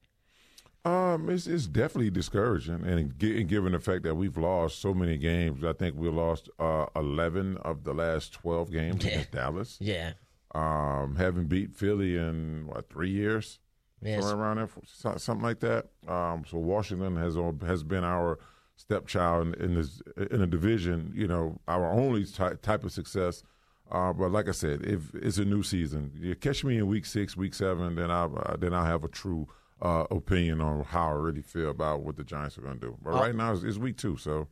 Um, 0.85 1.29
it's, 1.29 1.47
it's 1.47 1.67
definitely 1.67 2.11
discouraging, 2.11 2.85
and, 2.85 3.19
gi- 3.19 3.41
and 3.41 3.49
given 3.49 3.73
the 3.73 3.79
fact 3.79 4.03
that 4.03 4.15
we've 4.15 4.37
lost 4.37 4.79
so 4.79 4.93
many 4.93 5.17
games, 5.17 5.61
I 5.65 5.73
think 5.73 5.97
we 5.97 6.07
lost 6.07 6.49
uh, 6.59 6.85
eleven 6.95 7.57
of 7.57 7.83
the 7.83 7.93
last 7.93 8.31
twelve 8.31 8.71
games 8.71 9.03
Yeah. 9.03 9.11
against 9.11 9.31
Dallas. 9.31 9.77
Yeah. 9.81 10.13
Um, 10.55 11.17
haven't 11.17 11.47
beat 11.49 11.75
Philly 11.75 12.15
in 12.15 12.67
what 12.67 12.89
three 12.89 13.09
years, 13.09 13.59
Yes. 14.01 14.23
somewhere 14.23 14.45
around 14.47 14.57
there, 14.57 15.17
something 15.17 15.41
like 15.43 15.59
that. 15.61 15.87
Um, 16.07 16.43
so 16.49 16.57
Washington 16.59 17.15
has 17.17 17.35
has 17.65 17.83
been 17.83 18.03
our 18.03 18.37
stepchild 18.75 19.47
in, 19.47 19.53
in 19.55 19.75
this 19.75 20.01
in 20.31 20.39
the 20.39 20.47
division. 20.47 21.11
You 21.15 21.27
know, 21.27 21.59
our 21.67 21.91
only 21.91 22.25
ty- 22.25 22.53
type 22.61 22.83
of 22.83 22.91
success. 22.91 23.43
Uh, 23.91 24.11
but 24.13 24.31
like 24.31 24.47
I 24.49 24.51
said, 24.51 24.83
if 24.85 25.15
it's 25.15 25.37
a 25.37 25.45
new 25.45 25.63
season, 25.63 26.11
you 26.19 26.35
catch 26.35 26.63
me 26.63 26.77
in 26.77 26.87
week 26.87 27.05
six, 27.05 27.37
week 27.37 27.53
seven, 27.53 27.95
then 27.95 28.11
I 28.11 28.25
uh, 28.25 28.55
then 28.57 28.73
I'll 28.73 28.83
have 28.85 29.03
a 29.03 29.07
true 29.07 29.47
uh, 29.81 30.05
opinion 30.11 30.59
on 30.61 30.83
how 30.83 31.07
I 31.09 31.13
really 31.13 31.41
feel 31.41 31.69
about 31.69 32.01
what 32.01 32.17
the 32.17 32.23
Giants 32.23 32.57
are 32.57 32.61
going 32.61 32.79
to 32.79 32.87
do. 32.87 32.97
But 33.01 33.11
Oh. 33.13 33.19
right 33.21 33.33
now, 33.33 33.53
it's, 33.53 33.63
it's 33.63 33.77
week 33.77 33.97
two, 33.97 34.17
so 34.17 34.47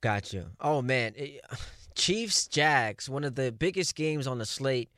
Got 0.00 0.32
you. 0.32 0.46
Oh 0.60 0.82
man, 0.82 1.14
Chiefs 1.94 2.46
Jags, 2.46 3.08
one 3.08 3.24
of 3.24 3.34
the 3.34 3.52
biggest 3.52 3.94
games 3.94 4.26
on 4.26 4.38
the 4.38 4.46
slate 4.46 4.90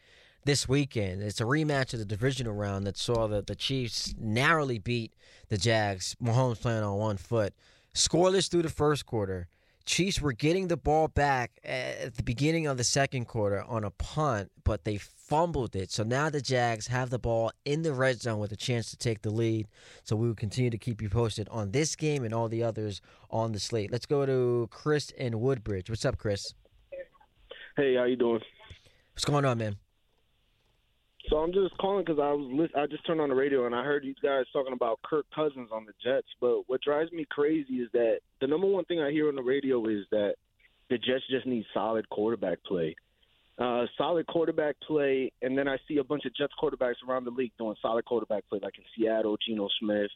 this 0.44 0.68
weekend. 0.68 1.22
It's 1.22 1.40
a 1.40 1.44
rematch 1.44 1.92
of 1.92 1.98
the 1.98 2.04
divisional 2.04 2.54
round 2.54 2.86
that 2.86 2.96
saw 2.96 3.26
the, 3.26 3.42
the 3.42 3.54
Chiefs 3.54 4.14
narrowly 4.18 4.78
beat 4.78 5.14
the 5.48 5.58
Jags. 5.58 6.16
Mahomes 6.22 6.60
playing 6.60 6.82
on 6.82 6.98
one 6.98 7.16
foot, 7.16 7.54
scoreless 7.94 8.50
through 8.50 8.62
the 8.62 8.68
first 8.68 9.06
quarter. 9.06 9.48
Chiefs 9.86 10.20
were 10.20 10.32
getting 10.32 10.68
the 10.68 10.78
ball 10.78 11.08
back 11.08 11.60
at 11.62 12.14
the 12.14 12.22
beginning 12.22 12.66
of 12.66 12.78
the 12.78 12.84
second 12.84 13.26
quarter 13.26 13.62
on 13.62 13.84
a 13.84 13.90
punt, 13.90 14.50
but 14.64 14.84
they 14.84 14.96
fumbled 14.96 15.76
it. 15.76 15.90
So 15.90 16.02
now 16.02 16.30
the 16.30 16.40
Jags 16.40 16.86
have 16.86 17.10
the 17.10 17.18
ball 17.18 17.52
in 17.66 17.82
the 17.82 17.92
red 17.92 18.20
zone 18.20 18.38
with 18.38 18.50
a 18.52 18.56
chance 18.56 18.90
to 18.90 18.96
take 18.96 19.20
the 19.20 19.30
lead. 19.30 19.68
So 20.02 20.16
we 20.16 20.26
will 20.26 20.34
continue 20.34 20.70
to 20.70 20.78
keep 20.78 21.02
you 21.02 21.10
posted 21.10 21.50
on 21.50 21.72
this 21.72 21.96
game 21.96 22.24
and 22.24 22.32
all 22.32 22.48
the 22.48 22.62
others 22.62 23.02
on 23.30 23.52
the 23.52 23.60
slate. 23.60 23.92
Let's 23.92 24.06
go 24.06 24.24
to 24.24 24.68
Chris 24.70 25.10
in 25.10 25.38
Woodbridge. 25.40 25.90
What's 25.90 26.06
up, 26.06 26.16
Chris? 26.16 26.54
Hey, 27.76 27.96
how 27.96 28.04
you 28.04 28.16
doing? 28.16 28.40
What's 29.12 29.26
going 29.26 29.44
on, 29.44 29.58
man? 29.58 29.76
So 31.30 31.38
I'm 31.38 31.52
just 31.52 31.76
calling 31.78 32.04
because 32.04 32.20
I 32.20 32.32
was 32.32 32.50
lis- 32.52 32.74
I 32.76 32.86
just 32.86 33.06
turned 33.06 33.20
on 33.20 33.30
the 33.30 33.34
radio 33.34 33.64
and 33.64 33.74
I 33.74 33.82
heard 33.82 34.04
you 34.04 34.14
guys 34.22 34.44
talking 34.52 34.74
about 34.74 35.00
Kirk 35.02 35.24
Cousins 35.34 35.70
on 35.72 35.86
the 35.86 35.92
Jets. 36.02 36.28
But 36.40 36.62
what 36.66 36.82
drives 36.82 37.12
me 37.12 37.24
crazy 37.30 37.74
is 37.74 37.88
that 37.92 38.18
the 38.40 38.46
number 38.46 38.66
one 38.66 38.84
thing 38.84 39.00
I 39.00 39.10
hear 39.10 39.28
on 39.28 39.34
the 39.34 39.42
radio 39.42 39.86
is 39.88 40.04
that 40.10 40.34
the 40.90 40.98
Jets 40.98 41.24
just 41.30 41.46
need 41.46 41.64
solid 41.72 42.08
quarterback 42.10 42.62
play. 42.64 42.94
Uh, 43.56 43.86
solid 43.96 44.26
quarterback 44.26 44.74
play, 44.86 45.32
and 45.40 45.56
then 45.56 45.68
I 45.68 45.78
see 45.86 45.98
a 45.98 46.04
bunch 46.04 46.24
of 46.26 46.34
Jets 46.34 46.52
quarterbacks 46.60 46.96
around 47.08 47.24
the 47.24 47.30
league 47.30 47.52
doing 47.56 47.76
solid 47.80 48.04
quarterback 48.04 48.46
play, 48.48 48.58
like 48.60 48.74
in 48.76 48.84
Seattle, 48.96 49.38
Geno 49.46 49.68
Smith. 49.80 50.10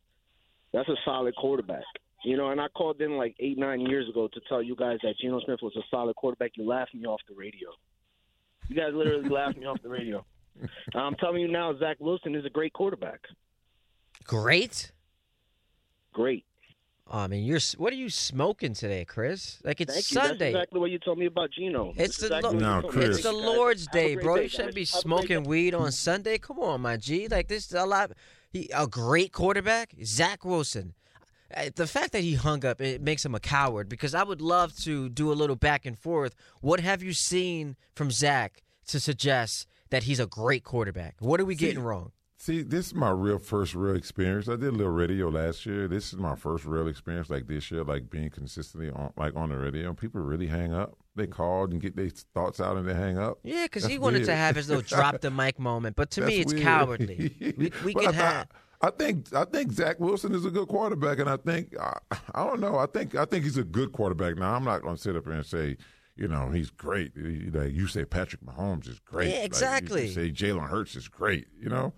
That's 0.73 0.89
a 0.89 0.97
solid 1.05 1.35
quarterback. 1.37 1.85
You 2.25 2.37
know, 2.37 2.51
and 2.51 2.61
I 2.61 2.67
called 2.69 3.01
in 3.01 3.13
like 3.13 3.37
eight, 3.39 3.57
nine 3.57 3.81
years 3.81 4.09
ago 4.09 4.29
to 4.35 4.41
tell 4.49 4.61
you 4.61 4.75
guys 4.75 4.99
that 5.05 5.15
Geno 5.23 5.41
Smith 5.41 5.61
was 5.63 5.75
a 5.77 5.83
solid 5.89 6.17
quarterback. 6.17 6.53
You 6.57 6.67
laughed 6.67 6.95
me 6.95 7.05
off 7.07 7.21
the 7.29 7.35
radio. 7.35 7.69
You 8.69 8.75
guys 8.77 8.91
literally 8.93 9.29
laughed 9.29 9.57
me 9.57 9.67
off 9.67 9.81
the 9.83 9.89
radio. 9.89 10.25
I'm 10.95 11.15
telling 11.17 11.41
you 11.43 11.49
now, 11.49 11.77
Zach 11.79 11.97
Wilson 12.01 12.35
is 12.35 12.45
a 12.45 12.51
great 12.51 12.73
quarterback. 12.73 13.21
Great. 14.25 14.93
Great. 16.13 16.45
Oh, 17.11 17.21
I 17.21 17.27
mean, 17.27 17.45
you're 17.45 17.61
what 17.79 17.93
are 17.93 17.97
you 17.97 18.11
smoking 18.11 18.75
today, 18.75 19.05
Chris? 19.07 19.61
Like 19.65 19.81
it's 19.81 19.95
Thank 19.95 20.11
you. 20.11 20.15
Sunday. 20.15 20.53
That's 20.53 20.63
exactly 20.65 20.81
what 20.81 20.91
you 20.91 20.99
told 20.99 21.19
me 21.19 21.25
about 21.27 21.51
Geno. 21.51 21.91
It's 21.97 22.19
That's 22.19 22.19
the 22.19 22.37
exactly 22.37 22.59
Lo- 22.61 22.81
what 22.83 22.95
you 22.95 23.01
it's 23.03 23.23
the 23.23 23.33
Lord's 23.33 23.87
Day, 23.87 24.15
bro. 24.17 24.37
day, 24.37 24.43
You 24.43 24.49
shouldn't 24.49 24.75
be 24.75 24.83
Have 24.85 24.89
a 24.89 24.93
great 24.93 25.03
smoking 25.03 25.45
weed 25.45 25.75
on 25.75 25.91
Sunday. 25.91 26.37
Come 26.37 26.59
on, 26.59 26.83
my 26.83 26.99
G. 26.99 27.27
Like 27.29 27.49
this 27.49 27.67
is 27.67 27.73
a 27.73 27.87
lot. 27.87 28.13
He, 28.51 28.69
a 28.75 28.87
great 28.87 29.33
quarterback, 29.33 29.95
Zach 30.05 30.45
Wilson. 30.45 30.93
Uh, 31.57 31.71
The 31.75 31.87
fact 31.87 32.13
that 32.13 32.21
he 32.23 32.35
hung 32.35 32.63
up 32.67 32.79
it 32.83 33.01
makes 33.01 33.25
him 33.25 33.35
a 33.35 33.41
coward 33.41 33.89
because 33.89 34.15
I 34.15 34.23
would 34.23 34.43
love 34.43 34.77
to 34.81 35.09
do 35.09 35.33
a 35.33 35.35
little 35.35 35.57
back 35.57 35.87
and 35.87 35.99
forth. 35.99 36.35
What 36.61 36.81
have 36.81 37.03
you 37.03 37.15
seen 37.15 37.77
from 37.95 38.11
Zach 38.11 38.63
to 38.89 39.01
suggest 39.01 39.67
that 39.91 40.05
he's 40.05 40.21
a 40.21 40.27
great 40.27 40.65
quarterback? 40.65 41.17
What 41.19 41.41
are 41.41 41.45
we 41.45 41.55
getting 41.55 41.83
wrong? 41.83 42.13
See, 42.41 42.63
this 42.63 42.87
is 42.87 42.95
my 42.95 43.11
real 43.11 43.41
first 43.41 43.75
real 43.75 43.97
experience. 43.97 44.49
I 44.49 44.53
did 44.53 44.69
a 44.69 44.71
little 44.71 44.93
radio 44.93 45.29
last 45.29 45.67
year. 45.67 45.89
This 45.89 46.13
is 46.13 46.19
my 46.21 46.37
first 46.37 46.65
real 46.65 46.87
experience 46.87 47.29
like 47.29 47.49
this 47.49 47.69
year, 47.69 47.83
like 47.83 48.09
being 48.11 48.31
consistently 48.31 48.91
on 48.91 49.13
like 49.17 49.35
on 49.35 49.49
the 49.49 49.59
radio. 49.59 49.93
People 49.93 50.21
really 50.21 50.47
hang 50.47 50.73
up. 50.73 50.97
They 51.17 51.27
mm. 51.27 51.33
called 51.33 51.73
and 51.73 51.81
get 51.81 51.97
their 51.97 52.11
thoughts 52.35 52.61
out 52.61 52.77
and 52.77 52.89
they 52.89 52.95
hang 52.95 53.19
up. 53.19 53.41
Yeah, 53.43 53.65
because 53.65 53.85
he 53.85 53.99
wanted 53.99 54.25
to 54.27 54.37
have 54.37 54.55
his 54.55 54.69
little 54.69 54.83
drop 54.87 55.21
the 55.21 55.33
mic 55.33 55.59
moment, 55.59 55.97
but 55.97 56.13
to 56.13 56.21
me, 56.21 56.39
it's 56.39 56.53
weird. 56.53 56.65
cowardly. 56.65 57.35
We, 57.59 57.73
we 57.85 57.95
can 57.95 58.11
I, 58.11 58.13
have. 58.13 58.49
I 58.81 58.91
think 58.91 59.35
I 59.35 59.45
think 59.45 59.73
Zach 59.73 59.99
Wilson 59.99 60.33
is 60.33 60.45
a 60.45 60.51
good 60.51 60.69
quarterback, 60.69 61.19
and 61.19 61.29
I 61.29 61.39
think 61.39 61.77
I, 61.77 61.99
I 62.37 62.45
don't 62.45 62.61
know. 62.61 62.79
I 62.79 62.87
think 62.87 63.17
I 63.17 63.25
think 63.25 63.45
he's 63.45 63.57
a 63.57 63.65
good 63.65 63.91
quarterback. 63.91 64.37
Now 64.37 64.55
I'm 64.55 64.65
not 64.65 64.83
going 64.83 64.95
to 64.95 65.03
sit 65.03 65.17
up 65.17 65.25
here 65.25 65.33
and 65.33 65.45
say, 65.45 65.77
you 66.19 66.29
know, 66.29 66.51
he's 66.51 66.71
great. 66.71 67.13
Like 67.17 67.73
you 67.73 67.87
say, 67.87 68.05
Patrick 68.05 68.43
Mahomes 68.43 68.89
is 68.89 68.99
great. 69.01 69.29
Yeah, 69.29 69.35
Like, 69.35 69.41
you 69.41 69.47
exactly. 69.47 70.09
say 70.09 70.31
Jalen 70.31 70.69
Hurts 70.69 70.97
is 70.97 71.09
great. 71.09 71.47
You 71.59 71.69
know, 71.69 71.93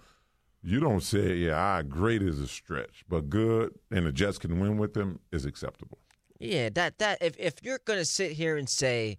you 0.63 0.79
don't 0.81 1.03
say, 1.03 1.37
yeah, 1.37 1.61
I 1.61 1.83
great 1.83 2.23
is 2.23 2.39
a 2.39 2.47
stretch, 2.47 3.05
but 3.09 3.31
good, 3.31 3.73
and 3.91 4.07
the 4.07 4.13
Jets 4.13 4.39
can 4.39 4.61
win 4.61 4.77
with 4.77 4.95
them 4.95 5.21
is 5.33 5.45
acceptable. 5.47 5.99
Yeah, 6.39 6.69
that 6.75 6.99
that 6.99 7.19
if 7.23 7.39
if 7.39 7.55
you're 7.63 7.81
gonna 7.85 8.05
sit 8.05 8.33
here 8.33 8.57
and 8.57 8.69
say, 8.69 9.19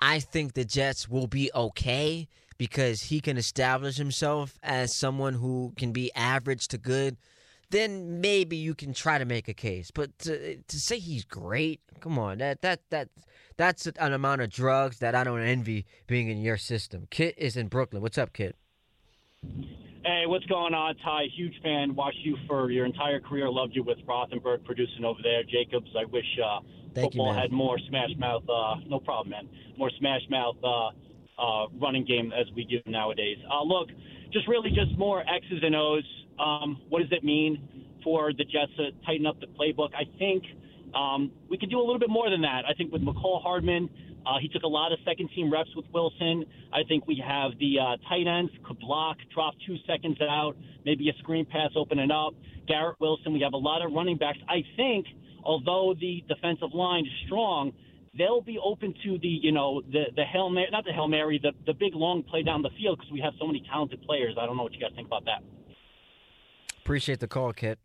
I 0.00 0.20
think 0.20 0.54
the 0.54 0.64
Jets 0.64 1.08
will 1.08 1.26
be 1.26 1.50
okay 1.54 2.28
because 2.58 3.02
he 3.02 3.20
can 3.20 3.36
establish 3.36 3.96
himself 3.96 4.58
as 4.62 4.94
someone 4.94 5.34
who 5.34 5.72
can 5.76 5.92
be 5.92 6.12
average 6.14 6.68
to 6.68 6.78
good, 6.78 7.16
then 7.72 8.20
maybe 8.20 8.56
you 8.56 8.74
can 8.74 8.94
try 8.94 9.18
to 9.18 9.24
make 9.24 9.48
a 9.48 9.54
case. 9.54 9.90
But 9.90 10.16
to, 10.20 10.56
to 10.56 10.80
say 10.80 10.98
he's 10.98 11.24
great, 11.24 11.80
come 12.00 12.18
on, 12.18 12.38
that 12.38 12.62
that 12.62 12.82
that 12.90 13.08
that's 13.56 13.86
an 13.86 14.12
amount 14.12 14.42
of 14.42 14.50
drugs 14.50 14.98
that 14.98 15.14
I 15.14 15.24
don't 15.24 15.40
envy 15.40 15.86
being 16.06 16.28
in 16.28 16.40
your 16.40 16.56
system. 16.56 17.08
Kit 17.10 17.34
is 17.36 17.56
in 17.56 17.68
Brooklyn. 17.68 18.02
What's 18.02 18.18
up, 18.18 18.32
Kit? 18.32 18.56
Hey, 20.04 20.24
what's 20.26 20.46
going 20.46 20.74
on, 20.74 20.96
Ty? 20.96 21.24
Huge 21.36 21.54
fan. 21.62 21.94
Watched 21.94 22.18
you 22.22 22.36
for 22.48 22.70
your 22.70 22.86
entire 22.86 23.20
career. 23.20 23.48
Loved 23.48 23.74
you 23.74 23.82
with 23.82 23.98
Rothenberg 24.06 24.64
producing 24.64 25.04
over 25.04 25.20
there. 25.22 25.42
Jacobs, 25.44 25.90
I 25.98 26.04
wish 26.04 26.24
uh, 26.44 26.60
Thank 26.94 26.96
you, 26.96 27.02
football 27.02 27.32
man. 27.32 27.42
had 27.42 27.52
more 27.52 27.78
smash 27.88 28.10
mouth. 28.18 28.42
Uh, 28.48 28.76
no 28.88 28.98
problem, 28.98 29.30
man. 29.30 29.48
More 29.78 29.90
smash 29.98 30.22
mouth 30.28 30.56
uh, 30.62 30.88
uh, 31.38 31.66
running 31.80 32.04
game 32.04 32.32
as 32.32 32.46
we 32.54 32.64
do 32.64 32.78
nowadays. 32.86 33.38
Uh, 33.50 33.62
look, 33.62 33.88
just 34.32 34.48
really 34.48 34.70
just 34.70 34.96
more 34.98 35.20
X's 35.20 35.62
and 35.62 35.74
O's. 35.74 36.04
Um, 36.42 36.80
what 36.88 37.00
does 37.02 37.12
it 37.12 37.22
mean 37.22 37.86
for 38.02 38.32
the 38.32 38.44
Jets 38.44 38.72
to 38.76 38.90
tighten 39.06 39.26
up 39.26 39.38
the 39.40 39.46
playbook? 39.46 39.90
I 39.94 40.04
think 40.18 40.42
um, 40.94 41.30
we 41.48 41.56
could 41.56 41.70
do 41.70 41.78
a 41.78 41.84
little 41.84 42.00
bit 42.00 42.10
more 42.10 42.28
than 42.28 42.42
that. 42.42 42.62
I 42.68 42.74
think 42.74 42.92
with 42.92 43.02
Mecole 43.02 43.42
Hardman, 43.42 43.88
uh, 44.26 44.38
he 44.40 44.48
took 44.48 44.62
a 44.62 44.68
lot 44.68 44.92
of 44.92 44.98
second 45.04 45.30
team 45.34 45.52
reps 45.52 45.70
with 45.74 45.86
Wilson. 45.92 46.44
I 46.72 46.82
think 46.88 47.06
we 47.06 47.22
have 47.26 47.52
the 47.58 47.78
uh, 47.78 47.96
tight 48.08 48.26
ends 48.26 48.52
could 48.64 48.78
block, 48.78 49.16
drop 49.34 49.54
two 49.66 49.76
seconds 49.86 50.18
out, 50.20 50.56
maybe 50.84 51.08
a 51.08 51.12
screen 51.18 51.46
pass 51.46 51.70
opening 51.76 52.10
up. 52.10 52.34
Garrett 52.66 53.00
Wilson, 53.00 53.32
we 53.32 53.40
have 53.40 53.52
a 53.52 53.58
lot 53.58 53.84
of 53.84 53.92
running 53.92 54.18
backs. 54.18 54.38
I 54.48 54.62
think, 54.76 55.06
although 55.44 55.94
the 55.98 56.24
defensive 56.28 56.74
line 56.74 57.04
is 57.04 57.12
strong, 57.26 57.72
they'll 58.16 58.42
be 58.42 58.58
open 58.62 58.94
to 59.04 59.18
the, 59.18 59.28
you 59.28 59.52
know, 59.52 59.82
the 59.90 60.04
the 60.14 60.24
hail 60.24 60.50
mary, 60.50 60.68
not 60.70 60.84
the 60.84 60.92
hail 60.92 61.08
mary, 61.08 61.40
the 61.42 61.52
the 61.66 61.74
big 61.74 61.94
long 61.94 62.22
play 62.22 62.42
down 62.42 62.62
the 62.62 62.70
field 62.78 62.98
because 62.98 63.12
we 63.12 63.20
have 63.20 63.32
so 63.40 63.46
many 63.46 63.64
talented 63.70 64.02
players. 64.02 64.36
I 64.40 64.46
don't 64.46 64.56
know 64.56 64.62
what 64.62 64.72
you 64.72 64.80
guys 64.80 64.90
think 64.94 65.06
about 65.06 65.24
that. 65.24 65.42
Appreciate 66.92 67.20
the 67.20 67.26
call, 67.26 67.54
Kit. 67.54 67.78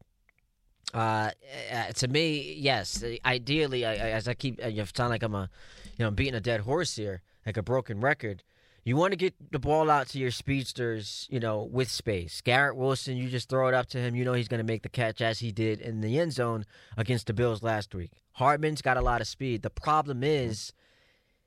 Uh, 0.94 1.30
uh, 1.72 1.84
to 1.94 2.10
me, 2.10 2.56
yes. 2.58 3.02
Ideally, 3.24 3.86
I, 3.86 3.96
as 3.96 4.28
I 4.28 4.34
keep, 4.34 4.62
I 4.62 4.74
sound 4.94 5.12
like 5.12 5.24
I'm 5.24 5.34
a, 5.34 5.50
you 5.98 6.04
know, 6.04 6.10
I'm 6.10 6.16
beating 6.16 6.36
a 6.36 6.42
dead 6.42 6.60
horse 6.60 6.98
here, 6.98 7.22
like 7.46 7.56
a 7.56 7.64
broken 7.64 8.02
record. 8.02 8.44
You 8.84 8.98
want 8.98 9.14
to 9.14 9.16
get 9.16 9.34
the 9.50 9.60
ball 9.60 9.90
out 9.90 10.10
to 10.10 10.20
your 10.20 10.32
speedsters, 10.32 11.26
you 11.32 11.40
know, 11.40 11.64
with 11.64 11.90
space. 11.90 12.42
Garrett 12.42 12.76
Wilson, 12.76 13.16
you 13.16 13.30
just 13.30 13.48
throw 13.48 13.70
it 13.70 13.74
up 13.74 13.86
to 13.92 13.98
him. 13.98 14.14
You 14.14 14.26
know 14.26 14.34
he's 14.34 14.50
going 14.50 14.60
to 14.60 14.66
make 14.66 14.84
the 14.84 14.90
catch 14.90 15.22
as 15.22 15.40
he 15.40 15.54
did 15.54 15.80
in 15.80 16.02
the 16.02 16.20
end 16.20 16.34
zone 16.34 16.66
against 16.98 17.28
the 17.28 17.34
Bills 17.34 17.64
last 17.64 17.96
week. 17.96 18.12
Hardman's 18.34 18.82
got 18.82 18.98
a 18.98 19.02
lot 19.02 19.22
of 19.22 19.28
speed. 19.28 19.62
The 19.62 19.70
problem 19.70 20.22
is, 20.22 20.74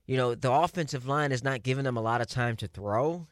you 0.07 0.17
know, 0.17 0.35
the 0.35 0.51
offensive 0.51 1.07
line 1.07 1.31
is 1.31 1.45
not 1.45 1.63
giving 1.63 1.85
them 1.85 1.99
a 1.99 2.03
lot 2.03 2.23
of 2.23 2.27
time 2.27 2.57
to 2.57 2.69
throw. 2.69 3.27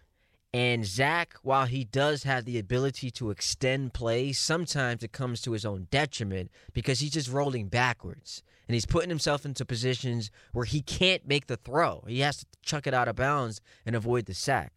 And 0.55 0.87
Zach, 0.87 1.35
while 1.43 1.67
he 1.67 1.85
does 1.85 2.23
have 2.23 2.47
the 2.47 2.59
ability 2.59 3.11
to 3.13 3.31
extend 3.31 3.93
plays, 3.93 4.39
sometimes 4.39 5.03
it 5.03 5.13
comes 5.13 5.43
to 5.43 5.53
his 5.53 5.67
own 5.67 5.89
detriment 5.91 6.51
because 6.73 7.01
he's 7.01 7.11
just 7.11 7.31
rolling 7.31 7.69
backwards. 7.69 8.43
And 8.67 8.75
he's 8.75 8.87
putting 8.87 9.11
himself 9.11 9.45
into 9.45 9.65
positions 9.65 10.31
where 10.53 10.65
he 10.65 10.81
can't 10.81 11.27
make 11.27 11.47
the 11.47 11.57
throw. 11.57 12.05
He 12.07 12.21
has 12.21 12.39
to 12.39 12.47
chuck 12.63 12.87
it 12.87 12.95
out 12.95 13.09
of 13.09 13.17
bounds 13.17 13.61
and 13.85 13.95
avoid 13.95 14.27
the 14.27 14.35
sack. 14.35 14.73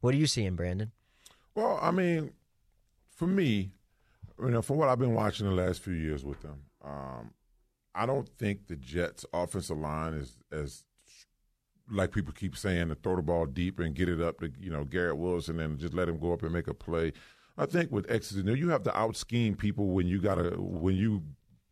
What 0.00 0.14
are 0.14 0.18
you 0.18 0.26
seeing, 0.26 0.56
Brandon? 0.56 0.92
Well, 1.54 1.78
I 1.82 1.90
mean, 1.90 2.32
for 3.14 3.26
me, 3.26 3.72
you 4.42 4.50
know, 4.50 4.62
from 4.62 4.76
what 4.76 4.88
I've 4.88 4.98
been 4.98 5.14
watching 5.14 5.46
the 5.46 5.52
last 5.52 5.82
few 5.82 5.94
years 5.94 6.24
with 6.24 6.40
them, 6.40 6.62
Um, 6.82 7.34
I 7.94 8.06
don't 8.06 8.28
think 8.38 8.68
the 8.68 8.76
Jets' 8.76 9.26
offensive 9.34 9.76
line 9.76 10.14
is 10.14 10.38
as 10.50 10.84
like 11.90 12.12
people 12.12 12.32
keep 12.32 12.56
saying 12.56 12.88
to 12.88 12.94
throw 12.94 13.16
the 13.16 13.22
ball 13.22 13.46
deep 13.46 13.78
and 13.78 13.94
get 13.94 14.08
it 14.08 14.20
up 14.20 14.40
to 14.40 14.50
you 14.60 14.70
know 14.70 14.84
Garrett 14.84 15.16
Wilson 15.16 15.60
and 15.60 15.78
just 15.78 15.94
let 15.94 16.08
him 16.08 16.18
go 16.18 16.32
up 16.32 16.42
and 16.42 16.52
make 16.52 16.68
a 16.68 16.74
play. 16.74 17.12
I 17.58 17.66
think 17.66 17.90
with 17.90 18.10
and 18.10 18.58
you 18.58 18.68
have 18.70 18.82
to 18.84 18.98
out 18.98 19.16
scheme 19.16 19.54
people 19.54 19.88
when 19.88 20.06
you 20.06 20.20
gotta 20.20 20.50
when 20.58 20.96
you 20.96 21.22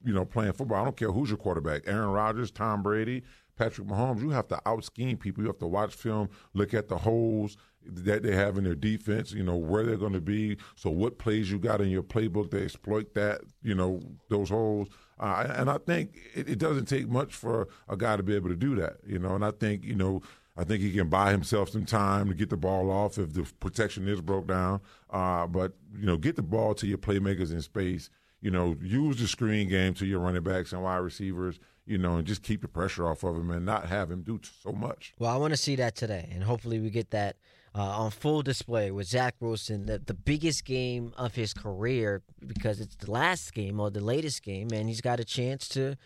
you 0.05 0.13
know 0.13 0.25
playing 0.25 0.53
football. 0.53 0.81
I 0.81 0.85
don't 0.85 0.97
care 0.97 1.13
who's 1.13 1.31
your 1.31 1.39
quarterback, 1.39 1.83
Aaron 1.87 2.11
Rodgers, 2.11 2.51
Tom 2.51 2.83
Brady, 2.83 3.23
Patrick 3.57 3.87
Mahomes. 3.87 4.21
You 4.21 4.31
have 4.31 4.49
to 4.49 4.61
out 4.67 4.85
scheme 4.85 5.17
people. 5.17 5.43
You 5.43 5.49
have 5.49 5.59
to 5.59 5.67
watch 5.67 5.95
film, 5.95 6.29
look 6.55 6.75
at 6.75 6.89
the 6.89 6.99
holes 6.99 7.57
that 7.85 8.23
they 8.23 8.35
have 8.35 8.59
in 8.59 8.65
their 8.65 8.75
defense. 8.75 9.33
You 9.33 9.43
know 9.43 9.57
where 9.57 9.85
they're 9.85 9.97
going 9.97 10.13
to 10.13 10.21
be. 10.21 10.59
So 10.77 10.91
what 10.91 11.19
plays 11.19 11.51
you 11.51 11.59
got 11.59 11.81
in 11.81 11.89
your 11.89 12.03
playbook 12.03 12.51
to 12.51 12.63
exploit 12.63 13.15
that. 13.15 13.41
You 13.63 13.75
know 13.75 14.01
those 14.29 14.51
holes. 14.51 14.89
Uh, 15.21 15.47
and 15.57 15.71
I 15.71 15.79
think 15.79 16.17
it, 16.35 16.49
it, 16.49 16.59
doesn't 16.59 16.87
take 16.87 17.09
much 17.09 17.35
for 17.35 17.69
a 17.89 17.97
guy 17.97 18.17
to 18.17 18.23
be 18.23 18.35
able 18.35 18.49
to 18.51 18.57
do 18.57 18.77
that, 18.77 18.99
you 19.07 19.19
know. 19.19 19.35
And 19.35 19.45
I 19.45 19.51
think, 19.51 19.85
you 19.85 19.95
know, 19.95 20.23
I 20.57 20.65
think 20.65 20.81
he 20.81 20.93
can 20.93 21.09
buy 21.09 21.33
himself 21.33 21.71
some 21.71 21.85
time 21.85 22.29
to 22.29 22.35
get 22.35 22.51
the 22.51 22.57
ball 22.57 22.91
off 22.91 23.19
if 23.19 23.33
the 23.33 23.43
protection 23.61 24.07
is 24.09 24.21
broke 24.21 24.47
down. 24.47 24.81
Uh, 25.11 25.47
but, 25.47 25.73
you 25.99 26.07
know, 26.07 26.17
get 26.17 26.37
the 26.37 26.43
ball 26.43 26.75
to 26.75 26.87
your 26.87 26.99
playmakers 26.99 27.51
in 27.51 27.61
space. 27.63 28.11
You 28.41 28.53
know, 28.53 28.77
use 28.81 29.19
the 29.19 29.27
screen 29.27 29.69
game 29.69 29.95
to 29.95 30.07
your 30.07 30.21
running 30.21 30.45
backs 30.45 30.73
and 30.73 30.83
wide 30.83 30.99
receivers, 30.99 31.59
you 31.85 31.99
know, 31.99 32.17
and 32.17 32.27
just 32.27 32.45
keep 32.45 32.63
the 32.63 32.69
pressure 32.69 33.09
off 33.09 33.25
of 33.25 33.37
him 33.37 33.51
and 33.51 33.67
not 33.67 33.87
have 33.87 34.13
him 34.13 34.23
do 34.23 34.41
so 34.63 34.71
much. 34.71 35.15
Well, 35.19 35.33
I 35.33 35.37
want 35.37 35.53
to 35.53 35.57
see 35.57 35.75
that 35.77 35.97
today, 35.97 36.29
and 36.33 36.45
hopefully 36.45 36.79
we 36.79 36.91
get 36.91 37.11
that– 37.11 37.37
uh, 37.79 37.83
on 37.83 38.11
full 38.11 38.43
display 38.43 38.91
with 38.91 39.07
Zach 39.07 39.37
Wilson, 39.39 39.87
the, 39.87 39.99
the 39.99 40.15
biggest 40.15 40.65
game 40.65 41.13
of 41.17 41.37
his 41.37 41.55
career 41.55 42.23
because 42.45 42.81
it's 42.81 42.97
the 42.97 43.11
last 43.11 43.55
game 43.55 43.79
or 43.79 43.89
the 43.89 44.01
latest 44.01 44.43
game, 44.43 44.69
and 44.73 44.89
he's 44.89 45.01
got 45.01 45.21
a 45.21 45.25
chance 45.25 45.69
to 45.69 45.97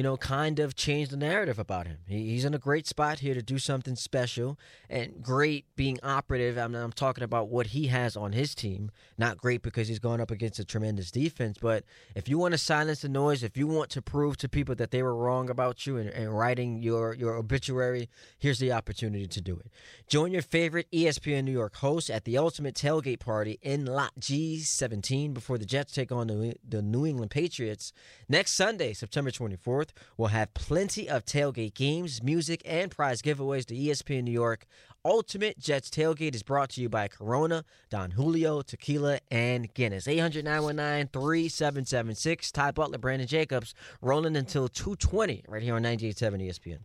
you 0.00 0.04
know, 0.04 0.16
kind 0.16 0.58
of 0.58 0.74
change 0.74 1.10
the 1.10 1.16
narrative 1.18 1.58
about 1.58 1.86
him. 1.86 1.98
He, 2.06 2.30
he's 2.30 2.46
in 2.46 2.54
a 2.54 2.58
great 2.58 2.86
spot 2.86 3.18
here 3.18 3.34
to 3.34 3.42
do 3.42 3.58
something 3.58 3.96
special 3.96 4.58
and 4.88 5.22
great 5.22 5.66
being 5.76 5.98
operative. 6.02 6.56
I'm, 6.56 6.74
I'm 6.74 6.92
talking 6.92 7.22
about 7.22 7.48
what 7.48 7.66
he 7.66 7.88
has 7.88 8.16
on 8.16 8.32
his 8.32 8.54
team. 8.54 8.90
Not 9.18 9.36
great 9.36 9.60
because 9.60 9.88
he's 9.88 9.98
going 9.98 10.22
up 10.22 10.30
against 10.30 10.58
a 10.58 10.64
tremendous 10.64 11.10
defense, 11.10 11.58
but 11.60 11.84
if 12.14 12.30
you 12.30 12.38
want 12.38 12.52
to 12.52 12.58
silence 12.58 13.02
the 13.02 13.10
noise, 13.10 13.42
if 13.42 13.58
you 13.58 13.66
want 13.66 13.90
to 13.90 14.00
prove 14.00 14.38
to 14.38 14.48
people 14.48 14.74
that 14.76 14.90
they 14.90 15.02
were 15.02 15.14
wrong 15.14 15.50
about 15.50 15.86
you 15.86 15.98
and, 15.98 16.08
and 16.08 16.34
writing 16.34 16.82
your, 16.82 17.12
your 17.12 17.34
obituary, 17.34 18.08
here's 18.38 18.58
the 18.58 18.72
opportunity 18.72 19.26
to 19.26 19.40
do 19.42 19.58
it. 19.58 19.70
Join 20.08 20.32
your 20.32 20.40
favorite 20.40 20.90
ESPN 20.90 21.44
New 21.44 21.52
York 21.52 21.76
host 21.76 22.08
at 22.08 22.24
the 22.24 22.38
Ultimate 22.38 22.74
Tailgate 22.74 23.20
Party 23.20 23.58
in 23.60 23.84
Lot 23.84 24.12
G17 24.18 25.34
before 25.34 25.58
the 25.58 25.66
Jets 25.66 25.92
take 25.92 26.10
on 26.10 26.28
the, 26.28 26.54
the 26.66 26.80
New 26.80 27.04
England 27.04 27.32
Patriots 27.32 27.92
next 28.30 28.52
Sunday, 28.52 28.94
September 28.94 29.30
24th. 29.30 29.89
4th. 29.90 30.02
We'll 30.16 30.28
have 30.28 30.54
plenty 30.54 31.08
of 31.08 31.24
tailgate 31.24 31.74
games, 31.74 32.22
music, 32.22 32.62
and 32.64 32.90
prize 32.90 33.22
giveaways 33.22 33.66
to 33.66 33.74
ESPN 33.74 34.24
New 34.24 34.30
York. 34.30 34.66
Ultimate 35.04 35.58
Jets 35.58 35.88
Tailgate 35.88 36.34
is 36.34 36.42
brought 36.42 36.70
to 36.70 36.82
you 36.82 36.90
by 36.90 37.08
Corona, 37.08 37.64
Don 37.88 38.10
Julio, 38.10 38.60
Tequila, 38.60 39.20
and 39.30 39.72
Guinness. 39.72 40.06
800 40.06 40.44
919 40.44 41.08
3776. 41.08 42.52
Ty 42.52 42.70
Butler, 42.72 42.98
Brandon 42.98 43.26
Jacobs, 43.26 43.74
rolling 44.02 44.36
until 44.36 44.68
220 44.68 45.44
right 45.48 45.62
here 45.62 45.76
on 45.76 45.82
98.7 45.82 46.46
ESPN. 46.46 46.80